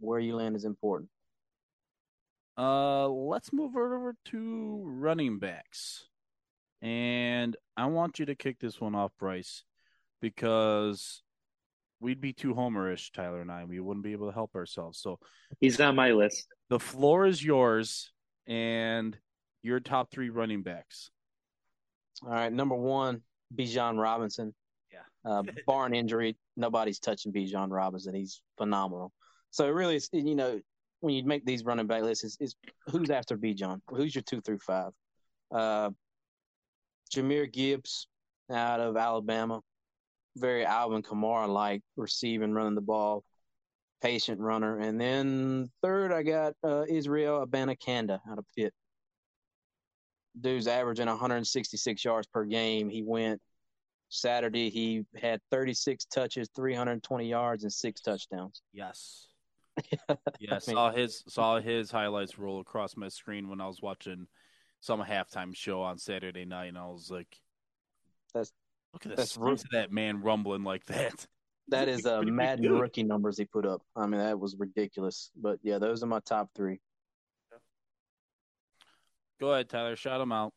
where 0.00 0.18
you 0.18 0.34
land 0.34 0.56
is 0.56 0.64
important. 0.64 1.08
Uh, 2.58 3.08
let's 3.08 3.52
move 3.52 3.76
over 3.76 4.16
to 4.26 4.82
running 4.84 5.38
backs. 5.38 6.06
And 6.86 7.56
I 7.76 7.86
want 7.86 8.20
you 8.20 8.26
to 8.26 8.36
kick 8.36 8.60
this 8.60 8.80
one 8.80 8.94
off, 8.94 9.10
Bryce, 9.18 9.64
because 10.22 11.20
we'd 11.98 12.20
be 12.20 12.32
too 12.32 12.54
homerish, 12.54 13.10
Tyler 13.12 13.40
and 13.40 13.50
I. 13.50 13.64
We 13.64 13.80
wouldn't 13.80 14.04
be 14.04 14.12
able 14.12 14.28
to 14.28 14.32
help 14.32 14.54
ourselves. 14.54 15.00
So 15.00 15.18
He's 15.58 15.80
on 15.80 15.96
my 15.96 16.12
list. 16.12 16.46
the 16.68 16.78
floor 16.78 17.26
is 17.26 17.42
yours 17.42 18.12
and 18.46 19.18
your 19.64 19.80
top 19.80 20.12
three 20.12 20.30
running 20.30 20.62
backs. 20.62 21.10
All 22.22 22.30
right, 22.30 22.52
number 22.52 22.76
one, 22.76 23.22
Bijan 23.52 24.00
Robinson. 24.00 24.54
Yeah. 24.92 25.00
Uh, 25.28 25.42
barring 25.66 25.96
injury, 25.96 26.36
nobody's 26.56 27.00
touching 27.00 27.32
Bijan 27.32 27.70
Robinson. 27.70 28.14
He's 28.14 28.42
phenomenal. 28.58 29.10
So 29.50 29.68
really, 29.68 29.96
it's 29.96 30.08
you 30.12 30.36
know 30.36 30.60
when 31.00 31.14
you 31.14 31.24
make 31.24 31.44
these 31.44 31.64
running 31.64 31.88
back 31.88 32.02
lists, 32.04 32.22
it's, 32.22 32.36
it's 32.38 32.54
who's 32.86 33.10
after 33.10 33.36
Bijan? 33.36 33.80
Who's 33.88 34.14
your 34.14 34.22
two 34.22 34.40
through 34.40 34.60
five? 34.60 34.92
Uh, 35.52 35.90
Jahmyr 37.14 37.52
Gibbs 37.52 38.08
out 38.50 38.80
of 38.80 38.96
Alabama, 38.96 39.60
very 40.36 40.64
Alvin 40.64 41.02
Kamara 41.02 41.48
like 41.48 41.82
receiving, 41.96 42.52
running 42.52 42.74
the 42.74 42.80
ball, 42.80 43.24
patient 44.02 44.40
runner, 44.40 44.78
and 44.78 45.00
then 45.00 45.70
third 45.82 46.12
I 46.12 46.22
got 46.22 46.54
uh, 46.64 46.84
Israel 46.88 47.44
Abanikanda 47.46 48.20
out 48.30 48.38
of 48.38 48.44
Pitt 48.56 48.72
dude's 50.40 50.66
averaging 50.66 51.06
166 51.06 52.04
yards 52.04 52.26
per 52.26 52.44
game. 52.44 52.88
He 52.88 53.02
went 53.02 53.40
Saturday. 54.08 54.70
He 54.70 55.04
had 55.20 55.40
36 55.50 56.04
touches, 56.06 56.48
320 56.54 57.28
yards, 57.28 57.62
and 57.64 57.72
six 57.72 58.00
touchdowns. 58.00 58.62
Yes. 58.72 59.28
Yeah, 60.38 60.52
I 60.52 60.54
mean- 60.54 60.60
saw 60.60 60.90
his 60.90 61.22
saw 61.28 61.60
his 61.60 61.90
highlights 61.90 62.38
roll 62.38 62.60
across 62.60 62.96
my 62.96 63.08
screen 63.08 63.48
when 63.48 63.60
I 63.60 63.66
was 63.66 63.82
watching 63.82 64.26
some 64.80 65.02
halftime 65.02 65.54
show 65.54 65.82
on 65.82 65.98
Saturday 65.98 66.44
night, 66.44 66.66
and 66.66 66.78
I 66.78 66.86
was 66.86 67.10
like, 67.10 67.28
That's- 68.34 68.52
look 68.92 69.04
at 69.06 69.10
the 69.10 69.16
that's 69.16 69.32
size 69.32 69.62
of 69.64 69.70
that 69.72 69.92
man 69.92 70.22
rumbling 70.22 70.64
like 70.64 70.84
that." 70.86 71.26
That 71.68 71.88
is 71.88 72.06
uh, 72.06 72.18
Pretty 72.18 72.30
big 72.30 72.36
Madden 72.36 72.72
rookie 72.78 73.02
numbers 73.02 73.36
he 73.36 73.44
put 73.44 73.66
up. 73.66 73.82
I 73.96 74.06
mean, 74.06 74.20
that 74.20 74.38
was 74.38 74.54
ridiculous. 74.56 75.32
But 75.34 75.58
yeah, 75.64 75.78
those 75.78 76.00
are 76.04 76.06
my 76.06 76.20
top 76.20 76.50
three. 76.54 76.78
Go 79.40 79.52
ahead, 79.52 79.68
Tyler. 79.68 79.96
Shout 79.96 80.20
him 80.20 80.30
out. 80.30 80.52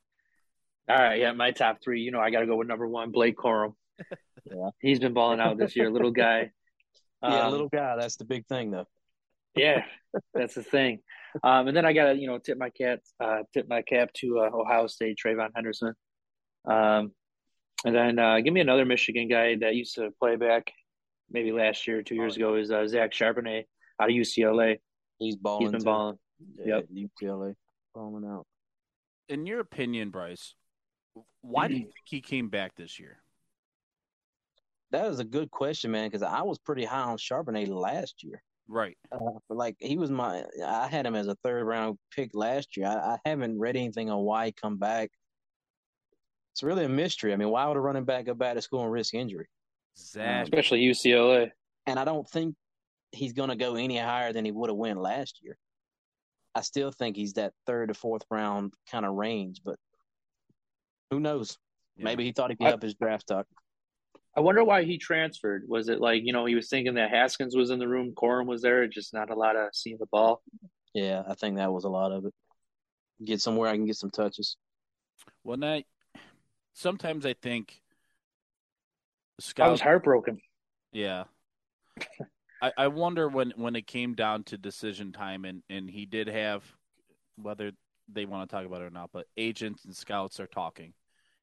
All 0.88 0.96
right, 0.96 1.20
yeah, 1.20 1.32
my 1.34 1.50
top 1.50 1.80
three. 1.84 2.02
You 2.02 2.12
know, 2.12 2.20
I 2.20 2.30
got 2.30 2.42
to 2.42 2.46
go 2.46 2.56
with 2.56 2.68
number 2.68 2.88
one, 2.88 3.12
Blake 3.12 3.38
Corum. 3.38 3.74
Yeah. 4.46 4.70
He's 4.80 5.00
been 5.00 5.14
balling 5.14 5.40
out 5.42 5.58
this 5.58 5.76
year, 5.76 5.92
little 5.92 6.12
guy. 6.12 6.52
Yeah, 7.24 7.46
Um, 7.48 7.52
little 7.52 7.68
guy. 7.68 7.98
That's 8.00 8.16
the 8.16 8.24
big 8.24 8.46
thing, 8.48 8.72
though. 8.72 8.88
Yeah, 9.56 9.84
that's 10.34 10.56
the 10.56 10.64
thing. 10.64 11.00
Um, 11.44 11.68
and 11.68 11.78
then 11.78 11.86
I 11.86 11.94
got 11.94 12.14
to, 12.14 12.16
you 12.16 12.28
know, 12.28 12.38
tip 12.38 12.58
my 12.58 12.70
cap, 12.70 13.00
uh, 13.20 13.40
tip 13.54 13.68
my 13.70 13.82
cap 13.82 14.12
to 14.16 14.40
uh, 14.40 14.50
Ohio 14.54 14.88
State, 14.88 15.18
TreVeyon 15.24 15.50
Henderson. 15.56 15.94
Um, 16.66 17.12
and 17.86 17.96
then 17.96 18.20
uh, 18.20 18.40
give 18.40 18.54
me 18.54 18.62
another 18.62 18.86
Michigan 18.86 19.28
guy 19.28 19.56
that 19.56 19.76
used 19.76 19.96
to 19.96 20.10
play 20.20 20.36
back 20.36 20.72
maybe 21.32 21.52
last 21.52 21.88
year, 21.88 22.02
two 22.02 22.16
years 22.16 22.36
ago, 22.36 22.56
is 22.56 22.72
uh, 22.72 22.88
Zach 22.88 23.12
Charbonnet 23.12 23.64
out 24.02 24.10
of 24.10 24.16
UCLA. 24.16 24.78
He's 25.20 25.36
balling. 25.36 25.62
He's 25.62 25.72
been 25.72 25.80
too. 25.82 25.86
balling. 25.86 26.20
Yeah, 26.58 26.80
Yep. 26.92 27.10
UCLA 27.22 27.56
balling 27.94 28.26
out. 28.26 28.46
In 29.30 29.46
your 29.46 29.60
opinion, 29.60 30.10
Bryce, 30.10 30.56
why 31.42 31.68
do 31.68 31.76
you 31.76 31.82
think 31.82 31.94
he 32.06 32.22
came 32.22 32.50
back 32.50 32.76
this 32.76 33.00
year? 33.00 33.22
That 34.92 35.06
is 35.06 35.20
a 35.20 35.24
good 35.24 35.52
question, 35.52 35.92
man. 35.92 36.08
Because 36.08 36.24
I 36.24 36.42
was 36.42 36.58
pretty 36.58 36.84
high 36.84 37.02
on 37.02 37.18
Charbonnet 37.18 37.68
last 37.68 38.24
year. 38.24 38.42
Right. 38.70 38.96
Uh, 39.12 39.18
like 39.50 39.76
he 39.80 39.98
was 39.98 40.12
my, 40.12 40.44
I 40.64 40.88
had 40.88 41.06
him 41.06 41.16
as 41.16 41.28
a 41.28 41.36
third 41.44 41.66
round 41.66 41.98
pick 42.16 42.32
last 42.34 42.78
year. 42.78 42.88
I, 42.88 43.14
I 43.14 43.18
haven't 43.26 43.58
read 43.58 43.76
anything 43.76 44.12
on 44.12 44.20
why 44.20 44.48
he 44.48 44.52
come 44.52 44.78
back. 44.78 45.10
It's 46.54 46.62
really 46.62 46.86
a 46.86 46.90
mystery. 46.90 47.34
I 47.34 47.36
mean, 47.36 47.50
why 47.50 47.66
would 47.68 47.78
a 47.78 47.80
running 47.80 48.06
back 48.06 48.26
go 48.26 48.36
back 48.36 48.56
to 48.56 48.62
school 48.62 48.84
and 48.84 48.92
risk 48.92 49.14
injury? 49.14 49.48
Zach. 49.98 50.44
especially 50.44 50.82
UCLA. 50.82 51.52
And 51.88 51.98
I 51.98 52.06
don't 52.06 52.30
think 52.30 52.56
he's 53.12 53.34
going 53.34 53.50
to 53.50 53.56
go 53.56 53.76
any 53.76 53.98
higher 53.98 54.32
than 54.32 54.46
he 54.46 54.52
would 54.52 54.70
have 54.70 54.78
went 54.78 55.02
last 55.02 55.40
year. 55.42 55.58
I 56.56 56.62
still 56.62 56.92
think 56.92 57.16
he's 57.16 57.34
that 57.34 57.54
third 57.66 57.90
to 57.90 57.94
fourth 57.94 58.24
round 58.30 58.74
kind 58.92 59.06
of 59.06 59.14
range, 59.16 59.62
but 59.64 59.78
who 61.10 61.20
knows? 61.20 61.58
Yeah. 61.98 62.06
Maybe 62.06 62.24
he 62.24 62.32
thought 62.32 62.52
he 62.52 62.56
could 62.56 62.68
I- 62.68 62.74
up 62.74 62.82
his 62.82 62.96
draft 62.96 63.24
stock. 63.24 63.48
I 64.36 64.42
wonder 64.42 64.64
why 64.64 64.84
he 64.84 64.98
transferred. 64.98 65.64
Was 65.68 65.90
it 65.90 66.00
like, 66.00 66.24
you 66.24 66.34
know, 66.34 66.46
he 66.46 66.56
was 66.56 66.70
thinking 66.70 66.94
that 66.96 67.10
Haskins 67.10 67.56
was 67.56 67.72
in 67.72 67.80
the 67.80 67.88
room, 67.88 68.14
Corum 68.16 68.46
was 68.46 68.62
there, 68.62 68.88
just 68.88 69.14
not 69.14 69.30
a 69.30 69.36
lot 69.36 69.56
of 69.56 69.70
seeing 69.74 69.98
the 70.00 70.06
ball? 70.06 70.42
Yeah, 70.94 71.24
I 71.28 71.34
think 71.34 71.58
that 71.58 71.72
was 71.72 71.84
a 71.84 71.90
lot 71.90 72.12
of 72.12 72.26
it. 72.26 72.34
Get 73.24 73.42
somewhere 73.42 73.70
I 73.70 73.76
can 73.76 73.86
get 73.86 73.98
some 73.98 74.12
touches. 74.12 74.56
Well, 75.44 75.62
I 75.64 75.84
sometimes 76.74 77.26
I 77.26 77.34
think 77.34 77.82
I 79.40 79.42
scouts. 79.42 79.72
was 79.72 79.82
heartbroken. 79.82 80.40
Yeah. 80.92 81.26
I, 82.62 82.72
I 82.78 82.88
wonder 82.88 83.28
when, 83.28 83.54
when 83.56 83.76
it 83.76 83.88
came 83.88 84.16
down 84.16 84.44
to 84.46 84.58
decision 84.58 85.12
time 85.12 85.46
and, 85.46 85.64
and 85.70 85.90
he 85.90 86.06
did 86.06 86.28
have 86.28 86.64
whether 87.36 87.72
they 88.12 88.26
want 88.26 88.50
to 88.50 88.56
talk 88.56 88.66
about 88.66 88.82
it 88.82 88.86
or 88.86 88.90
not, 88.90 89.12
but 89.14 89.28
agents 89.38 89.86
and 89.86 89.96
scouts 89.96 90.40
are 90.40 90.48
talking. 90.48 90.94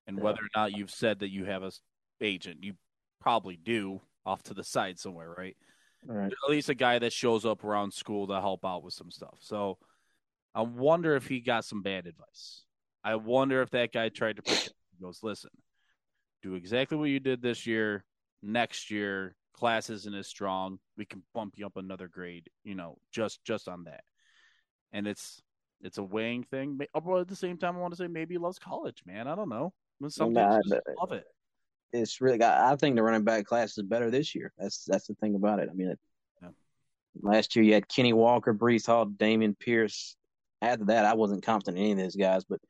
And 0.07 0.19
Yeah. 0.19 0.25
whether 0.25 0.39
or 0.41 0.49
not 0.55 0.73
you've 0.77 0.91
said 0.91 1.21
that 1.21 1.31
you 1.31 1.45
have 1.47 1.63
a 1.63 1.67
s- 1.67 1.81
agent, 2.21 2.63
you 2.63 2.75
probably 3.21 3.57
do 3.57 4.01
off 4.25 4.43
to 4.45 4.55
the 4.55 4.65
side 4.65 4.99
somewhere, 4.99 5.35
right? 5.37 5.57
Right. 6.05 6.33
At 6.33 6.51
least 6.51 6.69
a 6.69 6.75
guy 6.75 6.99
that 6.99 7.13
shows 7.13 7.45
up 7.45 7.65
around 7.65 7.93
school 7.93 8.27
to 8.29 8.41
help 8.41 8.65
out 8.65 8.85
with 8.85 8.95
some 8.95 9.11
stuff. 9.11 9.39
So 9.41 9.79
I 10.55 10.63
wonder 10.63 11.17
if 11.17 11.27
he 11.27 11.41
got 11.41 11.65
some 11.65 11.83
bad 11.83 12.07
advice. 12.07 12.65
I 13.03 13.17
wonder 13.17 13.63
if 13.63 13.71
that 13.71 13.93
guy 13.93 14.09
tried 14.09 14.37
to 14.37 14.43
protect. 14.43 14.75
He 14.97 15.05
goes, 15.05 15.21
listen, 15.23 15.51
do 16.43 16.55
exactly 16.55 16.97
what 16.97 17.11
you 17.11 17.21
did 17.21 17.43
this 17.43 17.67
year. 17.67 18.05
Next 18.43 18.91
year, 18.91 19.35
class 19.55 19.91
isn't 19.91 20.15
as 20.15 20.27
strong. 20.27 20.79
We 20.97 21.05
can 21.05 21.23
bump 21.35 21.55
you 21.57 21.67
up 21.67 21.77
another 21.77 22.09
grade. 22.09 22.49
You 22.65 22.75
know, 22.75 22.99
just 23.13 23.45
just 23.45 23.69
on 23.69 23.85
that. 23.85 24.05
And 24.93 25.07
it's 25.07 25.43
it's 25.83 25.99
a 25.99 26.03
weighing 26.03 26.45
thing. 26.45 26.79
Oh, 26.95 27.01
but 27.01 27.21
at 27.21 27.29
the 27.29 27.37
same 27.37 27.59
time, 27.59 27.77
I 27.77 27.81
want 27.81 27.93
to 27.93 27.99
say 27.99 28.07
maybe 28.07 28.35
he 28.35 28.39
loves 28.39 28.59
college, 28.59 29.03
man. 29.07 29.29
I 29.29 29.35
don't 29.35 29.49
know. 29.49 29.73
Some 30.09 30.33
Nah, 30.33 30.61
love 31.01 31.13
it. 31.13 31.25
It's 31.93 32.21
really. 32.21 32.43
I 32.43 32.73
I 32.73 32.77
think 32.77 32.97
the 32.97 33.03
running 33.03 33.25
back 33.25 33.47
class 33.47 33.77
is 33.79 33.85
better 33.85 34.11
this 34.11 34.35
year. 34.35 34.53
That's 34.59 34.85
that's 34.85 35.07
the 35.07 35.15
thing 35.15 35.35
about 35.35 35.61
it. 35.61 35.69
I 35.71 35.75
mean, 35.75 35.89
it, 35.89 35.99
Yeah. 36.43 36.49
Last 37.23 37.57
year 37.57 37.65
you 37.65 37.75
had 37.75 37.89
Kenny 37.89 38.13
Walker, 38.13 38.55
Breece 38.55 38.87
Hall, 38.87 39.07
Dameon 39.07 39.59
Pierce. 39.59 40.17
After 40.63 40.87
that, 40.87 41.05
I 41.05 41.15
wasn't 41.15 41.45
confident 41.45 41.79
in 41.79 41.83
any 41.85 41.93
of 41.93 41.99
those 41.99 42.17
guys, 42.17 42.45
but 42.45 42.61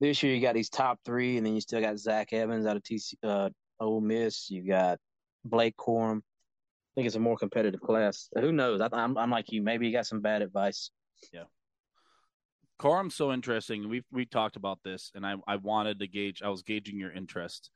this 0.00 0.22
year 0.22 0.34
you 0.34 0.42
got 0.42 0.54
these 0.54 0.68
top 0.68 0.98
three, 1.04 1.36
and 1.38 1.46
then 1.46 1.54
you 1.54 1.60
still 1.60 1.80
got 1.80 1.98
Zach 1.98 2.32
Evans 2.32 2.66
out 2.66 2.76
of 2.76 2.82
TC, 2.82 3.14
uh, 3.22 3.48
Ole 3.80 4.00
Miss. 4.00 4.50
You 4.50 4.66
got 4.66 4.98
Blake 5.44 5.76
Corum. 5.76 6.18
I 6.18 6.92
think 6.94 7.06
it's 7.06 7.16
a 7.16 7.20
more 7.20 7.36
competitive 7.36 7.80
class. 7.80 8.28
Who 8.38 8.52
knows? 8.52 8.80
I, 8.80 8.88
I'm, 8.92 9.16
I'm 9.16 9.30
like 9.30 9.50
you. 9.50 9.62
Maybe 9.62 9.86
you 9.86 9.92
got 9.92 10.06
some 10.06 10.20
bad 10.20 10.42
advice. 10.42 10.90
Yeah. 11.32 11.44
Corum's 12.78 13.14
so 13.14 13.32
interesting. 13.32 13.88
We 13.88 14.02
we 14.10 14.26
talked 14.26 14.56
about 14.56 14.80
this, 14.84 15.12
and 15.14 15.24
I 15.24 15.36
I 15.46 15.56
wanted 15.56 16.00
to 16.00 16.08
gauge. 16.08 16.42
I 16.42 16.48
was 16.48 16.62
gauging 16.62 16.98
your 16.98 17.12
interest, 17.12 17.70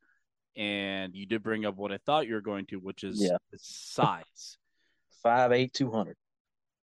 and 0.57 1.15
you 1.15 1.27
did 1.27 1.43
bring 1.43 1.65
up 1.67 1.77
what 1.77 1.93
I 1.93 1.99
thought 1.99 2.27
you 2.27 2.35
were 2.35 2.41
going 2.41 2.67
to, 2.67 2.77
which 2.77 3.05
is 3.05 3.21
Yeah. 3.23 3.37
the 3.51 3.59
size. 3.61 4.59
Five 5.23 5.53
eight, 5.53 5.73
two 5.73 5.91
hundred. 5.91 6.17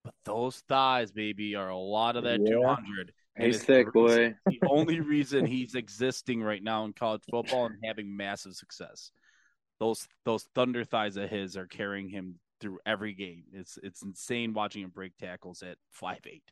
But 0.03 0.13
those 0.23 0.57
thighs, 0.67 1.11
baby, 1.11 1.55
are 1.55 1.69
a 1.69 1.77
lot 1.77 2.15
of 2.15 2.23
that 2.23 2.39
Yeah. 2.41 2.51
two 2.51 2.63
hundred. 2.63 3.13
He's 3.37 3.63
thick, 3.63 3.93
boy. 3.93 4.35
The 4.47 4.59
only 4.67 4.99
reason 4.99 5.45
he's 5.45 5.75
existing 5.75 6.41
right 6.43 6.61
now 6.63 6.85
in 6.85 6.93
college 6.93 7.23
football 7.29 7.67
and 7.67 7.75
having 7.83 8.15
massive 8.15 8.55
success. 8.55 9.11
Those 9.79 10.07
those 10.25 10.43
thunder 10.55 10.83
thighs 10.83 11.15
of 11.15 11.29
his 11.29 11.55
are 11.55 11.67
carrying 11.67 12.09
him 12.09 12.39
through 12.59 12.79
every 12.85 13.13
game. 13.13 13.43
It's 13.53 13.77
it's 13.83 14.01
insane 14.01 14.53
watching 14.53 14.83
him 14.83 14.89
break 14.89 15.15
tackles 15.17 15.61
at 15.63 15.77
five 15.91 16.19
eight. 16.25 16.43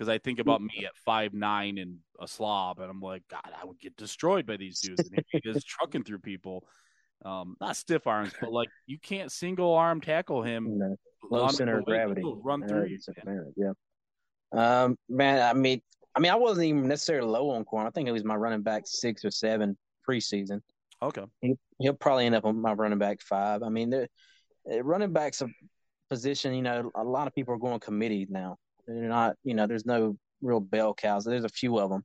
Because 0.00 0.08
I 0.08 0.16
think 0.16 0.38
about 0.38 0.62
me 0.62 0.86
at 0.86 0.96
five 1.04 1.34
nine 1.34 1.76
and 1.76 1.98
a 2.18 2.26
slob, 2.26 2.78
and 2.78 2.90
I'm 2.90 3.02
like, 3.02 3.22
God, 3.30 3.42
I 3.44 3.66
would 3.66 3.78
get 3.78 3.94
destroyed 3.98 4.46
by 4.46 4.56
these 4.56 4.80
dudes. 4.80 5.10
And 5.10 5.22
he 5.30 5.40
is 5.44 5.62
trucking 5.62 6.04
through 6.04 6.20
people. 6.20 6.64
Um, 7.22 7.54
not 7.60 7.76
stiff 7.76 8.06
arms, 8.06 8.32
but 8.40 8.50
like 8.50 8.70
you 8.86 8.98
can't 8.98 9.30
single 9.30 9.74
arm 9.74 10.00
tackle 10.00 10.42
him. 10.42 10.96
Low 11.30 11.48
center 11.48 11.80
of 11.80 11.84
gravity. 11.84 12.22
Run 12.24 12.62
Uh, 12.62 12.66
through 12.66 12.86
you. 12.86 12.98
Yeah. 13.56 13.72
Um, 14.52 14.96
man, 15.10 15.42
I 15.42 15.52
mean, 15.52 15.82
I 16.16 16.20
mean, 16.20 16.32
I 16.32 16.36
wasn't 16.36 16.68
even 16.68 16.88
necessarily 16.88 17.28
low 17.28 17.50
on 17.50 17.66
Corum. 17.66 17.86
I 17.86 17.90
think 17.90 18.08
it 18.08 18.12
was 18.12 18.24
my 18.24 18.36
running 18.36 18.62
back 18.62 18.84
six 18.86 19.22
or 19.22 19.30
seven 19.30 19.76
preseason. 20.08 20.62
Okay. 21.02 21.24
He, 21.42 21.56
he'll 21.78 21.92
probably 21.92 22.24
end 22.24 22.36
up 22.36 22.46
on 22.46 22.58
my 22.58 22.72
running 22.72 22.98
back 22.98 23.20
five. 23.20 23.62
I 23.62 23.68
mean, 23.68 23.90
the 23.90 24.08
uh, 24.72 24.82
running 24.82 25.12
back's 25.12 25.42
a 25.42 25.48
position. 26.08 26.54
You 26.54 26.62
know, 26.62 26.90
a 26.94 27.04
lot 27.04 27.26
of 27.26 27.34
people 27.34 27.52
are 27.52 27.58
going 27.58 27.80
committee 27.80 28.26
now. 28.30 28.56
They're 28.94 29.08
not. 29.08 29.36
You 29.44 29.54
know, 29.54 29.66
there's 29.66 29.86
no 29.86 30.16
real 30.42 30.60
bell 30.60 30.94
cows. 30.94 31.24
There's 31.24 31.44
a 31.44 31.48
few 31.48 31.78
of 31.78 31.90
them, 31.90 32.04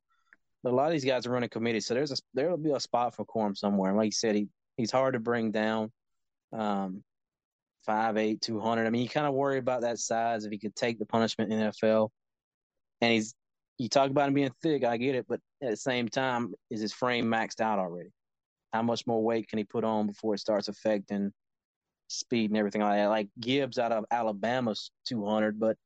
but 0.62 0.72
a 0.72 0.76
lot 0.76 0.86
of 0.86 0.92
these 0.92 1.04
guys 1.04 1.26
are 1.26 1.30
running 1.30 1.48
committee. 1.48 1.80
So 1.80 1.94
there's 1.94 2.12
a 2.12 2.16
there'll 2.34 2.56
be 2.56 2.72
a 2.72 2.80
spot 2.80 3.14
for 3.14 3.24
Corum 3.24 3.56
somewhere. 3.56 3.90
And 3.90 3.98
like 3.98 4.06
you 4.06 4.12
said, 4.12 4.34
he 4.34 4.48
he's 4.76 4.90
hard 4.90 5.14
to 5.14 5.20
bring 5.20 5.50
down. 5.52 5.90
Um, 6.52 7.02
five 7.84 8.16
eight, 8.16 8.40
two 8.40 8.60
hundred. 8.60 8.86
I 8.86 8.90
mean, 8.90 9.02
you 9.02 9.08
kind 9.08 9.26
of 9.26 9.34
worry 9.34 9.58
about 9.58 9.82
that 9.82 9.98
size 9.98 10.44
if 10.44 10.52
he 10.52 10.58
could 10.58 10.76
take 10.76 10.98
the 10.98 11.06
punishment 11.06 11.52
in 11.52 11.60
the 11.60 11.66
NFL. 11.66 12.10
And 13.00 13.12
he's 13.12 13.34
you 13.78 13.88
talk 13.88 14.10
about 14.10 14.28
him 14.28 14.34
being 14.34 14.52
thick, 14.62 14.84
I 14.84 14.96
get 14.96 15.14
it, 15.14 15.26
but 15.28 15.40
at 15.62 15.70
the 15.70 15.76
same 15.76 16.08
time, 16.08 16.54
is 16.70 16.80
his 16.80 16.92
frame 16.94 17.26
maxed 17.26 17.60
out 17.60 17.78
already? 17.78 18.08
How 18.72 18.82
much 18.82 19.06
more 19.06 19.22
weight 19.22 19.48
can 19.48 19.58
he 19.58 19.64
put 19.64 19.84
on 19.84 20.06
before 20.06 20.34
it 20.34 20.40
starts 20.40 20.68
affecting 20.68 21.30
speed 22.08 22.50
and 22.50 22.58
everything 22.58 22.80
like 22.80 22.96
that? 22.96 23.08
Like 23.08 23.28
Gibbs 23.38 23.78
out 23.78 23.92
of 23.92 24.04
Alabama's 24.10 24.90
two 25.06 25.24
hundred, 25.24 25.60
but 25.60 25.76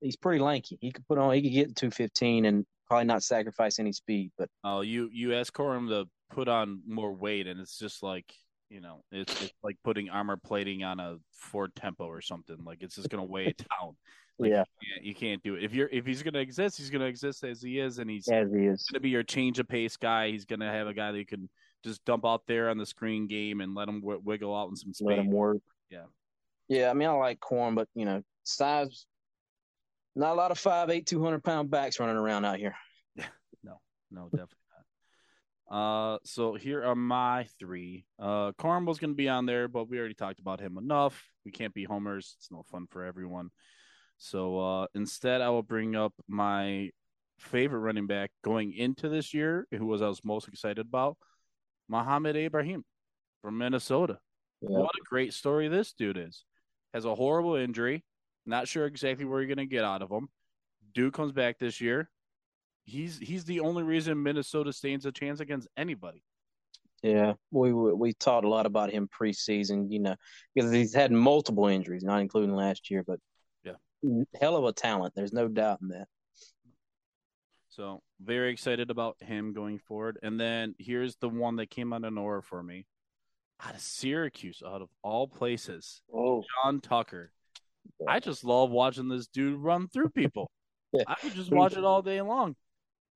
he's 0.00 0.16
pretty 0.16 0.40
lanky. 0.40 0.78
He 0.80 0.90
could 0.92 1.06
put 1.06 1.18
on 1.18 1.32
he 1.34 1.42
could 1.42 1.52
get 1.52 1.76
two 1.76 1.90
fifteen 1.90 2.44
and 2.44 2.64
probably 2.86 3.06
not 3.06 3.22
sacrifice 3.22 3.78
any 3.78 3.92
speed. 3.92 4.30
But 4.36 4.48
Oh, 4.62 4.80
you 4.82 5.08
you 5.12 5.34
ask 5.34 5.52
Corum 5.52 5.88
to 5.88 6.08
put 6.30 6.48
on 6.48 6.82
more 6.86 7.12
weight, 7.12 7.46
and 7.46 7.60
it's 7.60 7.78
just 7.78 8.02
like 8.02 8.32
you 8.70 8.80
know, 8.80 9.02
it's, 9.12 9.40
it's 9.42 9.52
like 9.62 9.76
putting 9.84 10.10
armor 10.10 10.36
plating 10.36 10.82
on 10.82 10.98
a 10.98 11.16
Ford 11.32 11.74
Tempo 11.76 12.06
or 12.06 12.20
something. 12.20 12.56
Like 12.64 12.82
it's 12.82 12.96
just 12.96 13.08
gonna 13.08 13.24
weigh 13.24 13.46
it 13.46 13.58
down. 13.58 13.96
Like, 14.36 14.50
yeah, 14.50 14.64
you 14.80 14.88
can't, 14.90 15.04
you 15.04 15.14
can't 15.14 15.42
do 15.44 15.54
it. 15.54 15.62
If 15.62 15.74
you're 15.74 15.88
if 15.92 16.04
he's 16.04 16.24
gonna 16.24 16.40
exist, 16.40 16.76
he's 16.76 16.90
gonna 16.90 17.04
exist 17.04 17.44
as 17.44 17.62
he 17.62 17.78
is, 17.78 18.00
and 18.00 18.10
he's 18.10 18.26
as 18.26 18.50
he 18.50 18.66
is. 18.66 18.84
gonna 18.90 18.98
be 18.98 19.10
your 19.10 19.22
change 19.22 19.60
of 19.60 19.68
pace 19.68 19.96
guy. 19.96 20.32
He's 20.32 20.44
gonna 20.44 20.68
have 20.72 20.88
a 20.88 20.92
guy 20.92 21.12
that 21.12 21.18
you 21.18 21.24
can 21.24 21.48
just 21.84 22.04
dump 22.04 22.26
out 22.26 22.42
there 22.48 22.68
on 22.68 22.76
the 22.76 22.84
screen 22.84 23.28
game 23.28 23.60
and 23.60 23.76
let 23.76 23.88
him 23.88 24.00
w- 24.00 24.20
wiggle 24.24 24.52
out 24.52 24.70
in 24.70 24.74
some 24.74 24.92
Let 25.02 25.20
him 25.20 25.30
work. 25.30 25.58
Yeah. 25.88 26.06
Yeah, 26.66 26.90
I 26.90 26.94
mean 26.94 27.08
I 27.08 27.12
like 27.12 27.38
Corum, 27.38 27.76
but 27.76 27.86
you 27.94 28.06
know, 28.06 28.22
size 28.42 29.06
not 30.16 30.32
a 30.32 30.34
lot 30.34 30.50
of 30.50 30.58
five 30.58 30.90
eight, 30.90 31.06
two 31.06 31.22
hundred 31.22 31.42
pound 31.44 31.70
backs 31.70 31.98
running 32.00 32.16
around 32.16 32.44
out 32.44 32.58
here. 32.58 32.74
Yeah, 33.16 33.26
No, 33.64 33.80
no, 34.10 34.24
definitely 34.24 34.56
not. 35.70 36.14
Uh, 36.14 36.18
so 36.24 36.54
here 36.54 36.84
are 36.84 36.94
my 36.94 37.46
three. 37.58 38.04
Uh, 38.18 38.52
Cornwell's 38.58 38.98
going 38.98 39.12
to 39.12 39.16
be 39.16 39.28
on 39.28 39.46
there, 39.46 39.66
but 39.68 39.88
we 39.88 39.98
already 39.98 40.14
talked 40.14 40.40
about 40.40 40.60
him 40.60 40.78
enough. 40.78 41.22
We 41.44 41.50
can't 41.50 41.74
be 41.74 41.84
homers. 41.84 42.36
It's 42.38 42.50
no 42.50 42.62
fun 42.70 42.86
for 42.90 43.04
everyone. 43.04 43.50
So 44.18 44.58
uh, 44.58 44.86
instead, 44.94 45.40
I 45.40 45.48
will 45.50 45.62
bring 45.62 45.96
up 45.96 46.12
my 46.28 46.90
favorite 47.38 47.80
running 47.80 48.06
back 48.06 48.30
going 48.42 48.72
into 48.72 49.08
this 49.08 49.34
year, 49.34 49.66
who 49.70 49.86
was 49.86 50.02
I 50.02 50.08
was 50.08 50.24
most 50.24 50.48
excited 50.48 50.86
about, 50.86 51.16
Mohamed 51.88 52.36
Ibrahim 52.36 52.84
from 53.42 53.58
Minnesota. 53.58 54.18
Yeah. 54.60 54.78
What 54.78 54.94
a 54.94 55.04
great 55.04 55.34
story 55.34 55.68
this 55.68 55.92
dude 55.92 56.16
is. 56.16 56.44
Has 56.92 57.04
a 57.04 57.14
horrible 57.14 57.56
injury. 57.56 58.04
Not 58.46 58.68
sure 58.68 58.86
exactly 58.86 59.24
where 59.24 59.40
you're 59.40 59.54
going 59.54 59.66
to 59.68 59.72
get 59.74 59.84
out 59.84 60.02
of 60.02 60.10
him. 60.10 60.28
Dude 60.94 61.12
comes 61.12 61.32
back 61.32 61.58
this 61.58 61.80
year. 61.80 62.10
He's 62.84 63.18
he's 63.18 63.44
the 63.44 63.60
only 63.60 63.82
reason 63.82 64.22
Minnesota 64.22 64.72
stands 64.72 65.06
a 65.06 65.12
chance 65.12 65.40
against 65.40 65.66
anybody. 65.76 66.22
Yeah, 67.02 67.34
we 67.50 67.72
we 67.72 67.92
we 67.94 68.12
talked 68.12 68.44
a 68.44 68.48
lot 68.48 68.66
about 68.66 68.90
him 68.90 69.08
preseason, 69.08 69.90
you 69.90 70.00
know, 70.00 70.16
because 70.54 70.70
he's 70.70 70.94
had 70.94 71.10
multiple 71.10 71.66
injuries, 71.66 72.04
not 72.04 72.20
including 72.20 72.54
last 72.54 72.90
year, 72.90 73.02
but 73.02 73.18
Yeah. 73.64 73.72
hell 74.38 74.56
of 74.56 74.64
a 74.64 74.72
talent. 74.72 75.14
There's 75.14 75.32
no 75.32 75.48
doubt 75.48 75.80
in 75.80 75.88
that. 75.88 76.08
So 77.70 78.02
very 78.20 78.52
excited 78.52 78.90
about 78.90 79.16
him 79.20 79.52
going 79.52 79.78
forward. 79.78 80.18
And 80.22 80.38
then 80.38 80.74
here's 80.78 81.16
the 81.16 81.28
one 81.28 81.56
that 81.56 81.70
came 81.70 81.92
out 81.92 82.04
of 82.04 82.12
nowhere 82.12 82.42
for 82.42 82.62
me. 82.62 82.86
Out 83.60 83.74
of 83.74 83.80
Syracuse, 83.80 84.62
out 84.64 84.82
of 84.82 84.88
all 85.02 85.26
places, 85.26 86.02
Oh, 86.12 86.44
Sean 86.62 86.80
Tucker. 86.80 87.32
I 88.06 88.20
just 88.20 88.44
love 88.44 88.70
watching 88.70 89.08
this 89.08 89.26
dude 89.26 89.58
run 89.58 89.88
through 89.88 90.10
people. 90.10 90.50
Yeah. 90.96 91.02
I 91.08 91.14
could 91.16 91.34
just 91.34 91.50
watch 91.50 91.76
it 91.76 91.82
all 91.82 92.02
day 92.02 92.20
long. 92.22 92.54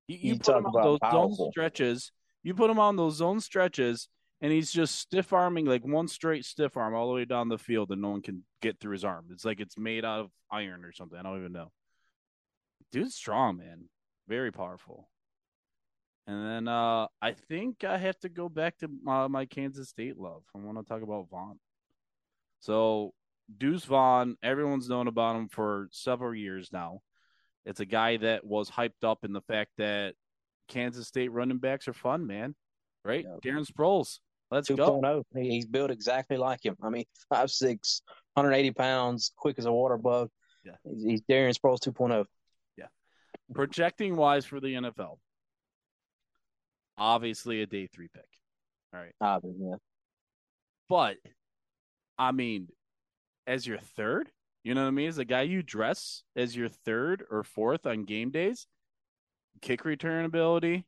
You, 0.08 0.16
you, 0.16 0.28
You 0.32 0.34
put 0.38 0.42
talk 0.46 0.56
him 0.58 0.66
on 0.66 0.70
about 0.74 0.82
those 0.82 0.98
powerful. 0.98 1.34
zone 1.36 1.50
stretches. 1.52 2.10
You 2.42 2.54
put 2.54 2.70
him 2.70 2.80
on 2.80 2.96
those 2.96 3.14
zone 3.18 3.38
stretches, 3.38 4.08
and 4.40 4.50
he's 4.50 4.72
just 4.72 4.96
stiff 4.96 5.32
arming 5.32 5.64
like 5.64 5.84
one 5.86 6.08
straight 6.08 6.44
stiff 6.44 6.76
arm 6.76 6.92
all 6.92 7.06
the 7.06 7.14
way 7.14 7.24
down 7.24 7.48
the 7.48 7.56
field, 7.56 7.92
and 7.92 8.02
no 8.02 8.08
one 8.08 8.22
can 8.22 8.42
get 8.62 8.80
through 8.80 8.94
his 8.94 9.04
arm. 9.04 9.26
It's 9.30 9.44
like 9.44 9.60
it's 9.60 9.78
made 9.78 10.04
out 10.04 10.18
of 10.22 10.30
iron 10.50 10.84
or 10.84 10.90
something. 10.90 11.16
I 11.16 11.22
don't 11.22 11.38
even 11.38 11.52
know. 11.52 11.70
Dude's 12.90 13.14
strong, 13.14 13.58
man. 13.58 13.84
Very 14.26 14.50
powerful. 14.50 15.08
And 16.26 16.44
then 16.44 16.66
uh, 16.66 17.06
I 17.22 17.30
think 17.32 17.84
I 17.84 17.96
have 17.96 18.18
to 18.20 18.28
go 18.28 18.48
back 18.48 18.76
to 18.78 18.88
my, 19.04 19.28
my 19.28 19.46
Kansas 19.46 19.88
State 19.88 20.18
love. 20.18 20.42
I 20.52 20.58
want 20.58 20.78
to 20.78 20.84
talk 20.84 21.02
about 21.02 21.28
Vaughn. 21.30 21.60
So 22.58 23.14
Deuce 23.57 23.84
Vaughn, 23.84 24.36
everyone's 24.42 24.88
known 24.88 25.09
about 25.09 25.36
him 25.36 25.49
for 25.49 25.88
several 25.90 26.34
years 26.34 26.70
now. 26.72 27.01
It's 27.64 27.80
a 27.80 27.86
guy 27.86 28.18
that 28.18 28.44
was 28.44 28.70
hyped 28.70 29.05
up 29.05 29.24
in 29.24 29.32
the 29.32 29.40
fact 29.42 29.70
that 29.78 30.14
Kansas 30.68 31.09
State 31.09 31.32
running 31.32 31.59
backs 31.59 31.88
are 31.88 31.92
fun, 31.94 32.26
man. 32.26 32.55
Right? 33.05 33.24
Yeah. 33.24 33.53
Darren 33.53 33.66
Sproles. 33.66 34.18
Let's 34.51 34.68
go. 34.68 35.01
2.0. 35.01 35.24
He- 35.34 35.51
He's 35.51 35.66
built 35.66 35.90
exactly 35.90 36.36
like 36.36 36.64
him. 36.64 36.76
I 36.82 36.88
mean, 36.90 37.05
5'6", 37.32 38.03
180 38.34 38.70
pounds, 38.72 39.32
quick 39.36 39.59
as 39.59 39.66
a 39.66 39.72
water 39.72 39.96
bug. 39.96 40.30
Yeah. 40.64 40.72
He's, 40.84 41.22
Darren 41.22 41.55
Sproles 41.57 41.86
oh. 41.86 41.92
2.0. 41.92 42.24
Projecting 43.55 44.16
wise 44.16 44.44
for 44.44 44.61
the 44.61 44.74
NFL, 44.74 45.16
obviously 46.99 47.62
a 47.62 47.66
day 47.66 47.86
three 47.86 48.09
pick. 48.12 48.28
All 48.92 49.01
right. 49.01 49.14
Obviously, 49.20 49.66
yeah. 49.70 49.76
But 50.88 51.16
I 52.18 52.32
mean, 52.32 52.68
as 53.49 53.66
your 53.66 53.78
third, 53.78 54.30
you 54.62 54.74
know 54.74 54.82
what 54.82 54.88
I 54.88 54.92
mean? 54.92 55.09
As 55.09 55.16
the 55.16 55.24
guy 55.24 55.42
you 55.42 55.62
dress 55.62 56.22
as 56.36 56.55
your 56.55 56.68
third 56.68 57.24
or 57.30 57.42
fourth 57.42 57.86
on 57.86 58.05
game 58.05 58.30
days, 58.30 58.66
kick 59.62 59.84
return 59.84 60.26
ability. 60.26 60.84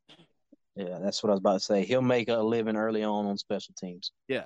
Yeah, 0.77 0.99
that's 1.01 1.23
what 1.23 1.31
I 1.31 1.33
was 1.33 1.41
about 1.41 1.55
to 1.55 1.61
say. 1.61 1.85
He'll 1.85 2.03
make 2.03 2.29
a 2.29 2.37
living 2.37 2.77
early 2.77 3.03
on 3.03 3.27
on 3.27 3.39
special 3.39 3.75
teams. 3.77 4.13
Yeah, 4.29 4.45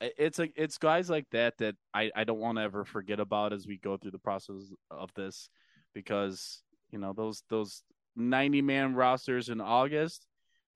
It's 0.00 0.38
like 0.38 0.52
it's 0.56 0.78
guys 0.78 1.10
like 1.10 1.26
that 1.32 1.58
that 1.58 1.74
I, 1.92 2.10
I 2.14 2.24
don't 2.24 2.38
want 2.38 2.58
to 2.58 2.62
ever 2.62 2.84
forget 2.84 3.20
about 3.20 3.52
as 3.52 3.66
we 3.66 3.78
go 3.78 3.96
through 3.96 4.12
the 4.12 4.18
process 4.18 4.72
of 4.90 5.10
this 5.14 5.50
because 5.92 6.62
you 6.90 6.98
know 6.98 7.12
those 7.12 7.42
those 7.50 7.82
ninety 8.14 8.62
man 8.62 8.94
rosters 8.94 9.48
in 9.48 9.60
August, 9.60 10.26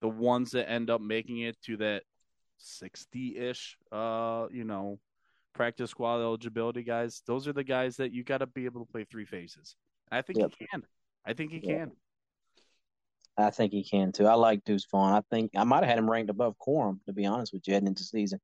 the 0.00 0.08
ones 0.08 0.50
that 0.50 0.68
end 0.68 0.90
up 0.90 1.00
making 1.00 1.38
it 1.38 1.56
to 1.62 1.76
that 1.78 2.02
sixty 2.58 3.38
ish 3.38 3.78
uh 3.90 4.46
you 4.50 4.64
know 4.64 4.98
practice 5.52 5.90
squad 5.90 6.20
eligibility 6.20 6.82
guys, 6.82 7.22
those 7.26 7.46
are 7.48 7.52
the 7.52 7.64
guys 7.64 7.96
that 7.96 8.12
you 8.12 8.24
got 8.24 8.38
to 8.38 8.46
be 8.46 8.64
able 8.64 8.84
to 8.84 8.90
play 8.90 9.04
three 9.04 9.24
phases. 9.24 9.76
I 10.10 10.22
think 10.22 10.38
Yep. 10.38 10.52
he 10.58 10.66
can. 10.66 10.82
I 11.24 11.32
think 11.34 11.52
he 11.52 11.60
Yeah. 11.62 11.76
can. 11.86 11.92
I 13.36 13.50
think 13.50 13.72
he 13.72 13.84
can 13.84 14.12
too. 14.12 14.26
I 14.26 14.34
like 14.34 14.64
Deuce 14.64 14.86
Vaughn. 14.90 15.12
I 15.12 15.22
think 15.30 15.52
I 15.56 15.64
might 15.64 15.82
have 15.82 15.88
had 15.88 15.98
him 15.98 16.10
ranked 16.10 16.30
above 16.30 16.56
Corum, 16.58 17.02
to 17.06 17.12
be 17.12 17.26
honest 17.26 17.52
with 17.52 17.66
you, 17.66 17.74
heading 17.74 17.88
into 17.88 18.04
season. 18.04 18.40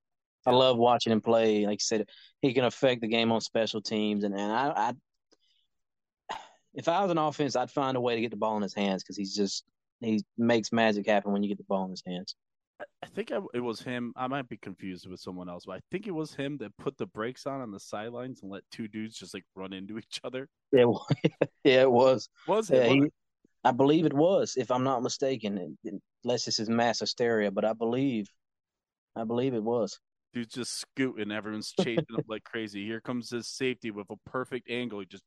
I 0.46 0.52
love 0.52 0.78
watching 0.78 1.12
him 1.12 1.20
play. 1.20 1.66
Like 1.66 1.78
I 1.78 1.82
said, 1.82 2.08
he 2.40 2.54
can 2.54 2.64
affect 2.64 3.00
the 3.00 3.08
game 3.08 3.32
on 3.32 3.40
special 3.40 3.82
teams, 3.82 4.22
and 4.24 4.32
and 4.34 4.52
I, 4.52 4.72
I 4.76 6.36
if 6.72 6.88
I 6.88 7.02
was 7.02 7.10
an 7.10 7.18
offense, 7.18 7.56
I'd 7.56 7.70
find 7.70 7.96
a 7.96 8.00
way 8.00 8.14
to 8.14 8.20
get 8.20 8.30
the 8.30 8.36
ball 8.36 8.56
in 8.56 8.62
his 8.62 8.74
hands 8.74 9.02
because 9.02 9.16
he's 9.16 9.34
just 9.34 9.64
he 10.00 10.22
makes 10.38 10.72
magic 10.72 11.06
happen 11.06 11.32
when 11.32 11.42
you 11.42 11.48
get 11.48 11.58
the 11.58 11.64
ball 11.64 11.84
in 11.84 11.90
his 11.90 12.02
hands. 12.06 12.36
I 13.02 13.06
think 13.06 13.32
I, 13.32 13.38
it 13.54 13.60
was 13.60 13.80
him. 13.80 14.12
I 14.16 14.26
might 14.26 14.48
be 14.48 14.58
confused 14.58 15.08
with 15.08 15.20
someone 15.20 15.48
else, 15.48 15.64
but 15.66 15.76
I 15.76 15.80
think 15.90 16.06
it 16.06 16.10
was 16.10 16.34
him 16.34 16.58
that 16.58 16.76
put 16.76 16.98
the 16.98 17.06
brakes 17.06 17.46
on 17.46 17.60
on 17.60 17.70
the 17.70 17.80
sidelines 17.80 18.42
and 18.42 18.50
let 18.50 18.64
two 18.70 18.86
dudes 18.88 19.16
just 19.16 19.32
like 19.32 19.44
run 19.54 19.72
into 19.72 19.96
each 19.98 20.20
other. 20.24 20.48
Yeah, 20.72 20.84
well, 20.84 21.06
yeah, 21.64 21.82
it 21.82 21.90
was. 21.90 22.28
Was 22.46 22.68
Yeah, 22.68 22.80
it? 22.80 22.90
he, 22.90 23.02
I 23.64 23.72
believe 23.72 24.04
it 24.04 24.12
was, 24.12 24.54
if 24.56 24.70
I'm 24.70 24.84
not 24.84 25.02
mistaken, 25.02 25.78
unless 26.24 26.44
this 26.44 26.58
is 26.58 26.68
mass 26.68 27.00
hysteria, 27.00 27.50
but 27.50 27.64
I 27.64 27.72
believe, 27.72 28.28
I 29.14 29.24
believe 29.24 29.54
it 29.54 29.62
was. 29.62 29.98
Dude's 30.34 30.54
just 30.54 30.78
scooting. 30.78 31.32
Everyone's 31.32 31.72
chasing 31.72 32.04
him 32.10 32.24
like 32.28 32.44
crazy. 32.44 32.84
Here 32.84 33.00
comes 33.00 33.30
his 33.30 33.48
safety 33.48 33.90
with 33.90 34.10
a 34.10 34.16
perfect 34.30 34.68
angle. 34.68 35.00
He 35.00 35.06
just 35.06 35.24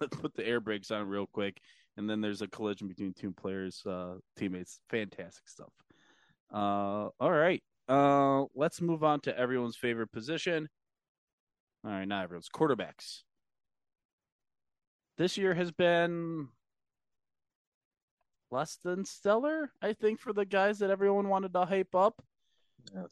put 0.10 0.34
the 0.34 0.46
air 0.46 0.60
brakes 0.60 0.90
on 0.90 1.06
real 1.06 1.26
quick, 1.26 1.58
and 1.98 2.08
then 2.08 2.22
there's 2.22 2.40
a 2.40 2.48
collision 2.48 2.88
between 2.88 3.12
two 3.12 3.32
players, 3.32 3.82
uh, 3.86 4.14
teammates. 4.36 4.80
Fantastic 4.88 5.46
stuff. 5.46 5.72
Uh, 6.52 7.08
all 7.18 7.30
right. 7.30 7.62
Uh, 7.88 8.44
let's 8.54 8.80
move 8.80 9.04
on 9.04 9.20
to 9.20 9.38
everyone's 9.38 9.76
favorite 9.76 10.12
position. 10.12 10.68
All 11.84 11.92
right, 11.92 12.06
not 12.06 12.24
everyone's 12.24 12.48
quarterbacks. 12.48 13.22
This 15.18 15.38
year 15.38 15.54
has 15.54 15.70
been 15.72 16.48
less 18.50 18.78
than 18.82 19.04
stellar, 19.04 19.70
I 19.80 19.92
think, 19.92 20.20
for 20.20 20.32
the 20.32 20.44
guys 20.44 20.80
that 20.80 20.90
everyone 20.90 21.28
wanted 21.28 21.52
to 21.54 21.64
hype 21.64 21.94
up. 21.94 22.22
Yeah. 22.94 23.04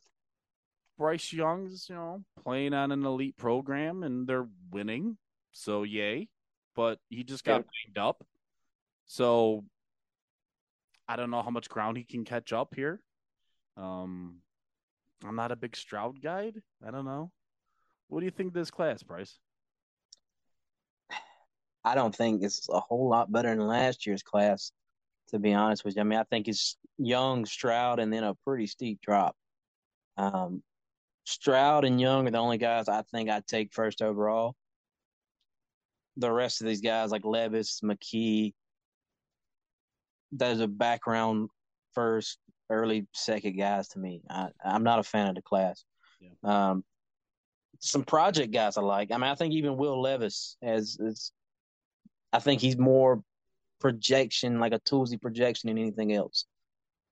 Bryce 0.98 1.32
Young's, 1.32 1.88
you 1.88 1.94
know, 1.94 2.24
playing 2.42 2.74
on 2.74 2.92
an 2.92 3.04
elite 3.04 3.36
program 3.36 4.02
and 4.02 4.26
they're 4.26 4.46
winning. 4.70 5.16
So 5.52 5.82
yay. 5.82 6.28
But 6.76 6.98
he 7.08 7.24
just 7.24 7.44
got 7.44 7.64
banged 7.64 7.98
up. 7.98 8.24
So 9.06 9.64
I 11.08 11.16
don't 11.16 11.30
know 11.30 11.42
how 11.42 11.50
much 11.50 11.68
ground 11.68 11.96
he 11.96 12.04
can 12.04 12.24
catch 12.24 12.52
up 12.52 12.74
here. 12.74 13.00
Um 13.76 14.40
I'm 15.24 15.36
not 15.36 15.52
a 15.52 15.56
big 15.56 15.76
Stroud 15.76 16.20
guide. 16.20 16.60
I 16.86 16.90
don't 16.90 17.06
know. 17.06 17.30
What 18.08 18.20
do 18.20 18.26
you 18.26 18.30
think 18.30 18.52
this 18.52 18.70
class, 18.70 19.02
Bryce? 19.02 19.38
I 21.84 21.94
don't 21.94 22.14
think 22.14 22.42
it's 22.42 22.68
a 22.68 22.80
whole 22.80 23.08
lot 23.08 23.30
better 23.30 23.48
than 23.48 23.66
last 23.66 24.06
year's 24.06 24.22
class, 24.22 24.72
to 25.28 25.38
be 25.38 25.52
honest 25.52 25.84
with 25.84 25.96
you. 25.96 26.00
I 26.00 26.04
mean, 26.04 26.18
I 26.18 26.24
think 26.24 26.48
it's 26.48 26.76
Young, 26.98 27.44
Stroud, 27.44 28.00
and 28.00 28.12
then 28.12 28.24
a 28.24 28.34
pretty 28.46 28.66
steep 28.66 29.00
drop. 29.02 29.36
Um, 30.16 30.62
Stroud 31.24 31.84
and 31.84 32.00
Young 32.00 32.26
are 32.28 32.30
the 32.30 32.38
only 32.38 32.58
guys 32.58 32.88
I 32.88 33.02
think 33.02 33.28
I'd 33.28 33.46
take 33.46 33.72
first 33.72 34.02
overall. 34.02 34.54
The 36.16 36.30
rest 36.30 36.60
of 36.60 36.66
these 36.66 36.80
guys, 36.80 37.10
like 37.10 37.24
Levis, 37.24 37.80
McKee, 37.82 38.52
those 40.32 40.60
are 40.60 40.66
background 40.66 41.48
first, 41.94 42.38
early 42.74 43.06
second 43.12 43.56
guys 43.56 43.88
to 43.88 43.98
me. 43.98 44.22
I, 44.28 44.48
I'm 44.64 44.84
not 44.84 44.98
a 44.98 45.02
fan 45.02 45.28
of 45.28 45.34
the 45.34 45.42
class. 45.42 45.84
Yeah. 46.20 46.30
Um, 46.70 46.84
some 47.80 48.04
project 48.04 48.52
guys 48.52 48.76
I 48.76 48.82
like. 48.82 49.10
I 49.12 49.16
mean, 49.16 49.30
I 49.30 49.34
think 49.34 49.54
even 49.54 49.76
Will 49.76 50.00
Levis 50.00 50.56
has 50.62 50.96
is. 51.00 51.32
I 52.32 52.40
think 52.40 52.60
he's 52.60 52.76
more 52.76 53.22
projection, 53.80 54.58
like 54.58 54.72
a 54.72 54.80
toolsy 54.80 55.20
projection, 55.20 55.68
than 55.68 55.78
anything 55.78 56.12
else. 56.12 56.46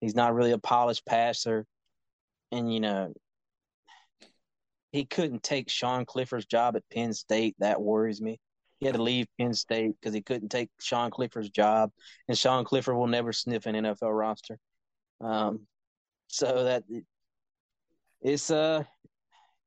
He's 0.01 0.15
not 0.15 0.33
really 0.33 0.51
a 0.51 0.57
polished 0.57 1.05
passer, 1.05 1.65
and 2.51 2.73
you 2.73 2.79
know, 2.79 3.13
he 4.91 5.05
couldn't 5.05 5.43
take 5.43 5.69
Sean 5.69 6.05
Clifford's 6.05 6.45
job 6.45 6.75
at 6.75 6.89
Penn 6.91 7.13
State. 7.13 7.55
That 7.59 7.81
worries 7.81 8.21
me. 8.21 8.39
He 8.79 8.87
had 8.87 8.95
to 8.95 9.01
leave 9.01 9.27
Penn 9.39 9.53
State 9.53 9.93
because 9.99 10.13
he 10.13 10.21
couldn't 10.21 10.49
take 10.49 10.69
Sean 10.79 11.09
Clifford's 11.09 11.49
job, 11.49 11.91
and 12.27 12.37
Sean 12.37 12.65
Clifford 12.65 12.95
will 12.95 13.07
never 13.07 13.31
sniff 13.31 13.65
an 13.65 13.75
NFL 13.75 14.17
roster. 14.17 14.59
Um, 15.23 15.61
so 16.27 16.63
that 16.65 16.83
it's 18.21 18.49
uh 18.51 18.83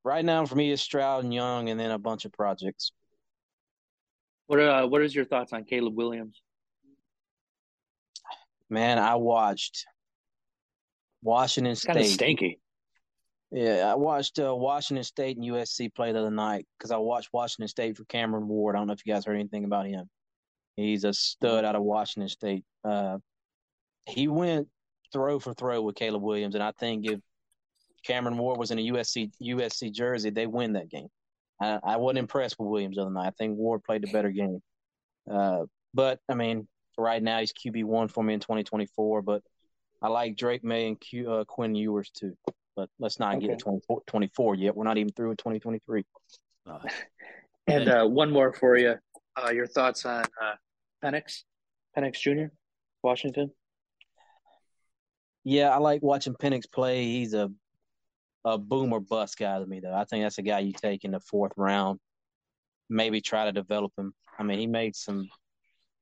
right 0.03 0.23
now 0.25 0.45
for 0.45 0.55
me 0.55 0.71
it's 0.71 0.81
Stroud 0.81 1.23
and 1.23 1.33
Young, 1.33 1.69
and 1.69 1.79
then 1.79 1.91
a 1.91 1.97
bunch 1.99 2.25
of 2.25 2.31
projects. 2.33 2.91
What 4.47 4.59
uh, 4.59 4.85
what 4.87 5.01
is 5.01 5.15
your 5.15 5.25
thoughts 5.25 5.53
on 5.53 5.63
Caleb 5.63 5.95
Williams? 5.95 6.41
Man, 8.69 8.99
I 8.99 9.15
watched 9.15 9.85
Washington 11.21 11.71
It's 11.71 11.83
kind 11.83 11.99
of 11.99 12.05
State. 12.05 12.13
stinky. 12.15 12.59
Yeah, 13.49 13.89
I 13.89 13.95
watched 13.95 14.39
uh, 14.39 14.53
Washington 14.53 15.05
State 15.05 15.37
and 15.37 15.45
USC 15.45 15.93
play 15.95 16.11
the 16.11 16.19
other 16.19 16.31
night 16.31 16.67
because 16.77 16.91
I 16.91 16.97
watched 16.97 17.29
Washington 17.31 17.69
State 17.69 17.95
for 17.95 18.03
Cameron 18.05 18.47
Ward. 18.47 18.75
I 18.75 18.79
don't 18.79 18.87
know 18.87 18.93
if 18.93 19.05
you 19.05 19.13
guys 19.13 19.23
heard 19.25 19.35
anything 19.35 19.63
about 19.63 19.87
him. 19.87 20.09
He's 20.75 21.05
a 21.05 21.13
stud 21.13 21.63
out 21.63 21.75
of 21.75 21.83
Washington 21.83 22.27
State. 22.27 22.65
Uh, 22.83 23.19
he 24.05 24.27
went 24.27 24.67
throw 25.11 25.39
for 25.39 25.53
throw 25.53 25.81
with 25.81 25.95
Caleb 25.95 26.21
Williams, 26.21 26.55
and 26.55 26.63
I 26.63 26.71
think 26.79 27.05
if 27.05 27.19
Cameron 28.05 28.37
Ward 28.37 28.57
was 28.57 28.71
in 28.71 28.79
a 28.79 28.87
USC 28.91 29.31
USC 29.41 29.91
jersey, 29.91 30.29
they 30.29 30.47
win 30.47 30.73
that 30.73 30.89
game. 30.89 31.07
I, 31.61 31.79
I 31.83 31.97
wasn't 31.97 32.19
impressed 32.19 32.57
with 32.59 32.67
Williams 32.67 32.95
the 32.95 33.03
other 33.03 33.11
night. 33.11 33.27
I 33.27 33.31
think 33.31 33.57
Ward 33.57 33.83
played 33.83 34.03
the 34.03 34.11
better 34.11 34.31
game. 34.31 34.61
Uh, 35.29 35.63
but 35.93 36.19
I 36.29 36.35
mean, 36.35 36.67
right 36.97 37.21
now 37.21 37.39
he's 37.39 37.53
QB 37.53 37.83
one 37.85 38.07
for 38.07 38.23
me 38.23 38.35
in 38.35 38.39
2024. 38.39 39.21
But 39.23 39.41
I 40.01 40.09
like 40.09 40.37
Drake 40.37 40.63
Maye 40.63 40.87
and 40.87 40.99
Q, 40.99 41.31
uh, 41.31 41.43
Quinn 41.45 41.75
Ewers 41.75 42.11
too. 42.11 42.37
But 42.75 42.89
let's 42.99 43.19
not 43.19 43.39
get 43.39 43.49
to 43.49 43.55
24, 43.55 44.03
24 44.05 44.55
yet. 44.55 44.75
We're 44.75 44.83
not 44.83 44.97
even 44.97 45.11
through 45.11 45.31
in 45.31 45.37
2023. 45.37 46.03
Uh, 46.67 46.79
And 47.67 47.89
uh, 47.89 48.05
one 48.05 48.31
more 48.31 48.53
for 48.53 48.77
you. 48.77 48.95
Uh, 49.35 49.49
your 49.49 49.67
thoughts 49.67 50.05
on 50.05 50.23
uh, 50.41 50.53
Penix, 51.03 51.43
Penix 51.97 52.13
Jr., 52.13 52.53
Washington? 53.03 53.51
Yeah, 55.49 55.69
I 55.69 55.77
like 55.77 56.03
watching 56.03 56.33
Penix 56.33 56.69
play. 56.69 57.05
He's 57.05 57.33
a 57.33 57.49
a 58.43 58.57
boom 58.57 58.91
or 58.91 58.99
bust 58.99 59.37
guy 59.37 59.57
to 59.57 59.65
me, 59.65 59.79
though. 59.79 59.93
I 59.93 60.03
think 60.03 60.25
that's 60.25 60.39
a 60.39 60.41
guy 60.41 60.59
you 60.59 60.73
take 60.73 61.05
in 61.05 61.11
the 61.11 61.21
fourth 61.21 61.53
round. 61.55 62.01
Maybe 62.89 63.21
try 63.21 63.45
to 63.45 63.53
develop 63.53 63.93
him. 63.97 64.13
I 64.37 64.43
mean, 64.43 64.59
he 64.59 64.67
made 64.67 64.93
some. 64.93 65.29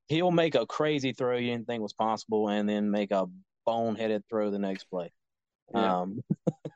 He'll 0.08 0.32
make 0.32 0.56
a 0.56 0.66
crazy 0.66 1.12
throw 1.12 1.36
you 1.36 1.52
didn't 1.52 1.68
think 1.68 1.80
was 1.80 1.92
possible, 1.92 2.48
and 2.48 2.68
then 2.68 2.90
make 2.90 3.12
a 3.12 3.26
boneheaded 3.68 4.22
throw 4.28 4.50
the 4.50 4.58
next 4.58 4.90
play. 4.90 5.12
Yeah. 5.72 6.00
Um, 6.00 6.24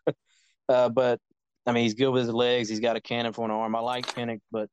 uh, 0.69 0.91
but 0.91 1.19
I 1.67 1.73
mean, 1.73 1.83
he's 1.83 1.95
good 1.95 2.11
with 2.11 2.27
his 2.27 2.33
legs. 2.33 2.69
He's 2.69 2.79
got 2.79 2.95
a 2.95 3.01
cannon 3.01 3.33
for 3.33 3.45
an 3.45 3.51
arm. 3.51 3.75
I 3.75 3.81
like 3.81 4.07
Penix, 4.15 4.43
but 4.53 4.69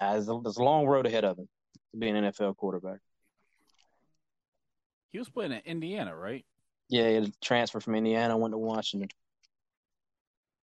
as 0.00 0.26
there's 0.26 0.56
a 0.56 0.64
long 0.64 0.86
road 0.86 1.06
ahead 1.06 1.24
of 1.24 1.38
him 1.38 1.48
to 1.92 1.98
be 1.98 2.08
an 2.08 2.16
NFL 2.16 2.56
quarterback. 2.56 2.98
He 5.16 5.18
was 5.18 5.30
playing 5.30 5.54
at 5.54 5.64
Indiana, 5.66 6.14
right? 6.14 6.44
Yeah, 6.90 7.08
he 7.08 7.14
had 7.14 7.24
a 7.24 7.32
transfer 7.42 7.80
from 7.80 7.94
Indiana, 7.94 8.36
went 8.36 8.52
to 8.52 8.58
Washington. 8.58 9.08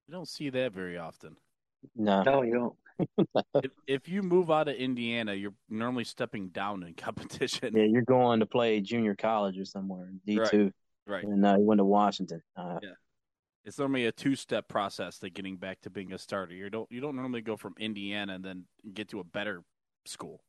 You 0.07 0.13
don't 0.13 0.27
see 0.27 0.51
that 0.51 0.73
very 0.73 0.95
often. 0.95 1.35
No, 1.95 2.21
No, 2.21 2.43
you 2.43 2.53
don't. 2.53 3.35
if, 3.63 3.71
if 3.87 4.07
you 4.07 4.21
move 4.21 4.51
out 4.51 4.67
of 4.67 4.75
Indiana, 4.75 5.33
you're 5.33 5.55
normally 5.71 6.03
stepping 6.03 6.49
down 6.49 6.83
in 6.83 6.93
competition. 6.97 7.75
Yeah, 7.75 7.85
you're 7.85 8.03
going 8.03 8.41
to 8.41 8.45
play 8.45 8.79
junior 8.79 9.15
college 9.15 9.57
or 9.57 9.65
somewhere, 9.65 10.11
D 10.23 10.39
two, 10.51 10.71
Right. 11.07 11.23
and 11.23 11.43
uh, 11.43 11.57
he 11.57 11.63
went 11.63 11.79
to 11.79 11.85
Washington. 11.85 12.43
Uh, 12.55 12.77
It's 13.65 13.79
normally 13.79 14.05
a 14.05 14.11
two-step 14.11 14.67
process 14.67 15.17
to 15.19 15.31
getting 15.31 15.57
back 15.57 15.81
to 15.81 15.89
being 15.89 16.13
a 16.13 16.19
starter. 16.19 16.53
You 16.53 16.69
don't 16.69 16.91
you 16.91 17.01
don't 17.01 17.15
normally 17.15 17.41
go 17.41 17.57
from 17.57 17.73
Indiana 17.79 18.35
and 18.35 18.45
then 18.45 18.65
get 18.93 19.09
to 19.09 19.19
a 19.19 19.23
better 19.23 19.63
school. 20.05 20.43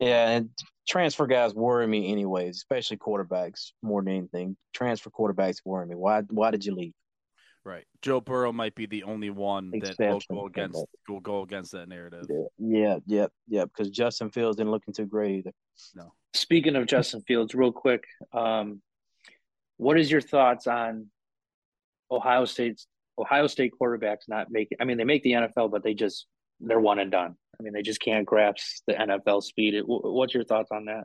Yeah, 0.00 0.30
and 0.30 0.50
transfer 0.88 1.26
guys 1.26 1.54
worry 1.54 1.86
me 1.86 2.10
anyways, 2.10 2.56
especially 2.56 2.96
quarterbacks 2.96 3.72
more 3.82 4.02
than 4.02 4.14
anything. 4.14 4.56
Transfer 4.72 5.10
quarterbacks 5.10 5.58
worry 5.64 5.86
me. 5.86 5.94
Why? 5.94 6.22
Why 6.30 6.50
did 6.50 6.64
you 6.64 6.74
leave? 6.74 6.92
Right. 7.64 7.84
Joe 8.02 8.20
Burrow 8.20 8.52
might 8.52 8.74
be 8.74 8.84
the 8.84 9.04
only 9.04 9.30
one 9.30 9.70
that 9.70 9.96
will 9.98 10.20
go 10.30 10.46
against 10.46 10.84
will 11.08 11.20
go 11.20 11.42
against 11.42 11.72
that 11.72 11.88
narrative. 11.88 12.26
Yeah, 12.58 12.98
yeah, 13.06 13.26
yeah. 13.48 13.64
Because 13.64 13.88
Justin 13.90 14.30
Fields 14.30 14.58
didn't 14.58 14.70
looking 14.70 14.92
too 14.92 15.06
great 15.06 15.38
either. 15.38 15.52
No. 15.94 16.12
Speaking 16.34 16.76
of 16.76 16.86
Justin 16.86 17.22
Fields, 17.22 17.54
real 17.54 17.72
quick, 17.72 18.04
um, 18.34 18.82
what 19.78 19.98
is 19.98 20.10
your 20.10 20.20
thoughts 20.20 20.66
on 20.66 21.06
Ohio 22.10 22.44
State's 22.44 22.86
Ohio 23.18 23.46
State 23.46 23.72
quarterbacks 23.80 24.28
not 24.28 24.50
making? 24.50 24.76
I 24.80 24.84
mean, 24.84 24.98
they 24.98 25.04
make 25.04 25.22
the 25.22 25.32
NFL, 25.32 25.70
but 25.70 25.82
they 25.82 25.94
just 25.94 26.26
they're 26.60 26.80
one 26.80 26.98
and 26.98 27.10
done. 27.10 27.36
I 27.58 27.62
mean, 27.62 27.72
they 27.72 27.82
just 27.82 28.00
can't 28.00 28.26
grasp 28.26 28.82
the 28.86 28.94
NFL 28.94 29.42
speed. 29.42 29.74
It- 29.74 29.84
What's 29.86 30.34
your 30.34 30.44
thoughts 30.44 30.70
on 30.72 30.86
that? 30.86 31.04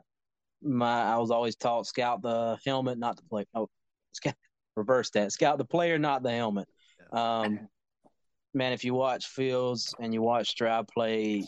My, 0.62 1.02
I 1.14 1.18
was 1.18 1.30
always 1.30 1.56
taught 1.56 1.86
scout 1.86 2.22
the 2.22 2.58
helmet, 2.66 2.98
not 2.98 3.16
the 3.16 3.22
play. 3.22 3.46
Oh, 3.54 3.68
scout, 4.12 4.34
reverse 4.76 5.10
that. 5.10 5.32
Scout 5.32 5.58
the 5.58 5.64
player, 5.64 5.98
not 5.98 6.22
the 6.22 6.30
helmet. 6.32 6.68
Um, 7.12 7.68
man, 8.52 8.72
if 8.72 8.84
you 8.84 8.94
watch 8.94 9.26
Fields 9.26 9.94
and 10.00 10.12
you 10.12 10.22
watch 10.22 10.48
Stroud 10.50 10.86
play 10.88 11.44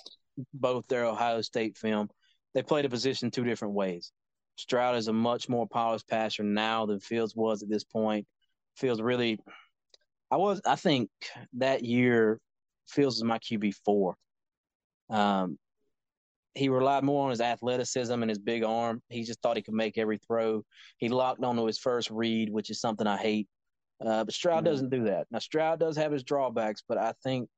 both 0.55 0.87
their 0.89 1.05
Ohio 1.05 1.43
State 1.43 1.77
film, 1.77 2.09
they 2.55 2.63
play 2.63 2.83
the 2.83 2.89
position 2.89 3.31
two 3.31 3.45
different 3.45 3.75
ways. 3.75 4.13
Stroud 4.57 4.97
is 4.97 5.09
a 5.09 5.13
much 5.13 5.49
more 5.49 5.67
polished 5.67 6.09
passer 6.09 6.43
now 6.43 6.87
than 6.87 7.01
Fields 7.01 7.35
was 7.35 7.63
at 7.63 7.69
this 7.69 7.85
point. 7.85 8.27
Fields 8.77 9.01
really, 9.03 9.39
I 10.31 10.37
was. 10.37 10.61
I 10.65 10.77
think 10.77 11.11
that 11.59 11.85
year 11.85 12.39
Fields 12.93 13.17
is 13.17 13.25
my 13.25 13.39
QB 13.39 13.75
four. 13.85 14.15
Um, 15.11 15.59
he 16.55 16.69
relied 16.69 17.03
more 17.03 17.25
on 17.25 17.31
his 17.31 17.41
athleticism 17.41 18.13
and 18.13 18.29
his 18.29 18.39
big 18.39 18.63
arm. 18.63 19.03
He 19.09 19.25
just 19.25 19.41
thought 19.41 19.57
he 19.57 19.63
could 19.63 19.75
make 19.75 19.97
every 19.97 20.19
throw. 20.19 20.63
He 20.99 21.09
locked 21.09 21.43
onto 21.43 21.65
his 21.65 21.79
first 21.79 22.11
read, 22.11 22.51
which 22.51 22.69
is 22.71 22.81
something 22.81 23.07
I 23.07 23.17
hate. 23.17 23.49
Uh, 24.05 24.25
but 24.25 24.35
Stroud 24.35 24.63
Mhm. 24.63 24.67
doesn't 24.67 24.91
do 24.91 25.05
that. 25.05 25.27
Now 25.31 25.39
Stroud 25.39 25.81
does 25.81 25.97
have 25.97 26.13
his 26.13 26.25
drawbacks, 26.25 26.83
but 26.87 26.99
I 26.99 27.13
think 27.23 27.49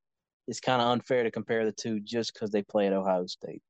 it's 0.47 0.61
kind 0.61 0.81
of 0.81 0.89
unfair 0.89 1.25
to 1.25 1.31
compare 1.31 1.65
the 1.65 1.73
two 1.73 2.01
just 2.01 2.33
because 2.35 2.51
they 2.51 2.63
play 2.63 2.87
at 2.87 2.93
Ohio 2.93 3.27
State. 3.27 3.63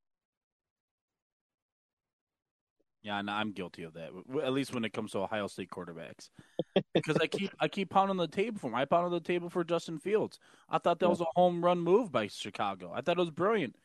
Yeah, 3.05 3.19
and 3.19 3.29
I'm 3.29 3.51
guilty 3.51 3.83
of 3.83 3.93
that. 3.93 4.09
At 4.43 4.51
least 4.51 4.73
when 4.73 4.83
it 4.83 4.91
comes 4.91 5.11
to 5.11 5.19
Ohio 5.19 5.45
State 5.45 5.69
quarterbacks, 5.69 6.29
because 6.95 7.17
I 7.17 7.27
keep 7.27 7.51
I 7.59 7.67
keep 7.67 7.91
pounding 7.91 8.17
the 8.17 8.27
table 8.27 8.57
for 8.57 8.65
him. 8.65 8.73
I 8.73 8.85
pounded 8.85 9.13
the 9.13 9.23
table 9.23 9.47
for 9.47 9.63
Justin 9.63 9.99
Fields. 9.99 10.39
I 10.67 10.79
thought 10.79 10.97
that 10.99 11.09
was 11.09 11.21
a 11.21 11.25
home 11.35 11.63
run 11.63 11.79
move 11.79 12.11
by 12.11 12.25
Chicago. 12.25 12.91
I 12.91 13.01
thought 13.01 13.17
it 13.17 13.21
was 13.21 13.29
brilliant. 13.29 13.75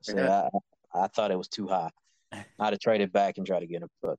So 0.00 0.16
Yeah. 0.16 0.48
I, 0.94 1.04
I 1.04 1.06
thought 1.08 1.30
it 1.30 1.36
was 1.36 1.48
too 1.48 1.68
high. 1.68 1.90
I'd 2.32 2.72
have 2.72 2.80
traded 2.80 3.12
back 3.12 3.36
and 3.36 3.46
tried 3.46 3.60
to 3.60 3.66
get 3.66 3.82
him, 3.82 3.90
but 4.00 4.18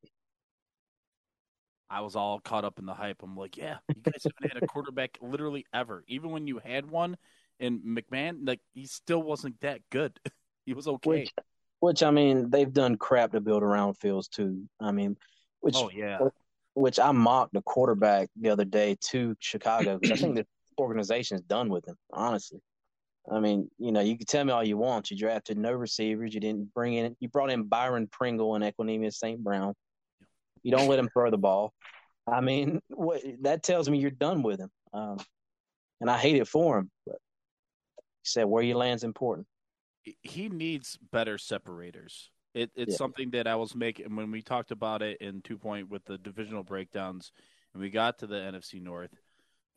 I 1.89 2.01
was 2.01 2.15
all 2.15 2.39
caught 2.39 2.63
up 2.63 2.77
in 2.77 2.85
the 2.85 2.93
hype. 2.93 3.23
I'm 3.23 3.35
like, 3.35 3.57
yeah, 3.57 3.77
you 3.89 4.03
guys 4.03 4.23
haven't 4.23 4.53
had 4.53 4.61
a 4.61 4.67
quarterback 4.67 5.17
literally 5.19 5.65
ever. 5.73 6.03
Even 6.07 6.29
when 6.29 6.45
you 6.45 6.59
had 6.59 6.85
one, 6.85 7.17
and 7.59 7.81
McMahon, 7.81 8.47
like 8.47 8.59
he 8.75 8.85
still 8.85 9.23
wasn't 9.23 9.59
that 9.61 9.81
good. 9.89 10.19
he 10.67 10.75
was 10.75 10.87
okay. 10.87 11.09
which, 11.09 11.33
which 11.81 12.03
I 12.03 12.11
mean, 12.11 12.49
they've 12.49 12.71
done 12.71 12.95
crap 12.95 13.33
to 13.33 13.41
build 13.41 13.63
around 13.63 13.95
Fields 13.95 14.27
too. 14.27 14.63
I 14.79 14.91
mean, 14.91 15.17
which 15.59 15.75
oh 15.75 15.89
yeah, 15.93 16.19
which 16.75 16.99
I 16.99 17.11
mocked 17.11 17.53
the 17.53 17.61
quarterback 17.63 18.29
the 18.39 18.49
other 18.49 18.65
day 18.65 18.97
to 19.09 19.35
Chicago 19.39 19.97
because 19.99 20.19
I 20.19 20.21
think 20.21 20.35
the 20.35 20.45
organization 20.79 21.35
is 21.35 21.41
done 21.41 21.69
with 21.69 21.85
him. 21.87 21.95
Honestly, 22.13 22.59
I 23.29 23.39
mean, 23.39 23.69
you 23.79 23.91
know, 23.91 23.99
you 23.99 24.15
can 24.15 24.27
tell 24.27 24.45
me 24.45 24.53
all 24.53 24.63
you 24.63 24.77
want. 24.77 25.09
You 25.09 25.17
drafted 25.17 25.57
no 25.57 25.71
receivers. 25.71 26.35
You 26.35 26.39
didn't 26.39 26.71
bring 26.73 26.93
in. 26.93 27.15
You 27.19 27.29
brought 27.29 27.49
in 27.49 27.63
Byron 27.63 28.07
Pringle 28.11 28.53
and 28.53 28.63
Equanimeous 28.63 29.15
St. 29.15 29.43
Brown. 29.43 29.73
You 30.61 30.71
don't 30.71 30.87
let 30.87 30.99
him 30.99 31.09
throw 31.11 31.31
the 31.31 31.37
ball. 31.37 31.73
I 32.31 32.41
mean, 32.41 32.79
what 32.89 33.21
that 33.41 33.63
tells 33.63 33.89
me 33.89 33.97
you're 33.97 34.11
done 34.11 34.43
with 34.43 34.59
him. 34.59 34.69
Um, 34.93 35.17
and 35.99 36.11
I 36.11 36.19
hate 36.19 36.35
it 36.35 36.47
for 36.47 36.77
him. 36.77 36.91
But 37.07 37.15
he 38.21 38.29
said, 38.29 38.45
"Where 38.45 38.61
you 38.61 38.77
land's 38.77 39.03
important." 39.03 39.47
He 40.21 40.49
needs 40.49 40.97
better 41.11 41.37
separators. 41.37 42.31
It, 42.53 42.71
it's 42.75 42.93
Yeah. 42.93 42.97
something 42.97 43.31
that 43.31 43.47
I 43.47 43.55
was 43.55 43.75
making 43.75 44.15
when 44.15 44.31
we 44.31 44.41
talked 44.41 44.71
about 44.71 45.01
it 45.01 45.21
in 45.21 45.41
two 45.41 45.57
point 45.57 45.89
with 45.89 46.03
the 46.05 46.17
divisional 46.17 46.63
breakdowns, 46.63 47.31
and 47.73 47.81
we 47.81 47.89
got 47.89 48.19
to 48.19 48.27
the 48.27 48.35
NFC 48.35 48.81
North, 48.81 49.11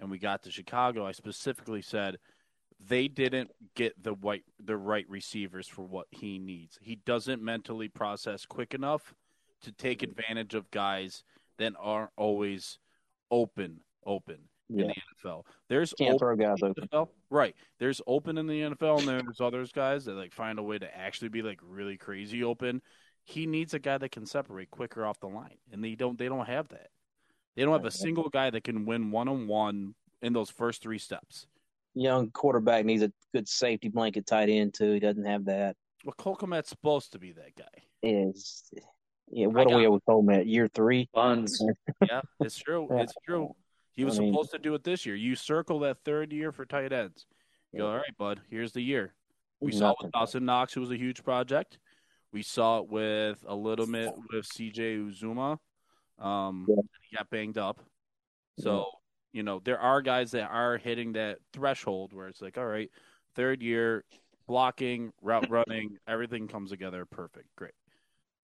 and 0.01 0.11
we 0.11 0.19
got 0.19 0.43
to 0.43 0.51
Chicago. 0.51 1.07
I 1.07 1.13
specifically 1.13 1.83
said 1.83 2.19
they 2.81 3.07
didn't 3.07 3.51
get 3.75 4.03
the 4.03 4.15
white 4.15 4.45
the 4.59 4.77
right 4.77 5.09
receivers 5.09 5.69
for 5.69 5.83
what 5.83 6.07
he 6.11 6.39
needs. 6.39 6.79
He 6.81 6.97
doesn't 6.97 7.43
mentally 7.43 7.89
process 7.89 8.45
quick 8.45 8.75
enough 8.75 9.15
to 9.63 9.73
take 9.73 10.03
advantage 10.03 10.55
of 10.55 10.71
guys 10.71 11.23
that 11.59 11.73
aren't 11.79 12.11
always 12.17 12.79
open 13.31 13.81
open 14.05 14.49
in 14.71 14.77
the 14.77 14.95
NFL. 15.25 15.43
There's 15.69 15.93
can't 15.95 16.15
open 16.15 16.19
throw 16.19 16.37
guys 16.37 16.63
in 16.63 16.69
the 16.69 16.83
open. 16.83 16.89
NFL. 16.89 17.09
Right. 17.31 17.55
There's 17.79 18.01
open 18.07 18.39
in 18.39 18.47
the 18.47 18.61
NFL, 18.61 19.01
and 19.01 19.09
there's 19.09 19.41
others 19.41 19.73
guys 19.73 20.05
that 20.07 20.15
like 20.15 20.33
find 20.33 20.59
a 20.59 20.63
way 20.63 20.79
to 20.79 20.97
actually 20.97 21.29
be 21.29 21.43
like 21.43 21.61
really 21.63 21.97
crazy 21.97 22.43
open. 22.45 22.83
He 23.25 23.47
needs 23.47 23.73
a 23.75 23.79
guy 23.79 23.99
that 23.99 24.11
can 24.13 24.27
separate 24.27 24.71
quicker 24.71 25.05
off 25.05 25.19
the 25.21 25.29
line, 25.29 25.57
and 25.73 25.83
they 25.83 25.95
don't. 25.95 26.19
They 26.19 26.29
don't 26.29 26.47
have 26.47 26.69
that. 26.69 26.89
They 27.57 27.63
don't 27.63 27.73
have 27.73 27.85
a 27.85 27.91
single 27.91 28.29
guy 28.29 28.51
that 28.51 28.65
can 28.65 28.85
win 28.85 29.11
one 29.11 29.29
on 29.29 29.47
one 29.47 29.95
in 30.23 30.33
those 30.33 30.51
first 30.51 30.83
three 30.83 30.99
steps. 30.99 31.47
Young 31.95 32.31
quarterback 32.33 32.85
needs 32.85 33.03
a 33.05 33.13
good 33.33 33.49
safety 33.49 33.89
blanket 33.89 34.27
tight 34.27 34.49
end 34.49 34.75
too. 34.75 34.93
He 34.93 34.99
doesn't 35.01 35.25
have 35.25 35.45
that. 35.45 35.77
Well, 36.05 36.15
Cole 36.19 36.37
Kmet's 36.37 36.69
supposed 36.69 37.13
to 37.13 37.19
be 37.19 37.33
that 37.33 37.55
guy. 37.57 37.65
Is 38.03 38.65
yeah. 39.31 39.47
What 39.47 39.71
I 39.71 39.73
are 39.73 39.77
we 39.79 39.85
got- 39.85 39.93
with 39.93 40.05
Coleman 40.05 40.41
at 40.41 40.47
year 40.47 40.69
three? 40.69 41.09
Buns. 41.15 41.63
Yeah, 42.07 42.21
it's 42.41 42.59
true. 42.59 42.89
It's 42.91 43.15
true. 43.25 43.55
He 43.95 44.05
was 44.05 44.19
I 44.19 44.23
mean- 44.23 44.33
supposed 44.33 44.51
to 44.53 44.59
do 44.59 44.75
it 44.75 44.85
this 44.85 45.07
year. 45.07 45.15
You 45.15 45.37
circle 45.37 45.79
that 45.81 45.99
third 46.05 46.33
year 46.33 46.53
for 46.53 46.65
tight 46.65 46.93
ends. 46.93 47.27
You 47.73 47.81
go, 47.81 47.89
all 47.89 47.97
right, 47.97 48.17
bud. 48.19 48.41
Here's 48.51 48.73
the 48.73 48.81
year. 48.81 49.15
We 49.61 49.73
saw 49.73 49.91
it 49.91 49.97
with 50.03 50.13
Dawson 50.13 50.45
Knox, 50.45 50.73
who 50.75 50.81
was 50.81 50.91
a 50.91 50.97
huge 50.97 51.25
project. 51.25 51.79
We 52.33 52.43
saw 52.43 52.79
it 52.79 52.89
with 52.89 53.45
a 53.47 53.55
little 53.55 53.87
bit 53.87 54.13
with 54.33 54.47
CJ 54.47 54.99
Uzomah. 55.11 55.59
Um, 56.19 56.67
Yeah. 56.69 56.83
He 57.09 57.17
got 57.17 57.31
banged 57.31 57.59
up. 57.59 57.81
So, 58.59 58.87
you 59.33 59.43
know, 59.43 59.61
there 59.65 59.79
are 59.81 60.03
guys 60.03 60.33
that 60.33 60.49
are 60.51 60.77
hitting 60.77 61.15
that 61.15 61.39
threshold 61.53 62.13
where 62.13 62.29
it's 62.29 62.41
like, 62.41 62.59
all 62.59 62.67
right, 62.67 62.91
third 63.35 63.63
year, 63.63 64.05
blocking, 64.47 65.13
route 65.23 65.49
running, 65.51 65.99
everything 66.07 66.47
comes 66.47 66.71
together 66.71 67.05
perfect. 67.07 67.49
Great. 67.57 67.73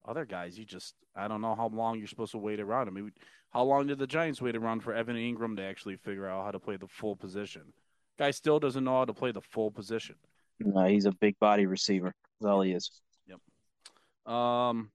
Other 0.07 0.25
guys, 0.25 0.57
you 0.57 0.65
just, 0.65 0.95
I 1.15 1.27
don't 1.27 1.41
know 1.41 1.55
how 1.55 1.67
long 1.67 1.99
you're 1.99 2.07
supposed 2.07 2.31
to 2.31 2.37
wait 2.37 2.59
around. 2.59 2.87
I 2.87 2.91
mean, 2.91 3.11
how 3.51 3.63
long 3.63 3.87
did 3.87 3.99
the 3.99 4.07
Giants 4.07 4.41
wait 4.41 4.55
around 4.55 4.81
for 4.81 4.93
Evan 4.93 5.15
Engram 5.15 5.55
to 5.57 5.63
actually 5.63 5.97
figure 5.97 6.27
out 6.27 6.45
how 6.45 6.51
to 6.51 6.59
play 6.59 6.77
the 6.77 6.87
full 6.87 7.15
position? 7.15 7.73
Guy 8.17 8.31
still 8.31 8.59
doesn't 8.59 8.83
know 8.83 8.97
how 8.99 9.05
to 9.05 9.13
play 9.13 9.31
the 9.31 9.41
full 9.41 9.71
position. 9.71 10.15
No, 10.59 10.85
he's 10.85 11.05
a 11.05 11.11
big 11.11 11.37
body 11.39 11.65
receiver. 11.65 12.13
That's 12.39 12.49
all 12.49 12.61
he 12.61 12.71
is. 12.71 13.01
Yep. 13.27 14.33
Um, 14.33 14.91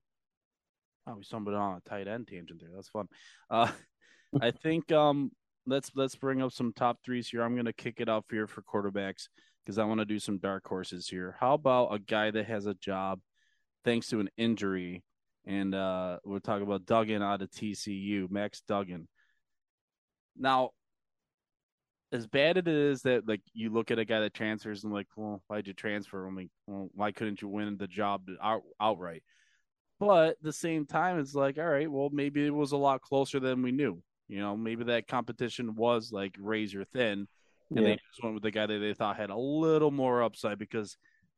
oh, 1.07 1.15
we 1.17 1.23
stumbled 1.23 1.55
on 1.55 1.77
a 1.77 1.89
tight 1.89 2.09
end 2.09 2.29
tangent 2.29 2.61
there. 2.61 2.71
That's 2.75 2.89
fun. 2.89 3.09
Uh, 3.51 3.71
I 4.41 4.51
think 4.51 4.93
um, 4.93 5.31
let's 5.67 5.91
let's 5.95 6.15
bring 6.15 6.43
up 6.43 6.53
some 6.53 6.73
top 6.73 6.99
threes 7.05 7.29
here. 7.29 7.43
I'm 7.43 7.57
gonna 7.57 7.73
kick 7.73 7.97
it 7.99 8.09
off 8.09 8.25
here 8.31 8.47
for 8.47 8.63
quarterbacks 8.63 9.29
because 9.65 9.79
I 9.79 9.85
want 9.85 10.01
to 10.01 10.05
do 10.05 10.19
some 10.19 10.39
dark 10.39 10.67
horses 10.67 11.09
here. 11.09 11.37
How 11.41 11.55
about 11.55 11.95
a 11.95 11.99
guy 11.99 12.31
that 12.31 12.47
has 12.47 12.67
a 12.67 12.75
job 12.75 13.21
thanks 13.87 14.09
to 14.09 14.19
an 14.21 14.29
injury, 14.37 15.03
and 15.47 15.75
uh, 15.75 16.19
we're 16.25 16.41
talking 16.41 16.67
about 16.67 16.85
Duggan 16.85 17.23
out 17.23 17.41
of 17.41 17.51
TCU, 17.53 18.29
Max 18.31 18.61
Duggan. 18.69 19.07
Now, 20.37 20.71
as 22.13 22.27
bad 22.27 22.59
it 22.59 22.69
is 22.69 23.03
that 23.03 23.27
like 23.27 23.41
you 23.55 23.71
look 23.71 23.91
at 23.91 23.99
a 23.99 24.05
guy 24.05 24.21
that 24.21 24.35
transfers 24.35 24.85
and 24.85 24.93
like, 24.93 25.07
well, 25.17 25.41
why'd 25.47 25.67
you 25.67 25.73
transfer? 25.73 26.27
I'm 26.27 26.37
like, 26.37 26.51
well, 26.67 26.91
why 26.95 27.13
couldn't 27.13 27.41
you 27.41 27.49
win 27.49 27.77
the 27.77 27.87
job 27.87 28.29
out, 28.43 28.63
outright? 28.81 29.23
But 30.01 30.31
at 30.31 30.43
the 30.43 30.53
same 30.53 30.85
time, 30.85 31.19
it's 31.19 31.35
like, 31.35 31.57
all 31.57 31.65
right, 31.65 31.91
well, 31.91 32.11
maybe 32.13 32.45
it 32.45 32.55
was 32.55 32.73
a 32.73 32.77
lot 32.77 33.01
closer 33.01 33.41
than 33.41 33.63
we 33.63 33.73
knew. 33.73 34.03
You 34.29 34.41
know, 34.41 34.57
maybe 34.57 34.85
that 34.85 35.07
competition 35.07 35.77
was 35.77 36.11
like 36.13 36.35
razor 36.39 36.85
thin, 36.93 37.29
and 37.71 37.79
Yeah. 37.79 37.83
they 37.83 37.93
just 37.95 38.23
went 38.23 38.35
with 38.35 38.43
the 38.43 38.51
guy 38.51 38.67
that 38.67 38.79
they 38.79 38.95
thought 38.95 39.17
had 39.17 39.31
a 39.31 39.37
little 39.37 39.93
more 39.93 40.25
upside 40.25 40.59
because 40.59 40.97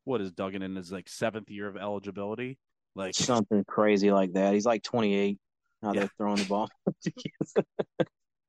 what 0.09 0.21
is 0.21 0.31
Duggan 0.31 0.63
in 0.63 0.75
his 0.75 0.91
like 0.91 1.07
seventh 1.07 1.51
year 1.51 1.67
of 1.67 1.77
eligibility? 1.77 2.57
Like, 2.95 3.13
Something 3.13 3.63
crazy 3.65 4.11
like 4.11 4.33
that. 4.33 4.55
He's 4.55 4.65
like 4.65 4.81
28 4.81 5.37
out 5.83 5.93
Yeah. 5.93 6.01
there 6.01 6.09
throwing 6.17 6.37
the 6.37 6.45
ball. 6.45 6.67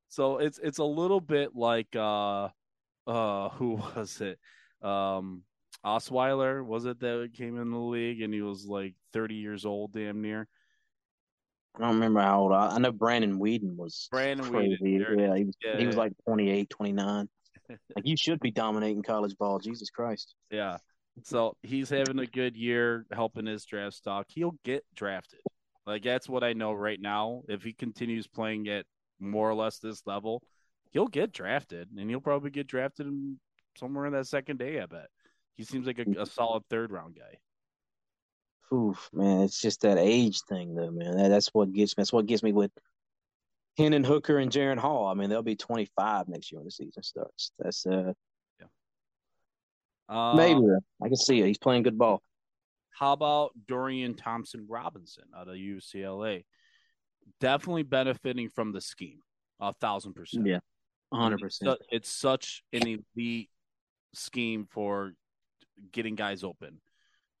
so 0.09 0.39
it's 0.39 0.57
it's 0.57 0.79
a 0.79 0.83
little 0.83 1.21
bit 1.21 1.55
like 1.55 1.95
uh 1.95 2.49
uh 3.07 3.49
who 3.49 3.75
was 3.75 4.19
it 4.21 4.39
um 4.85 5.43
osweiler 5.85 6.65
was 6.65 6.85
it 6.85 6.99
that 6.99 7.31
came 7.33 7.59
in 7.59 7.71
the 7.71 7.77
league 7.77 8.21
and 8.21 8.33
he 8.33 8.41
was 8.41 8.65
like 8.65 8.93
30 9.13 9.35
years 9.35 9.65
old 9.65 9.93
damn 9.93 10.21
near 10.21 10.47
I 11.75 11.83
don't 11.83 11.93
remember 11.93 12.19
how 12.19 12.41
old. 12.41 12.51
I, 12.51 12.75
I 12.75 12.77
know 12.79 12.91
Brandon 12.91 13.39
Weeden 13.39 13.77
was 13.77 14.09
Brandon 14.11 14.45
crazy. 14.51 14.77
Weeden, 14.83 15.17
Yeah, 15.17 15.35
he 15.37 15.45
was, 15.45 15.55
Yeah, 15.63 15.77
he 15.77 15.87
was 15.87 15.95
like 15.95 16.11
28, 16.27 16.69
29. 16.69 17.29
like 17.69 17.79
you 18.03 18.17
should 18.17 18.41
be 18.41 18.51
dominating 18.51 19.03
college 19.03 19.37
ball. 19.37 19.57
Jesus 19.59 19.89
Christ. 19.89 20.35
yeah 20.49 20.77
so 21.23 21.55
he's 21.61 21.89
having 21.89 22.19
a 22.19 22.25
good 22.25 22.55
year 22.55 23.05
helping 23.11 23.45
his 23.45 23.65
draft 23.65 23.95
stock 23.95 24.25
he'll 24.29 24.55
get 24.63 24.83
drafted 24.95 25.39
like 25.85 26.03
that's 26.03 26.29
what 26.29 26.43
i 26.43 26.53
know 26.53 26.71
right 26.71 26.99
now 27.01 27.41
if 27.47 27.63
he 27.63 27.73
continues 27.73 28.27
playing 28.27 28.67
at 28.67 28.85
more 29.19 29.49
or 29.49 29.53
less 29.53 29.79
this 29.79 30.01
level 30.05 30.41
he'll 30.91 31.07
get 31.07 31.31
drafted 31.31 31.89
and 31.95 32.09
he'll 32.09 32.21
probably 32.21 32.49
get 32.49 32.67
drafted 32.67 33.07
somewhere 33.77 34.05
in 34.05 34.13
that 34.13 34.27
second 34.27 34.57
day 34.57 34.81
i 34.81 34.85
bet 34.85 35.07
he 35.55 35.63
seems 35.63 35.85
like 35.85 35.99
a, 35.99 36.21
a 36.21 36.25
solid 36.25 36.63
third 36.69 36.91
round 36.91 37.15
guy 37.15 37.37
Oof, 38.73 39.09
man, 39.11 39.41
it's 39.41 39.59
just 39.59 39.81
that 39.81 39.97
age 39.97 40.41
thing, 40.43 40.75
though, 40.75 40.91
man. 40.91 41.17
That, 41.17 41.27
that's 41.27 41.49
what 41.49 41.73
gets 41.73 41.97
me. 41.97 42.01
That's 42.01 42.13
what 42.13 42.25
gets 42.25 42.41
me 42.41 42.53
with 42.53 42.71
Hendon 43.77 44.03
Hooker 44.03 44.37
and 44.37 44.51
Jaren 44.51 44.77
Hall. 44.77 45.07
I 45.07 45.13
mean, 45.13 45.29
they'll 45.29 45.41
be 45.41 45.57
25 45.57 46.29
next 46.29 46.51
year 46.51 46.59
when 46.59 46.65
the 46.65 46.71
season 46.71 47.03
starts. 47.03 47.51
That's 47.59 47.85
uh, 47.85 48.13
uh, 50.11 50.35
maybe 50.35 50.61
I 51.01 51.07
can 51.07 51.15
see 51.15 51.39
it. 51.39 51.47
He's 51.47 51.57
playing 51.57 51.83
good 51.83 51.97
ball. 51.97 52.21
How 52.91 53.13
about 53.13 53.51
Dorian 53.67 54.13
Thompson 54.13 54.65
Robinson 54.69 55.23
out 55.35 55.47
of 55.47 55.55
UCLA? 55.55 56.43
Definitely 57.39 57.83
benefiting 57.83 58.49
from 58.49 58.73
the 58.73 58.81
scheme, 58.81 59.19
a 59.59 59.73
thousand 59.73 60.13
percent. 60.13 60.45
Yeah, 60.45 60.59
hundred 61.13 61.39
percent. 61.39 61.79
It's 61.89 62.09
such 62.09 62.61
an 62.73 63.01
elite 63.15 63.49
scheme 64.13 64.67
for 64.69 65.13
getting 65.93 66.15
guys 66.15 66.43
open. 66.43 66.81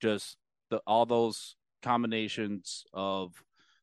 Just 0.01 0.37
the 0.69 0.77
all 0.87 1.05
those 1.05 1.57
combinations 1.83 2.85
of 2.93 3.33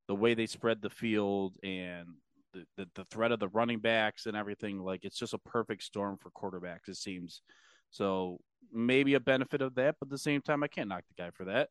the 0.09 0.15
way 0.15 0.33
they 0.33 0.47
spread 0.47 0.81
the 0.81 0.91
field 0.91 1.57
and 1.63 2.07
the, 2.55 2.65
the 2.79 2.89
the 2.95 3.05
threat 3.05 3.33
of 3.33 3.39
the 3.39 3.49
running 3.49 3.81
backs 3.81 4.25
and 4.25 4.37
everything. 4.37 4.79
Like 4.79 5.05
it's 5.05 5.19
just 5.19 5.35
a 5.35 5.39
perfect 5.39 5.83
storm 5.83 6.17
for 6.17 6.31
quarterbacks. 6.31 6.89
It 6.89 6.97
seems. 6.97 7.43
So 7.91 8.41
maybe 8.73 9.15
a 9.15 9.21
benefit 9.21 9.63
of 9.63 9.75
that, 9.77 9.97
but 9.99 10.07
at 10.07 10.11
the 10.11 10.19
same 10.19 10.41
time, 10.41 10.63
I 10.63 10.69
can't 10.69 10.89
knock 10.89 11.05
the 11.09 11.23
guy 11.23 11.31
for 11.31 11.45
that. 11.45 11.69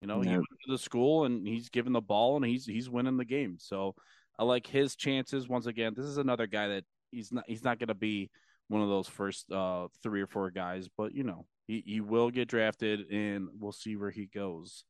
You 0.00 0.08
know, 0.08 0.22
he 0.22 0.30
went 0.30 0.46
to 0.66 0.72
the 0.72 0.78
school 0.78 1.26
and 1.26 1.46
he's 1.46 1.68
given 1.68 1.92
the 1.92 2.00
ball 2.00 2.36
and 2.36 2.44
he's 2.44 2.64
he's 2.64 2.88
winning 2.88 3.18
the 3.18 3.24
game. 3.24 3.56
So 3.58 3.94
I 4.38 4.44
like 4.44 4.66
his 4.66 4.96
chances. 4.96 5.48
Once 5.48 5.66
again, 5.66 5.92
this 5.94 6.06
is 6.06 6.16
another 6.16 6.46
guy 6.46 6.68
that 6.68 6.84
he's 7.10 7.30
not 7.30 7.44
he's 7.46 7.64
not 7.64 7.78
going 7.78 7.88
to 7.88 7.94
be 7.94 8.30
one 8.68 8.82
of 8.82 8.88
those 8.88 9.08
first 9.08 9.50
uh, 9.52 9.88
three 10.02 10.22
or 10.22 10.26
four 10.26 10.50
guys, 10.50 10.88
but 10.96 11.12
you 11.12 11.22
know 11.22 11.44
he 11.66 11.82
he 11.84 12.00
will 12.00 12.30
get 12.30 12.48
drafted 12.48 13.10
and 13.10 13.48
we'll 13.58 13.72
see 13.72 13.96
where 13.96 14.10
he 14.10 14.26
goes. 14.26 14.84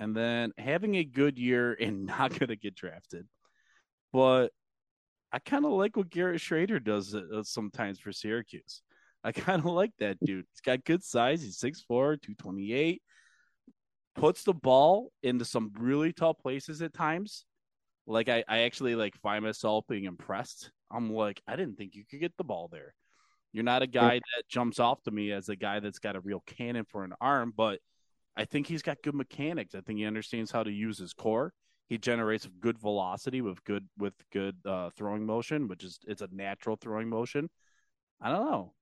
And 0.00 0.16
then 0.16 0.52
having 0.58 0.96
a 0.96 1.04
good 1.04 1.38
year 1.38 1.72
and 1.80 2.06
not 2.06 2.30
going 2.30 2.48
to 2.48 2.56
get 2.56 2.74
drafted, 2.74 3.26
but 4.12 4.48
I 5.30 5.38
kind 5.38 5.64
of 5.64 5.72
like 5.72 5.96
what 5.96 6.10
Garrett 6.10 6.40
Shrader 6.40 6.82
does 6.82 7.14
uh, 7.14 7.42
sometimes 7.44 8.00
for 8.00 8.12
Syracuse. 8.12 8.82
I 9.24 9.32
kind 9.32 9.58
of 9.58 9.64
like 9.72 9.92
that 9.98 10.18
dude. 10.24 10.44
He's 10.52 10.60
got 10.60 10.84
good 10.84 11.02
size. 11.02 11.42
He's 11.42 11.58
6'4", 11.58 12.20
228. 12.20 13.02
Puts 14.14 14.44
the 14.44 14.54
ball 14.54 15.10
into 15.22 15.44
some 15.44 15.72
really 15.78 16.12
tough 16.12 16.38
places 16.38 16.82
at 16.82 16.94
times. 16.94 17.44
Like 18.06 18.28
I, 18.28 18.44
I 18.46 18.58
actually 18.60 18.94
like 18.94 19.16
find 19.16 19.44
myself 19.44 19.86
being 19.88 20.04
impressed. 20.04 20.70
I'm 20.90 21.12
like, 21.12 21.42
I 21.48 21.56
didn't 21.56 21.76
think 21.76 21.94
you 21.96 22.04
could 22.08 22.20
get 22.20 22.36
the 22.36 22.44
ball 22.44 22.68
there. 22.70 22.94
You're 23.52 23.64
not 23.64 23.82
a 23.82 23.86
guy 23.86 24.14
that 24.14 24.48
jumps 24.48 24.78
off 24.78 25.02
to 25.04 25.10
me 25.10 25.32
as 25.32 25.48
a 25.48 25.56
guy 25.56 25.80
that's 25.80 26.00
got 26.00 26.16
a 26.16 26.20
real 26.20 26.42
cannon 26.46 26.84
for 26.84 27.04
an 27.04 27.14
arm, 27.20 27.52
but 27.56 27.78
I 28.36 28.44
think 28.44 28.66
he's 28.66 28.82
got 28.82 29.02
good 29.02 29.14
mechanics. 29.14 29.74
I 29.74 29.80
think 29.80 29.98
he 30.00 30.06
understands 30.06 30.50
how 30.50 30.64
to 30.64 30.72
use 30.72 30.98
his 30.98 31.12
core. 31.12 31.52
He 31.88 31.98
generates 31.98 32.48
good 32.60 32.78
velocity 32.78 33.42
with 33.42 33.62
good 33.64 33.88
with 33.96 34.14
good 34.32 34.56
uh, 34.66 34.90
throwing 34.96 35.24
motion, 35.24 35.68
which 35.68 35.84
is 35.84 35.98
it's 36.06 36.22
a 36.22 36.28
natural 36.32 36.76
throwing 36.76 37.08
motion. 37.08 37.48
I 38.20 38.30
don't 38.30 38.44
know. 38.50 38.72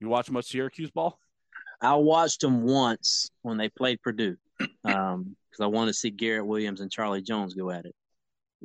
You 0.00 0.08
watch 0.08 0.30
much 0.30 0.46
Syracuse 0.46 0.90
ball? 0.90 1.18
I 1.80 1.94
watched 1.94 2.40
them 2.40 2.62
once 2.62 3.30
when 3.42 3.56
they 3.56 3.68
played 3.68 4.02
Purdue 4.02 4.36
because 4.58 5.60
I 5.60 5.66
wanted 5.66 5.92
to 5.92 5.98
see 5.98 6.10
Garrett 6.10 6.46
Williams 6.46 6.80
and 6.80 6.90
Charlie 6.90 7.22
Jones 7.22 7.54
go 7.54 7.70
at 7.70 7.86
it. 7.86 7.94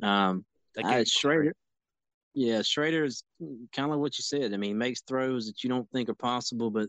Um, 0.02 0.44
I, 0.76 1.00
Shrader, 1.02 1.52
yeah, 2.34 2.58
Shrader 2.58 3.04
is 3.06 3.22
kind 3.40 3.86
of 3.86 3.90
like 3.92 4.00
what 4.00 4.18
you 4.18 4.22
said. 4.22 4.52
I 4.52 4.58
mean, 4.58 4.70
he 4.70 4.74
makes 4.74 5.00
throws 5.00 5.46
that 5.46 5.64
you 5.64 5.70
don't 5.70 5.90
think 5.90 6.08
are 6.10 6.14
possible, 6.14 6.70
but 6.70 6.88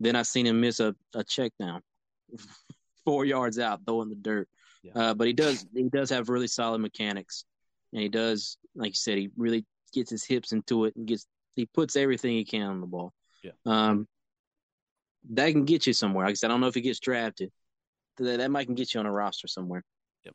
then 0.00 0.16
I 0.16 0.22
seen 0.22 0.46
him 0.46 0.60
miss 0.60 0.80
a, 0.80 0.94
a 1.14 1.22
check 1.24 1.52
down 1.60 1.82
four 3.04 3.24
yards 3.24 3.58
out, 3.58 3.80
throwing 3.86 4.08
the 4.08 4.14
dirt. 4.14 4.48
Yeah. 4.82 4.92
Uh, 4.94 5.14
but 5.14 5.26
he 5.26 5.32
does 5.32 5.66
he 5.74 5.88
does 5.90 6.10
have 6.10 6.28
really 6.28 6.46
solid 6.46 6.80
mechanics, 6.80 7.44
and 7.92 8.00
he 8.00 8.08
does, 8.08 8.56
like 8.74 8.90
you 8.90 8.94
said, 8.94 9.18
he 9.18 9.30
really 9.36 9.66
gets 9.92 10.10
his 10.10 10.24
hips 10.24 10.52
into 10.52 10.84
it 10.84 10.96
and 10.96 11.06
gets 11.06 11.26
he 11.54 11.66
puts 11.66 11.96
everything 11.96 12.32
he 12.32 12.44
can 12.44 12.62
on 12.62 12.80
the 12.80 12.86
ball. 12.86 13.12
Yeah. 13.46 13.52
Um, 13.88 14.08
that 15.30 15.50
can 15.50 15.64
get 15.64 15.86
you 15.86 15.92
somewhere. 15.92 16.26
Like 16.26 16.32
I 16.32 16.34
said, 16.34 16.50
I 16.50 16.54
don't 16.54 16.60
know 16.60 16.68
if 16.68 16.74
he 16.74 16.80
gets 16.80 17.00
drafted. 17.00 17.50
That, 18.18 18.38
that 18.38 18.50
might 18.50 18.66
can 18.66 18.74
get 18.74 18.94
you 18.94 19.00
on 19.00 19.06
a 19.06 19.12
roster 19.12 19.48
somewhere. 19.48 19.82
Yep. 20.24 20.34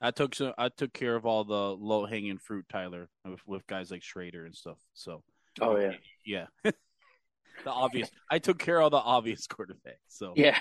I 0.00 0.10
took 0.10 0.34
so 0.34 0.54
I 0.58 0.68
took 0.68 0.92
care 0.92 1.16
of 1.16 1.26
all 1.26 1.44
the 1.44 1.54
low 1.54 2.06
hanging 2.06 2.38
fruit, 2.38 2.66
Tyler, 2.70 3.08
with, 3.24 3.40
with 3.46 3.66
guys 3.66 3.90
like 3.90 4.02
Shrader 4.02 4.44
and 4.44 4.54
stuff. 4.54 4.78
So 4.94 5.22
Oh 5.60 5.76
yeah, 5.76 5.92
yeah, 6.24 6.46
the 6.64 6.72
obvious. 7.70 8.10
I 8.30 8.38
took 8.38 8.58
care 8.58 8.78
of 8.78 8.84
all 8.84 8.90
the 8.90 8.96
obvious 8.96 9.46
quarterbacks. 9.48 9.98
So 10.08 10.32
yeah. 10.36 10.58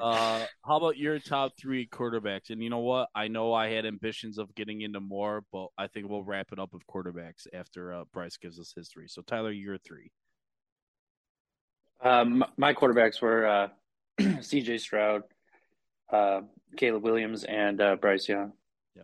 uh, 0.00 0.46
how 0.64 0.76
about 0.76 0.96
your 0.96 1.18
top 1.18 1.52
three 1.58 1.86
quarterbacks? 1.86 2.50
And 2.50 2.62
you 2.62 2.70
know 2.70 2.78
what? 2.78 3.08
I 3.14 3.28
know 3.28 3.52
I 3.52 3.68
had 3.68 3.84
ambitions 3.84 4.38
of 4.38 4.54
getting 4.54 4.80
into 4.80 5.00
more, 5.00 5.44
but 5.52 5.68
I 5.76 5.86
think 5.86 6.08
we'll 6.08 6.24
wrap 6.24 6.48
it 6.52 6.58
up 6.58 6.72
with 6.72 6.86
quarterbacks 6.86 7.46
after 7.52 7.92
uh, 7.92 8.04
Bryce 8.12 8.36
gives 8.36 8.58
us 8.58 8.72
his 8.74 8.88
three. 8.88 9.08
So 9.08 9.22
Tyler, 9.22 9.52
your 9.52 9.78
three. 9.78 10.10
Um, 12.02 12.44
my 12.56 12.74
quarterbacks 12.74 13.20
were 13.20 13.46
uh, 13.46 13.68
C.J. 14.40 14.78
Stroud, 14.78 15.22
uh, 16.12 16.40
Caleb 16.76 17.04
Williams, 17.04 17.44
and 17.44 17.80
uh, 17.80 17.96
Bryce 17.96 18.28
Young. 18.28 18.52
Yeah, 18.96 19.02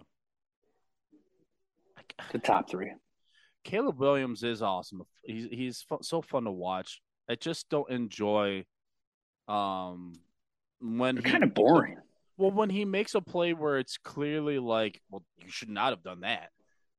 the 2.32 2.38
top 2.38 2.68
three. 2.68 2.92
Caleb 3.64 3.98
Williams 3.98 4.42
is 4.42 4.62
awesome. 4.62 5.02
He's 5.22 5.46
he's 5.50 5.82
fu- 5.82 5.98
so 6.02 6.22
fun 6.22 6.44
to 6.44 6.50
watch. 6.50 7.00
I 7.28 7.34
just 7.34 7.68
don't 7.68 7.90
enjoy 7.90 8.64
um 9.46 10.14
when 10.80 11.16
They're 11.16 11.24
he 11.24 11.30
kind 11.30 11.44
of 11.44 11.54
boring. 11.54 11.96
Well, 12.36 12.52
when 12.52 12.70
he 12.70 12.84
makes 12.84 13.14
a 13.14 13.20
play 13.20 13.52
where 13.52 13.78
it's 13.78 13.98
clearly 13.98 14.58
like, 14.58 15.02
well, 15.10 15.24
you 15.38 15.50
should 15.50 15.70
not 15.70 15.90
have 15.90 16.04
done 16.04 16.20
that. 16.20 16.50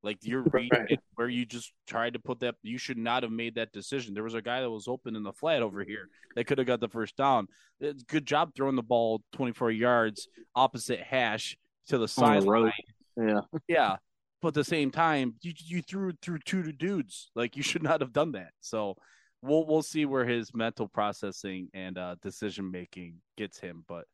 Like 0.04 0.18
you're 0.24 0.44
reading 0.52 0.70
Right. 0.72 0.92
it 0.92 1.00
where 1.16 1.30
you 1.30 1.46
just 1.46 1.74
tried 1.88 2.14
to 2.14 2.20
put 2.20 2.40
that. 2.42 2.56
You 2.64 2.78
should 2.78 2.98
not 2.98 3.24
have 3.24 3.32
made 3.32 3.56
that 3.56 3.72
decision. 3.72 4.14
There 4.14 4.24
was 4.24 4.34
a 4.36 4.42
guy 4.42 4.62
that 4.62 4.70
was 4.70 4.88
open 4.88 5.16
in 5.16 5.24
the 5.24 5.34
flat 5.34 5.62
over 5.62 5.84
here 5.84 6.08
that 6.36 6.46
could 6.46 6.58
have 6.58 6.68
got 6.68 6.80
the 6.80 6.88
first 6.90 7.16
down. 7.18 7.48
It's 7.80 8.04
good 8.04 8.26
job 8.26 8.52
throwing 8.56 8.76
the 8.76 8.84
ball 8.84 9.22
24 9.34 9.72
yards 9.72 10.28
opposite 10.56 11.02
hash 11.02 11.58
to 11.88 11.98
the 11.98 12.08
sideline. 12.08 12.72
Yeah. 13.18 13.42
Yeah, 13.68 13.96
but 14.42 14.50
at 14.50 14.54
the 14.54 14.64
same 14.64 14.92
time, 14.92 15.36
you 15.42 15.54
you 15.58 15.82
threw 15.82 16.14
through 16.22 16.40
two 16.46 16.72
dudes. 16.72 17.30
Like 17.36 17.58
you 17.58 17.64
should 17.64 17.84
not 17.84 18.00
have 18.02 18.14
done 18.14 18.32
that. 18.34 18.52
So 18.62 18.96
we'll 19.42 19.66
we'll 19.66 19.82
see 19.84 20.06
where 20.06 20.26
his 20.26 20.54
mental 20.54 20.88
processing 20.88 21.68
and 21.74 21.98
uh, 21.98 22.16
decision 22.22 22.72
making 22.72 23.16
gets 23.38 23.60
him. 23.60 23.84
But 23.88 24.06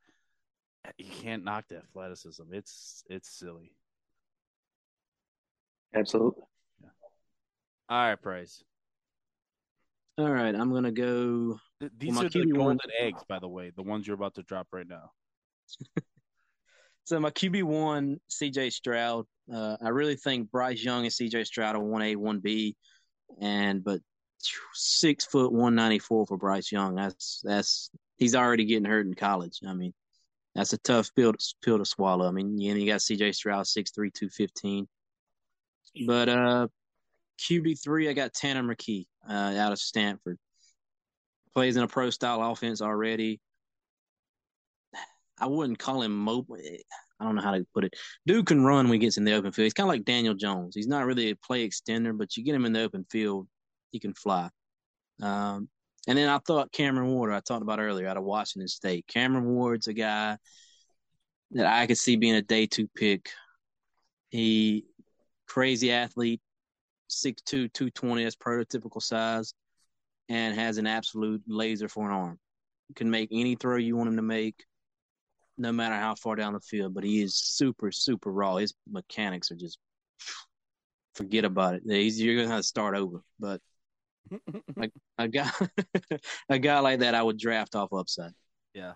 you 0.98 1.10
can't 1.12 1.44
knock 1.44 1.66
the 1.68 1.78
athleticism. 1.78 2.44
It's 2.52 3.04
it's 3.10 3.30
silly. 3.38 3.74
Absolutely. 5.94 6.44
All 7.90 7.98
right, 8.10 8.22
Bryce. 8.22 8.64
All 10.18 10.30
right, 10.32 10.56
I'm 10.56 10.72
gonna 10.74 10.92
go. 10.92 11.60
Th- 11.80 11.92
These 11.98 12.14
my 12.14 12.22
are 12.26 12.30
the 12.30 12.40
QB 12.40 12.54
golden 12.56 12.66
one- 12.78 12.80
eggs, 13.00 13.22
by 13.28 13.40
the 13.40 13.48
way. 13.50 13.72
The 13.76 13.84
ones 13.84 14.08
you're 14.08 14.16
about 14.16 14.36
to 14.36 14.44
drop 14.44 14.68
right 14.72 14.88
now. 14.88 15.12
So 17.08 17.20
my 17.20 17.30
QB 17.30 17.62
one, 17.62 18.20
CJ 18.32 18.74
Stroud. 18.74 19.28
Uh, 19.54 19.78
I 19.80 19.90
really 19.90 20.16
think 20.16 20.50
Bryce 20.50 20.84
Young 20.84 21.04
and 21.04 21.12
CJ 21.14 21.46
Stroud 21.46 21.76
are 21.76 21.80
one 21.84 22.02
A, 22.02 22.16
one 22.16 22.40
B, 22.40 22.76
and 23.40 23.84
but 23.84 24.00
six 24.74 25.24
foot 25.24 25.54
one 25.54 25.76
ninety 25.76 26.00
four 26.00 26.26
for 26.26 26.36
Bryce 26.36 26.72
Young. 26.72 26.96
That's 26.96 27.42
that's 27.44 27.92
he's 28.18 28.34
already 28.34 28.66
getting 28.66 28.86
hurt 28.90 29.06
in 29.06 29.14
college. 29.14 29.60
I 29.68 29.76
mean, 29.76 29.94
that's 30.56 30.74
a 30.74 30.80
tough 30.80 31.12
pill 31.16 31.34
to, 31.34 31.54
pill 31.64 31.78
to 31.78 31.86
swallow. 31.86 32.28
I 32.28 32.32
mean, 32.32 32.58
you, 32.58 32.74
you 32.74 32.88
got 32.88 33.02
CJ 33.02 33.36
Stroud 33.36 33.68
six 33.68 33.92
three 33.92 34.10
two 34.10 34.30
fifteen, 34.30 34.88
but 36.06 36.30
uh, 36.30 36.68
QB 37.39 37.82
three 37.84 38.10
I 38.10 38.14
got 38.14 38.34
Tanner 38.34 38.64
McKee 38.64 39.06
uh, 39.30 39.34
out 39.58 39.72
of 39.72 39.80
Stanford. 39.80 40.38
Plays 41.54 41.78
in 41.78 41.84
a 41.84 41.88
pro 41.88 42.10
style 42.10 42.41
offense 42.52 42.82
already. 42.82 43.39
I 45.39 45.48
wouldn't 45.48 45.80
call 45.80 46.02
him 46.02 46.18
mobile. 46.18 46.58
I 47.20 47.24
don't 47.24 47.36
know 47.36 47.41
how 47.41 47.52
to 47.52 47.66
put 47.74 47.86
it. 47.86 47.93
Dude 48.26 48.46
can 48.46 48.64
run 48.64 48.86
when 48.86 48.93
he 48.93 49.00
gets 49.00 49.18
in 49.18 49.26
the 49.26 49.34
open 49.34 49.52
field. 49.52 49.66
He's 49.66 49.74
kind 49.74 49.88
of 49.88 49.93
like 49.93 50.06
Daniel 50.06 50.34
Jones. 50.34 50.76
He's 50.76 50.88
not 50.88 51.06
really 51.06 51.30
a 51.30 51.36
play 51.36 51.68
extender, 51.68 52.18
but 52.18 52.36
you 52.36 52.43
get 52.43 52.56
him 52.56 52.66
in 52.66 52.74
the 52.74 52.84
open 52.84 53.06
field, 53.10 53.48
he 53.91 54.00
can 54.00 54.14
fly. 54.14 54.50
Um, 55.22 55.70
and 56.08 56.18
then 56.18 56.30
I 56.30 56.39
thought 56.39 56.72
Cameron 56.72 57.10
Ward, 57.10 57.34
I 57.34 57.39
talked 57.39 57.62
about 57.62 57.80
earlier, 57.80 58.08
out 58.08 58.18
of 58.18 58.24
Washington 58.24 58.68
State. 58.68 59.06
Cameron 59.08 59.46
Ward's 59.46 59.88
a 59.88 59.93
guy 59.93 60.38
that 61.52 61.66
I 61.66 61.88
could 61.88 61.98
see 61.98 62.16
being 62.16 62.36
a 62.36 62.41
day 62.41 62.68
two 62.68 62.88
pick. 62.96 63.30
He 64.30 64.86
crazy 65.48 65.91
athlete, 65.91 66.41
6'2", 67.08 67.70
220, 67.70 68.24
that's 68.24 68.36
prototypical 68.36 69.02
size, 69.02 69.54
and 70.30 70.56
has 70.56 70.78
an 70.78 70.88
absolute 70.88 71.43
laser 71.48 71.89
for 71.89 72.06
an 72.06 72.12
arm. 72.16 72.39
Can 72.96 73.10
make 73.10 73.30
any 73.32 73.56
throw 73.56 73.78
you 73.78 73.98
want 73.98 74.10
him 74.10 74.18
to 74.18 74.22
make 74.24 74.66
no 75.58 75.72
matter 75.72 75.96
how 75.96 76.16
far 76.16 76.36
down 76.36 76.54
the 76.54 76.60
field, 76.60 76.93
but 76.93 77.04
he 77.04 77.22
is 77.22 77.36
super, 77.36 77.91
super 77.91 78.32
raw. 78.32 78.58
His 78.58 78.74
mechanics 78.89 79.52
are 79.52 79.56
just 79.56 79.80
forget 81.14 81.46
about 81.46 81.76
it. 81.76 81.84
He's, 81.86 82.22
you're 82.22 82.36
gonna 82.36 82.50
have 82.50 82.60
to 82.60 82.64
start 82.64 82.96
over. 82.96 83.22
But 83.39 83.62
a 85.18 85.28
guy, 85.28 85.50
a 86.50 86.60
guy 86.60 86.80
like 86.80 87.00
that, 87.00 87.16
I 87.16 87.24
would 87.24 87.38
draft 87.38 87.76
off 87.76 87.93
upside. 87.93 88.34
Yeah, 88.74 88.93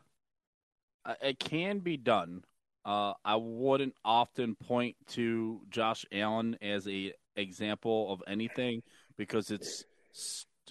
Uh, 1.06 1.16
it 1.22 1.40
can 1.40 1.80
be 1.80 1.98
done. 1.98 2.44
Uh, 2.86 3.14
I 3.24 3.36
wouldn't 3.36 3.94
often 4.04 4.56
point 4.56 4.96
to 5.10 5.62
Josh 5.70 6.06
Allen 6.12 6.58
as 6.62 6.88
a 6.88 7.14
example 7.36 8.12
of 8.12 8.24
anything 8.28 8.82
because 9.18 9.52
it's 9.52 9.84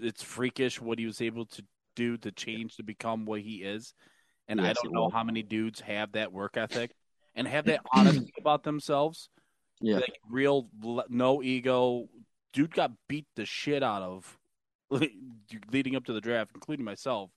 it's 0.00 0.22
freakish 0.22 0.80
what 0.80 0.98
he 0.98 1.06
was 1.06 1.20
able 1.20 1.46
to 1.46 1.62
do 1.96 2.16
to 2.18 2.32
change 2.32 2.76
to 2.76 2.82
become 2.82 3.24
what 3.24 3.40
he 3.40 3.56
is, 3.56 3.94
and 4.46 4.60
I 4.60 4.72
don't 4.72 4.92
know 4.92 5.10
how 5.10 5.24
many 5.24 5.42
dudes 5.42 5.80
have 5.80 6.12
that 6.12 6.32
work 6.32 6.56
ethic 6.56 6.92
and 7.34 7.46
have 7.46 7.66
that 7.66 7.80
honesty 7.94 8.32
about 8.38 8.62
themselves. 8.64 9.28
Yeah. 9.80 9.96
like 9.96 10.18
real 10.28 10.68
no 11.08 11.42
ego. 11.42 12.08
Dude 12.52 12.74
got 12.74 12.92
beat 13.08 13.26
the 13.36 13.44
shit 13.44 13.82
out 13.82 14.02
of 14.02 14.38
leading 15.70 15.94
up 15.94 16.04
to 16.06 16.12
the 16.12 16.20
draft, 16.20 16.50
including 16.54 16.84
myself. 16.84 17.30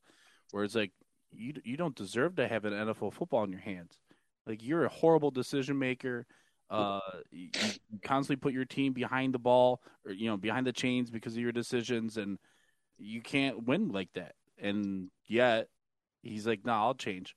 Where 0.51 0.63
it's 0.63 0.76
like 0.76 0.91
you 1.32 1.53
you 1.63 1.78
don't 1.78 1.95
deserve 1.95 2.36
to 2.36 2.47
have 2.47 2.65
an 2.65 2.74
NFL 2.74 3.13
football 3.13 3.43
in 3.43 3.51
your 3.51 3.61
hands. 3.61 4.01
Like 4.46 4.64
you're 4.64 4.86
a 4.86 4.89
horrible 4.89 5.32
decision 5.32 5.78
maker. 5.78 6.26
Uh, 6.70 7.00
you, 7.32 7.50
you 7.89 8.00
constantly 8.02 8.39
put 8.39 8.54
your 8.54 8.66
team 8.66 8.94
behind 8.94 9.34
the 9.34 9.39
ball, 9.39 9.82
or 10.06 10.14
you 10.14 10.30
know, 10.30 10.38
behind 10.38 10.66
the 10.66 10.72
chains 10.72 11.12
because 11.12 11.34
of 11.34 11.39
your 11.39 11.52
decisions, 11.52 12.18
and 12.18 12.38
you 12.98 13.22
can't 13.22 13.66
win 13.66 13.89
like 13.89 14.10
that. 14.16 14.36
And 14.58 15.10
yet, 15.28 15.68
he's 16.24 16.48
like, 16.48 16.66
"No, 16.66 16.72
nah, 16.72 16.86
I'll 16.86 16.96
change." 16.96 17.36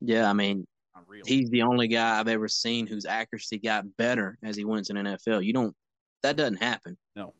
Yeah, 0.00 0.28
I 0.28 0.32
mean, 0.32 0.66
Unreal. 0.96 1.24
he's 1.26 1.50
the 1.50 1.62
only 1.62 1.88
guy 1.88 2.18
I've 2.18 2.28
ever 2.28 2.48
seen 2.48 2.86
whose 2.86 3.04
accuracy 3.04 3.58
got 3.58 3.84
better 3.98 4.38
as 4.42 4.56
he 4.56 4.64
went 4.64 4.86
to 4.86 4.94
the 4.94 5.00
NFL. 5.00 5.44
You 5.44 5.52
don't 5.52 5.74
that 6.22 6.36
doesn't 6.36 6.62
happen. 6.62 6.96
No. 7.14 7.34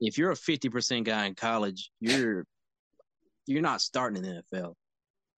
If 0.00 0.18
you're 0.18 0.30
a 0.30 0.36
fifty 0.36 0.68
percent 0.68 1.04
guy 1.04 1.26
in 1.26 1.34
college, 1.34 1.90
you're 2.00 2.46
you're 3.46 3.62
not 3.62 3.80
starting 3.80 4.22
in 4.22 4.34
the 4.34 4.42
NFL. 4.52 4.74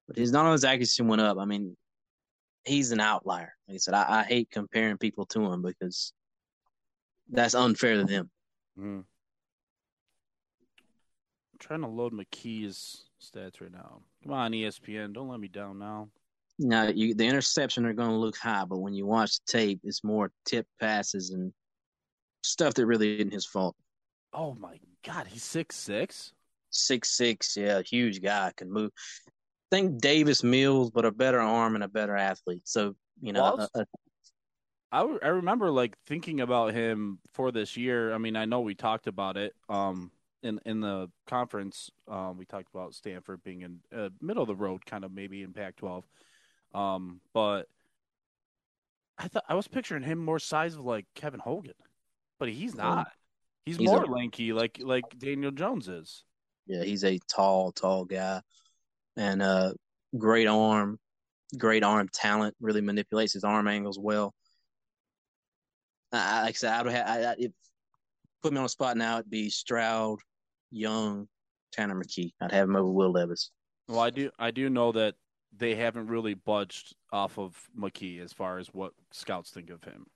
But 0.06 0.16
his 0.16 0.32
not 0.32 0.44
only 0.44 0.52
his 0.52 0.64
accuracy 0.64 1.02
went 1.02 1.22
up, 1.22 1.38
I 1.38 1.44
mean, 1.44 1.76
he's 2.64 2.92
an 2.92 3.00
outlier. 3.00 3.54
Like 3.68 3.74
I 3.74 3.78
said, 3.78 3.94
I, 3.94 4.20
I 4.20 4.22
hate 4.24 4.50
comparing 4.50 4.98
people 4.98 5.26
to 5.26 5.52
him 5.52 5.62
because 5.62 6.12
that's 7.30 7.54
unfair 7.54 7.96
to 7.96 8.04
them. 8.04 8.30
Mm. 8.78 8.98
I'm 8.98 9.04
trying 11.58 11.82
to 11.82 11.88
load 11.88 12.12
McKee's 12.12 13.04
stats 13.22 13.60
right 13.60 13.72
now. 13.72 14.00
Come 14.22 14.32
on, 14.32 14.52
ESPN, 14.52 15.12
don't 15.12 15.28
let 15.28 15.40
me 15.40 15.48
down 15.48 15.78
now. 15.78 16.08
Now, 16.58 16.88
you, 16.88 17.14
the 17.14 17.26
interception 17.26 17.86
are 17.86 17.94
going 17.94 18.10
to 18.10 18.16
look 18.16 18.36
high, 18.36 18.64
but 18.64 18.78
when 18.78 18.94
you 18.94 19.06
watch 19.06 19.38
the 19.38 19.58
tape, 19.58 19.80
it's 19.82 20.04
more 20.04 20.30
tip 20.44 20.66
passes 20.80 21.30
and 21.30 21.52
stuff 22.42 22.74
that 22.74 22.86
really 22.86 23.16
isn't 23.16 23.32
his 23.32 23.46
fault. 23.46 23.74
Oh 24.32 24.54
my 24.54 24.78
God, 25.04 25.26
he's 25.26 25.42
six 25.42 25.76
six. 25.76 26.32
Six 26.70 27.10
six, 27.10 27.56
yeah, 27.56 27.82
huge 27.82 28.22
guy 28.22 28.52
can 28.56 28.72
move. 28.72 28.90
Think 29.72 30.02
Davis 30.02 30.44
Mills, 30.44 30.90
but 30.90 31.06
a 31.06 31.10
better 31.10 31.40
arm 31.40 31.76
and 31.76 31.82
a 31.82 31.88
better 31.88 32.14
athlete. 32.14 32.60
So 32.64 32.94
you 33.22 33.32
know, 33.32 33.42
Well, 33.56 33.68
a- 33.74 33.80
a- 33.80 33.86
I, 34.92 34.98
w- 34.98 35.18
I 35.22 35.28
remember 35.28 35.70
like 35.70 35.96
thinking 36.06 36.42
about 36.42 36.74
him 36.74 37.18
for 37.32 37.50
this 37.50 37.74
year. 37.74 38.12
I 38.12 38.18
mean, 38.18 38.36
I 38.36 38.44
know 38.44 38.60
we 38.60 38.74
talked 38.74 39.06
about 39.06 39.38
it 39.38 39.54
um 39.70 40.10
in 40.42 40.60
in 40.66 40.80
the 40.80 41.10
conference. 41.26 41.90
Um, 42.06 42.36
we 42.36 42.44
talked 42.44 42.68
about 42.74 42.94
Stanford 42.94 43.42
being 43.42 43.62
in 43.62 43.78
uh, 43.96 44.10
middle 44.20 44.42
of 44.42 44.48
the 44.48 44.54
road, 44.54 44.84
kind 44.84 45.04
of 45.04 45.12
maybe 45.12 45.42
in 45.42 45.54
Pac-12. 45.54 46.02
Um, 46.74 47.22
but 47.32 47.66
I 49.16 49.28
thought 49.28 49.44
I 49.48 49.54
was 49.54 49.68
picturing 49.68 50.02
him 50.02 50.18
more 50.18 50.38
size 50.38 50.74
of 50.74 50.80
like 50.84 51.06
Kevin 51.14 51.40
Hogan, 51.40 51.72
but 52.38 52.50
he's 52.50 52.74
not. 52.74 53.08
He's, 53.64 53.78
He's 53.78 53.86
more 53.88 54.02
a- 54.02 54.06
lanky, 54.10 54.52
like 54.52 54.78
like 54.82 55.04
Daniel 55.18 55.50
Jones 55.52 55.88
is. 55.88 56.24
yeah, 56.66 56.82
he's 56.82 57.04
a 57.04 57.18
tall, 57.34 57.72
tall 57.72 58.04
guy, 58.04 58.42
and 59.16 59.42
uh, 59.42 59.72
great 60.16 60.46
arm, 60.46 60.98
great 61.56 61.82
arm 61.84 62.08
talent. 62.12 62.54
Really 62.60 62.80
manipulates 62.80 63.32
his 63.32 63.44
arm 63.44 63.68
angles 63.68 63.98
well. 63.98 64.34
I, 66.12 66.42
like 66.42 66.50
I 66.50 66.52
said, 66.52 66.72
I 66.72 66.82
would 66.82 66.92
have. 66.92 67.08
I, 67.08 67.22
I, 67.30 67.34
if 67.38 67.52
put 68.42 68.52
me 68.52 68.58
on 68.58 68.64
the 68.64 68.68
spot 68.68 68.96
now, 68.96 69.18
it'd 69.18 69.30
be 69.30 69.48
Stroud, 69.48 70.18
Young, 70.70 71.28
Tanner 71.72 71.94
McKee. 71.94 72.32
I'd 72.40 72.52
have 72.52 72.68
him 72.68 72.76
over 72.76 72.90
Will 72.90 73.12
Levis. 73.12 73.50
Well, 73.88 74.00
I 74.00 74.10
do 74.10 74.30
I 74.38 74.50
do 74.50 74.68
know 74.70 74.92
that 74.92 75.14
they 75.56 75.74
haven't 75.74 76.06
really 76.06 76.34
budged 76.34 76.94
off 77.12 77.38
of 77.38 77.56
McKee 77.78 78.22
as 78.22 78.32
far 78.32 78.58
as 78.58 78.68
what 78.68 78.92
scouts 79.12 79.50
think 79.50 79.70
of 79.70 79.82
him. 79.84 80.06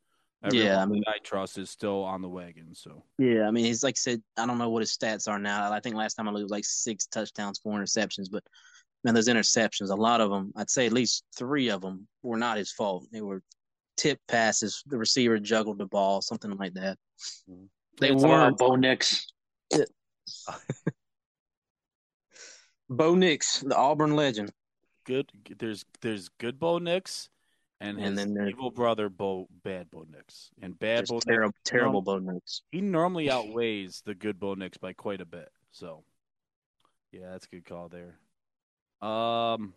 Yeah, 0.52 0.80
I 0.80 0.86
mean- 0.86 1.02
I 1.08 1.18
trust 1.24 1.58
is 1.58 1.70
still 1.70 2.04
on 2.04 2.22
the 2.22 2.28
wagon. 2.28 2.74
So 2.74 3.02
Yeah, 3.18 3.48
I 3.48 3.50
mean, 3.50 3.64
he's 3.64 3.82
like 3.82 3.96
I 3.96 3.98
said, 3.98 4.22
I 4.36 4.46
don't 4.46 4.58
know 4.58 4.68
what 4.68 4.82
his 4.82 4.96
stats 4.96 5.28
are 5.28 5.38
now. 5.38 5.72
I 5.72 5.80
think 5.80 5.96
last 5.96 6.14
time 6.14 6.28
I 6.28 6.30
looked, 6.30 6.42
it 6.42 6.44
was 6.44 6.52
like 6.52 6.64
six 6.64 7.06
touchdowns, 7.06 7.58
four 7.58 7.78
interceptions. 7.80 8.30
But 8.30 8.44
man, 9.06 9.14
those 9.14 9.28
interceptions, 9.28 9.90
a 9.90 9.94
lot 9.94 10.20
of 10.20 10.30
them, 10.30 10.52
I'd 10.56 10.68
say 10.68 10.84
at 10.86 10.92
least 10.92 11.24
three 11.34 11.70
of 11.70 11.80
them 11.80 12.06
were 12.22 12.36
not 12.36 12.58
his 12.58 12.72
fault. 12.72 13.06
They 13.12 13.22
were 13.22 13.40
tip 13.96 14.18
passes. 14.28 14.82
The 14.86 14.98
receiver 14.98 15.38
juggled 15.38 15.78
the 15.78 15.86
ball, 15.86 16.20
something 16.20 16.50
like 16.56 16.74
that. 16.74 16.98
Mm-hmm. 17.48 17.64
They 18.00 18.10
It's 18.10 18.22
weren't. 18.22 18.58
Bo 18.58 18.74
Nix. 18.76 19.26
Bo 22.88 23.14
Nix, 23.14 23.60
the 23.60 23.76
Auburn 23.76 24.14
legend. 24.14 24.52
good. 25.04 25.30
There's 25.58 25.84
there's 26.02 26.28
good 26.38 26.58
Bo 26.58 26.78
Nix, 26.78 27.28
and 27.80 27.98
his 27.98 28.08
And 28.08 28.18
then 28.18 28.34
there's- 28.34 28.50
evil 28.50 28.70
brother 28.70 29.08
Bo 29.08 29.48
Bad 29.64 29.90
Bo 29.90 30.06
Nix, 30.10 30.50
and 30.62 30.78
Bad 30.78 31.00
Just 31.00 31.12
Bo 31.12 31.20
terrible, 31.20 31.48
Nix. 31.48 31.60
terrible 31.64 32.02
Bo 32.02 32.18
Nix. 32.18 32.62
He 32.70 32.80
normally 32.80 33.30
outweighs 33.30 34.02
the 34.04 34.14
good 34.14 34.38
Bo 34.38 34.54
Nix 34.54 34.76
by 34.78 34.92
quite 34.92 35.20
a 35.20 35.24
bit. 35.26 35.50
So 35.72 36.04
yeah, 37.12 37.30
that's 37.30 37.46
a 37.46 37.48
good 37.56 37.64
call 37.64 37.88
there. 37.88 38.18
Um, 39.02 39.74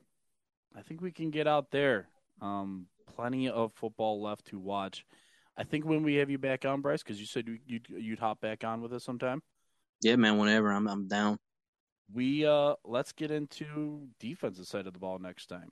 I 0.76 0.82
think 0.82 1.02
we 1.02 1.12
can 1.12 1.30
get 1.30 1.48
out 1.48 1.72
there. 1.72 2.08
Um, 2.42 2.88
plenty 3.16 3.50
of 3.50 3.74
football 3.74 4.22
left 4.22 4.46
to 4.48 4.60
watch. 4.60 5.06
I 5.58 5.64
think 5.64 5.86
when 5.86 6.04
we 6.04 6.16
have 6.16 6.30
you 6.30 6.38
back 6.38 6.64
on, 6.66 6.82
Bryce, 6.82 7.04
because 7.04 7.20
you 7.20 7.26
said 7.26 7.48
you, 7.48 7.58
you'd 7.66 7.88
you'd 7.90 8.20
hop 8.20 8.40
back 8.40 8.64
on 8.64 8.82
with 8.82 8.94
us 8.94 9.04
sometime. 9.04 9.42
Yeah, 10.02 10.16
man. 10.16 10.38
Whenever 10.38 10.72
I'm, 10.72 10.88
I'm 10.88 11.08
down. 11.08 11.38
We 12.14 12.46
uh, 12.46 12.76
let's 12.86 13.12
get 13.12 13.30
into 13.30 14.08
defensive 14.20 14.68
side 14.68 14.88
of 14.88 14.94
the 14.94 15.00
ball 15.00 15.20
next 15.20 15.48
time, 15.48 15.70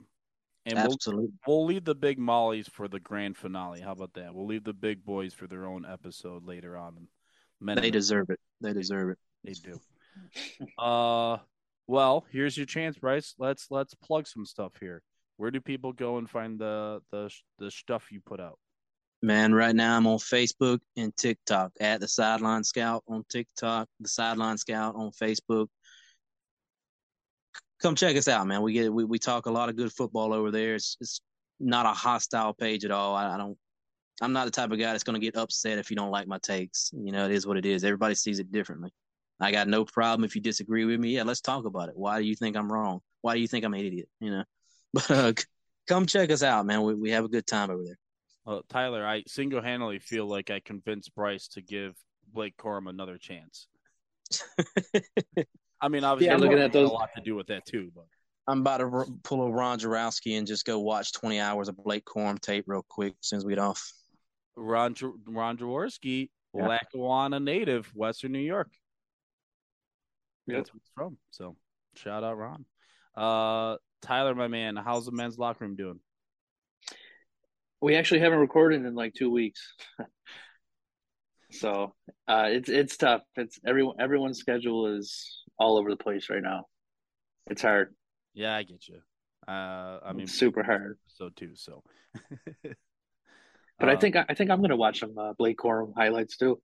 and 0.66 0.76
we'll 0.76 0.94
Absolutely. 0.94 1.30
we'll 1.48 1.66
leave 1.66 1.86
the 1.86 1.96
big 1.96 2.20
mollies 2.20 2.68
for 2.68 2.90
the 2.90 3.00
grand 3.00 3.38
finale. 3.38 3.80
How 3.80 3.94
about 3.94 4.14
that? 4.16 4.36
We'll 4.36 4.46
leave 4.46 4.66
the 4.66 4.74
big 4.74 5.06
boys 5.06 5.34
for 5.34 5.48
their 5.48 5.66
own 5.66 5.86
episode 5.86 6.46
later 6.46 6.78
on. 6.78 7.08
Men 7.62 7.78
They 7.78 7.90
deserve 7.90 8.30
it. 8.30 8.40
They 8.62 8.74
deserve 8.74 9.12
it. 9.12 9.18
They 9.44 9.54
do. 9.54 9.80
Uh, 10.80 11.38
well, 11.88 12.26
here's 12.32 12.58
your 12.58 12.66
chance, 12.66 12.98
Bryce. 12.98 13.34
Let's 13.40 13.68
let's 13.70 13.94
plug 13.96 14.28
some 14.28 14.46
stuff 14.46 14.74
here. 14.80 15.02
Where 15.38 15.52
do 15.52 15.62
people 15.62 15.94
go 15.94 16.18
and 16.18 16.30
find 16.30 16.60
the 16.60 17.02
the 17.12 17.30
the 17.60 17.72
stuff 17.72 18.12
you 18.12 18.20
put 18.26 18.40
out? 18.40 18.60
Man, 19.22 19.54
right 19.54 19.76
now 19.76 19.98
I'm 19.98 20.06
on 20.06 20.20
Facebook 20.20 20.80
and 20.96 21.16
TikTok 21.16 21.72
at 21.80 22.00
the 22.00 22.08
Sideline 22.08 22.64
Scout 22.64 23.04
on 23.08 23.24
TikTok, 23.30 23.88
the 24.00 24.10
Sideline 24.10 24.58
Scout 24.58 24.96
on 24.96 25.12
Facebook. 25.12 25.68
Come 27.82 27.96
check 27.96 28.16
us 28.16 28.28
out, 28.28 28.46
man. 28.48 28.62
We 28.62 28.74
get 28.74 28.94
we, 28.94 29.06
we 29.06 29.18
talk 29.18 29.46
a 29.46 29.52
lot 29.52 29.70
of 29.70 29.76
good 29.76 29.92
football 29.92 30.34
over 30.34 30.52
there. 30.52 30.76
It's 30.76 30.98
it's 31.00 31.22
not 31.60 31.86
a 31.86 31.94
hostile 31.94 32.54
page 32.54 32.86
at 32.86 32.92
all. 32.92 33.16
I, 33.16 33.36
I 33.36 33.38
don't. 33.38 33.58
I'm 34.22 34.34
not 34.34 34.46
the 34.46 34.52
type 34.52 34.72
of 34.72 34.80
guy 34.80 34.92
that's 34.92 35.04
going 35.04 35.20
to 35.20 35.26
get 35.26 35.38
upset 35.38 35.78
if 35.78 35.92
you 35.92 35.96
don't 35.96 36.10
like 36.10 36.28
my 36.28 36.40
takes. 36.40 36.92
You 36.94 37.12
know, 37.12 37.26
it 37.26 37.32
is 37.32 37.46
what 37.46 37.58
it 37.58 37.68
is. 37.68 37.84
Everybody 37.84 38.16
sees 38.16 38.40
it 38.40 38.52
differently. 38.52 38.92
I 39.40 39.52
got 39.52 39.68
no 39.68 39.86
problem 39.86 40.24
if 40.26 40.36
you 40.36 40.42
disagree 40.42 40.86
with 40.86 41.00
me. 41.00 41.10
Yeah, 41.16 41.24
let's 41.24 41.42
talk 41.42 41.66
about 41.66 41.90
it. 41.90 41.96
Why 41.98 42.20
do 42.20 42.26
you 42.26 42.36
think 42.36 42.56
I'm 42.58 42.72
wrong? 42.72 43.02
Why 43.22 43.36
do 43.36 43.40
you 43.42 43.48
think 43.48 43.66
I'm 43.66 43.74
an 43.74 43.80
idiot? 43.82 44.10
You 44.20 44.32
know, 44.32 44.44
but 44.94 45.12
uh, 45.12 45.34
come 45.88 46.06
check 46.06 46.32
us 46.32 46.44
out, 46.44 46.66
man. 46.66 46.82
We 46.84 46.96
we 46.96 47.12
have 47.12 47.26
a 47.26 47.30
good 47.30 47.46
time 47.46 47.70
over 47.70 47.84
there. 47.84 47.98
Well, 48.46 48.64
Tyler, 48.70 49.06
I 49.06 49.24
single 49.28 49.62
handedly 49.62 50.00
feel 50.00 50.26
like 50.26 50.50
I 50.50 50.60
convinced 50.62 51.14
Bryce 51.14 51.48
to 51.50 51.62
give 51.62 51.96
Blake 52.34 52.56
Corum 52.58 52.90
another 52.90 53.18
chance. 53.18 53.68
I 55.82 55.90
mean, 55.90 56.04
obviously, 56.04 56.28
Yeah, 56.28 56.34
I'm 56.36 56.40
looking 56.40 56.60
at 56.60 56.74
those- 56.74 56.90
a 56.90 56.94
lot 56.94 57.10
to 57.16 57.22
do 57.22 57.36
with 57.36 57.48
that 57.48 57.66
too. 57.66 57.92
But 57.94 58.06
I'm 58.48 58.62
about 58.62 58.78
to 58.78 58.86
r- 58.86 59.06
pull 59.24 59.44
a 59.44 59.52
Ron 59.52 59.80
Jaworski 59.80 60.38
and 60.38 60.48
just 60.48 60.66
go 60.66 60.80
watch 60.80 61.12
20 61.14 61.40
hours 61.40 61.68
of 61.70 61.78
Blake 61.78 62.06
Corum 62.06 62.40
tape 62.40 62.66
real 62.68 62.86
quick 62.90 63.14
as 63.22 63.28
soon 63.28 63.38
as 63.38 63.46
we 63.46 63.52
get 63.52 63.60
off. 63.60 63.92
Ron 64.56 64.96
Ron 65.28 65.58
Jaworski, 65.58 66.30
Yeah. 66.56 66.68
Lackawanna 66.68 67.40
native, 67.40 67.88
Western 67.94 68.32
New 68.32 68.40
York. 68.40 68.70
That's 70.56 70.74
where 70.74 70.80
he's 70.80 70.92
from. 70.96 71.18
So 71.32 71.56
shout 71.96 72.24
out 72.24 72.38
Ron. 72.38 72.66
Uh, 73.16 73.78
Tyler, 74.02 74.36
my 74.36 74.48
man, 74.48 74.76
how's 74.76 75.06
the 75.06 75.12
men's 75.12 75.38
locker 75.38 75.66
room 75.66 75.76
doing? 75.76 76.00
We 77.82 77.96
actually 77.96 78.22
haven't 78.22 78.40
recorded 78.40 78.86
in 78.86 78.96
like 78.96 79.14
two 79.14 79.30
weeks, 79.32 79.74
so 81.52 81.94
uh, 82.28 82.46
it's 82.48 82.70
it's 82.70 82.98
tough. 82.98 83.22
It's 83.36 83.60
everyone 83.66 83.96
everyone's 84.00 84.40
schedule 84.40 84.98
is 84.98 85.44
all 85.60 85.78
over 85.78 85.90
the 85.90 85.96
place 85.98 86.30
right 86.30 86.42
now. 86.42 86.66
It's 87.50 87.62
hard. 87.62 87.94
Yeah, 88.34 88.56
I 88.56 88.64
get 88.64 88.88
you. 88.88 89.00
Uh, 89.48 90.00
I 90.06 90.14
mean, 90.14 90.24
It's 90.24 90.34
super 90.34 90.64
hard. 90.64 90.98
So 91.08 91.30
too. 91.30 91.52
So, 91.56 91.84
But 93.80 93.90
I 93.90 93.94
Uh, 93.94 93.98
think 93.98 94.16
I 94.16 94.34
think 94.34 94.50
I'm 94.50 94.62
gonna 94.62 94.76
watch 94.76 95.00
some 95.00 95.18
uh, 95.18 95.34
Blake 95.34 95.58
Corum 95.58 95.94
highlights 95.96 96.38
too. 96.38 96.60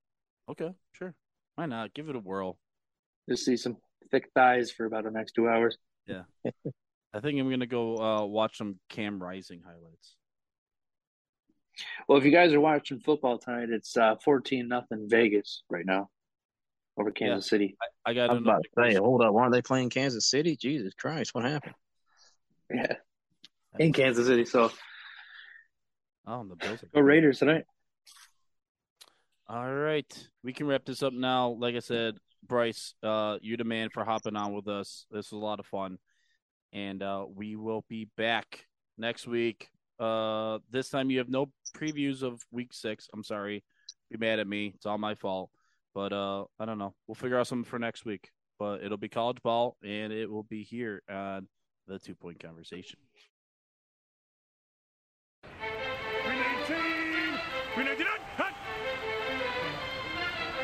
okay, 0.49 0.73
sure. 0.93 1.13
Why 1.55 1.67
not? 1.67 1.93
Give 1.93 2.09
it 2.09 2.15
a 2.15 2.19
whirl. 2.19 2.57
Just 3.29 3.45
see 3.45 3.57
some 3.57 3.77
thick 4.11 4.29
thighs 4.35 4.71
for 4.71 4.85
about 4.85 5.05
the 5.05 5.11
next 5.11 5.33
two 5.33 5.47
hours. 5.47 5.77
Yeah. 6.07 6.23
I 7.13 7.19
think 7.19 7.39
I'm 7.39 7.49
gonna 7.49 7.65
go 7.67 7.97
uh, 7.97 8.25
watch 8.25 8.57
some 8.57 8.79
Cam 8.89 9.21
Rising 9.21 9.61
highlights. 9.65 10.15
Well, 12.07 12.17
if 12.17 12.25
you 12.25 12.31
guys 12.31 12.53
are 12.53 12.59
watching 12.59 12.99
football 12.99 13.37
tonight, 13.37 13.69
it's 13.69 13.95
uh, 13.95 14.15
fourteen 14.23 14.67
nothing 14.67 15.07
Vegas 15.09 15.63
right 15.69 15.85
now 15.85 16.09
over 16.97 17.11
Kansas 17.11 17.49
City. 17.49 17.75
I, 18.05 18.11
I 18.11 18.13
got 18.13 18.29
I 18.29 18.33
was 18.33 18.41
another 18.41 18.59
about 18.75 18.85
to 18.85 18.93
say, 18.93 18.99
hold 18.99 19.21
up, 19.21 19.33
why 19.33 19.41
aren't 19.41 19.53
they 19.53 19.61
playing 19.61 19.89
Kansas 19.89 20.29
City? 20.29 20.55
Jesus 20.55 20.93
Christ, 20.93 21.33
what 21.33 21.45
happened? 21.45 21.75
Yeah, 22.73 22.95
in 23.79 23.93
Kansas 23.93 24.27
City. 24.27 24.45
So 24.45 24.71
Oh, 26.25 26.45
the 26.47 26.55
Bills. 26.55 26.83
go 26.93 27.01
Raiders 27.01 27.39
tonight. 27.39 27.65
All 29.47 29.71
right, 29.71 30.27
we 30.43 30.53
can 30.53 30.67
wrap 30.67 30.85
this 30.85 31.03
up 31.03 31.13
now. 31.13 31.49
Like 31.49 31.75
I 31.75 31.79
said, 31.79 32.15
Bryce, 32.47 32.93
uh, 33.03 33.37
you're 33.41 33.57
the 33.57 33.63
man 33.63 33.89
for 33.89 34.03
hopping 34.03 34.35
on 34.35 34.53
with 34.53 34.67
us. 34.67 35.05
This 35.11 35.31
was 35.31 35.41
a 35.41 35.45
lot 35.45 35.59
of 35.59 35.65
fun, 35.65 35.97
and 36.71 37.01
uh, 37.01 37.25
we 37.33 37.55
will 37.55 37.83
be 37.89 38.09
back 38.17 38.65
next 38.97 39.27
week 39.27 39.69
Uh, 39.99 40.59
this 40.71 40.89
time 40.89 41.09
you 41.09 41.19
have 41.19 41.29
no 41.29 41.51
previews 41.77 42.23
of 42.23 42.41
week 42.51 42.73
six. 42.73 43.07
I'm 43.13 43.23
sorry. 43.23 43.63
Be 44.11 44.17
mad 44.17 44.39
at 44.39 44.47
me. 44.47 44.73
It's 44.75 44.85
all 44.85 44.97
my 44.97 45.15
fault. 45.15 45.49
But 45.93 46.11
uh, 46.11 46.45
I 46.59 46.65
don't 46.65 46.79
know. 46.79 46.93
We'll 47.07 47.15
figure 47.15 47.39
out 47.39 47.47
something 47.47 47.69
for 47.69 47.79
next 47.79 48.03
week. 48.05 48.31
But 48.59 48.83
it'll 48.83 48.97
be 48.97 49.09
college 49.09 49.41
ball, 49.43 49.77
and 49.83 50.11
it 50.11 50.29
will 50.29 50.43
be 50.43 50.63
here 50.63 51.01
on 51.09 51.47
the 51.87 51.99
two 51.99 52.15
point 52.15 52.39
conversation. 52.39 52.99
Green 55.43 56.39
18. 56.65 56.77
Green 57.75 57.87
99. 57.87 58.07
Hot. 58.37 58.53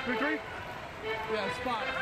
Green 0.06 0.18
3. 0.18 0.49
Yeah, 1.32 1.48
spot. 1.54 1.99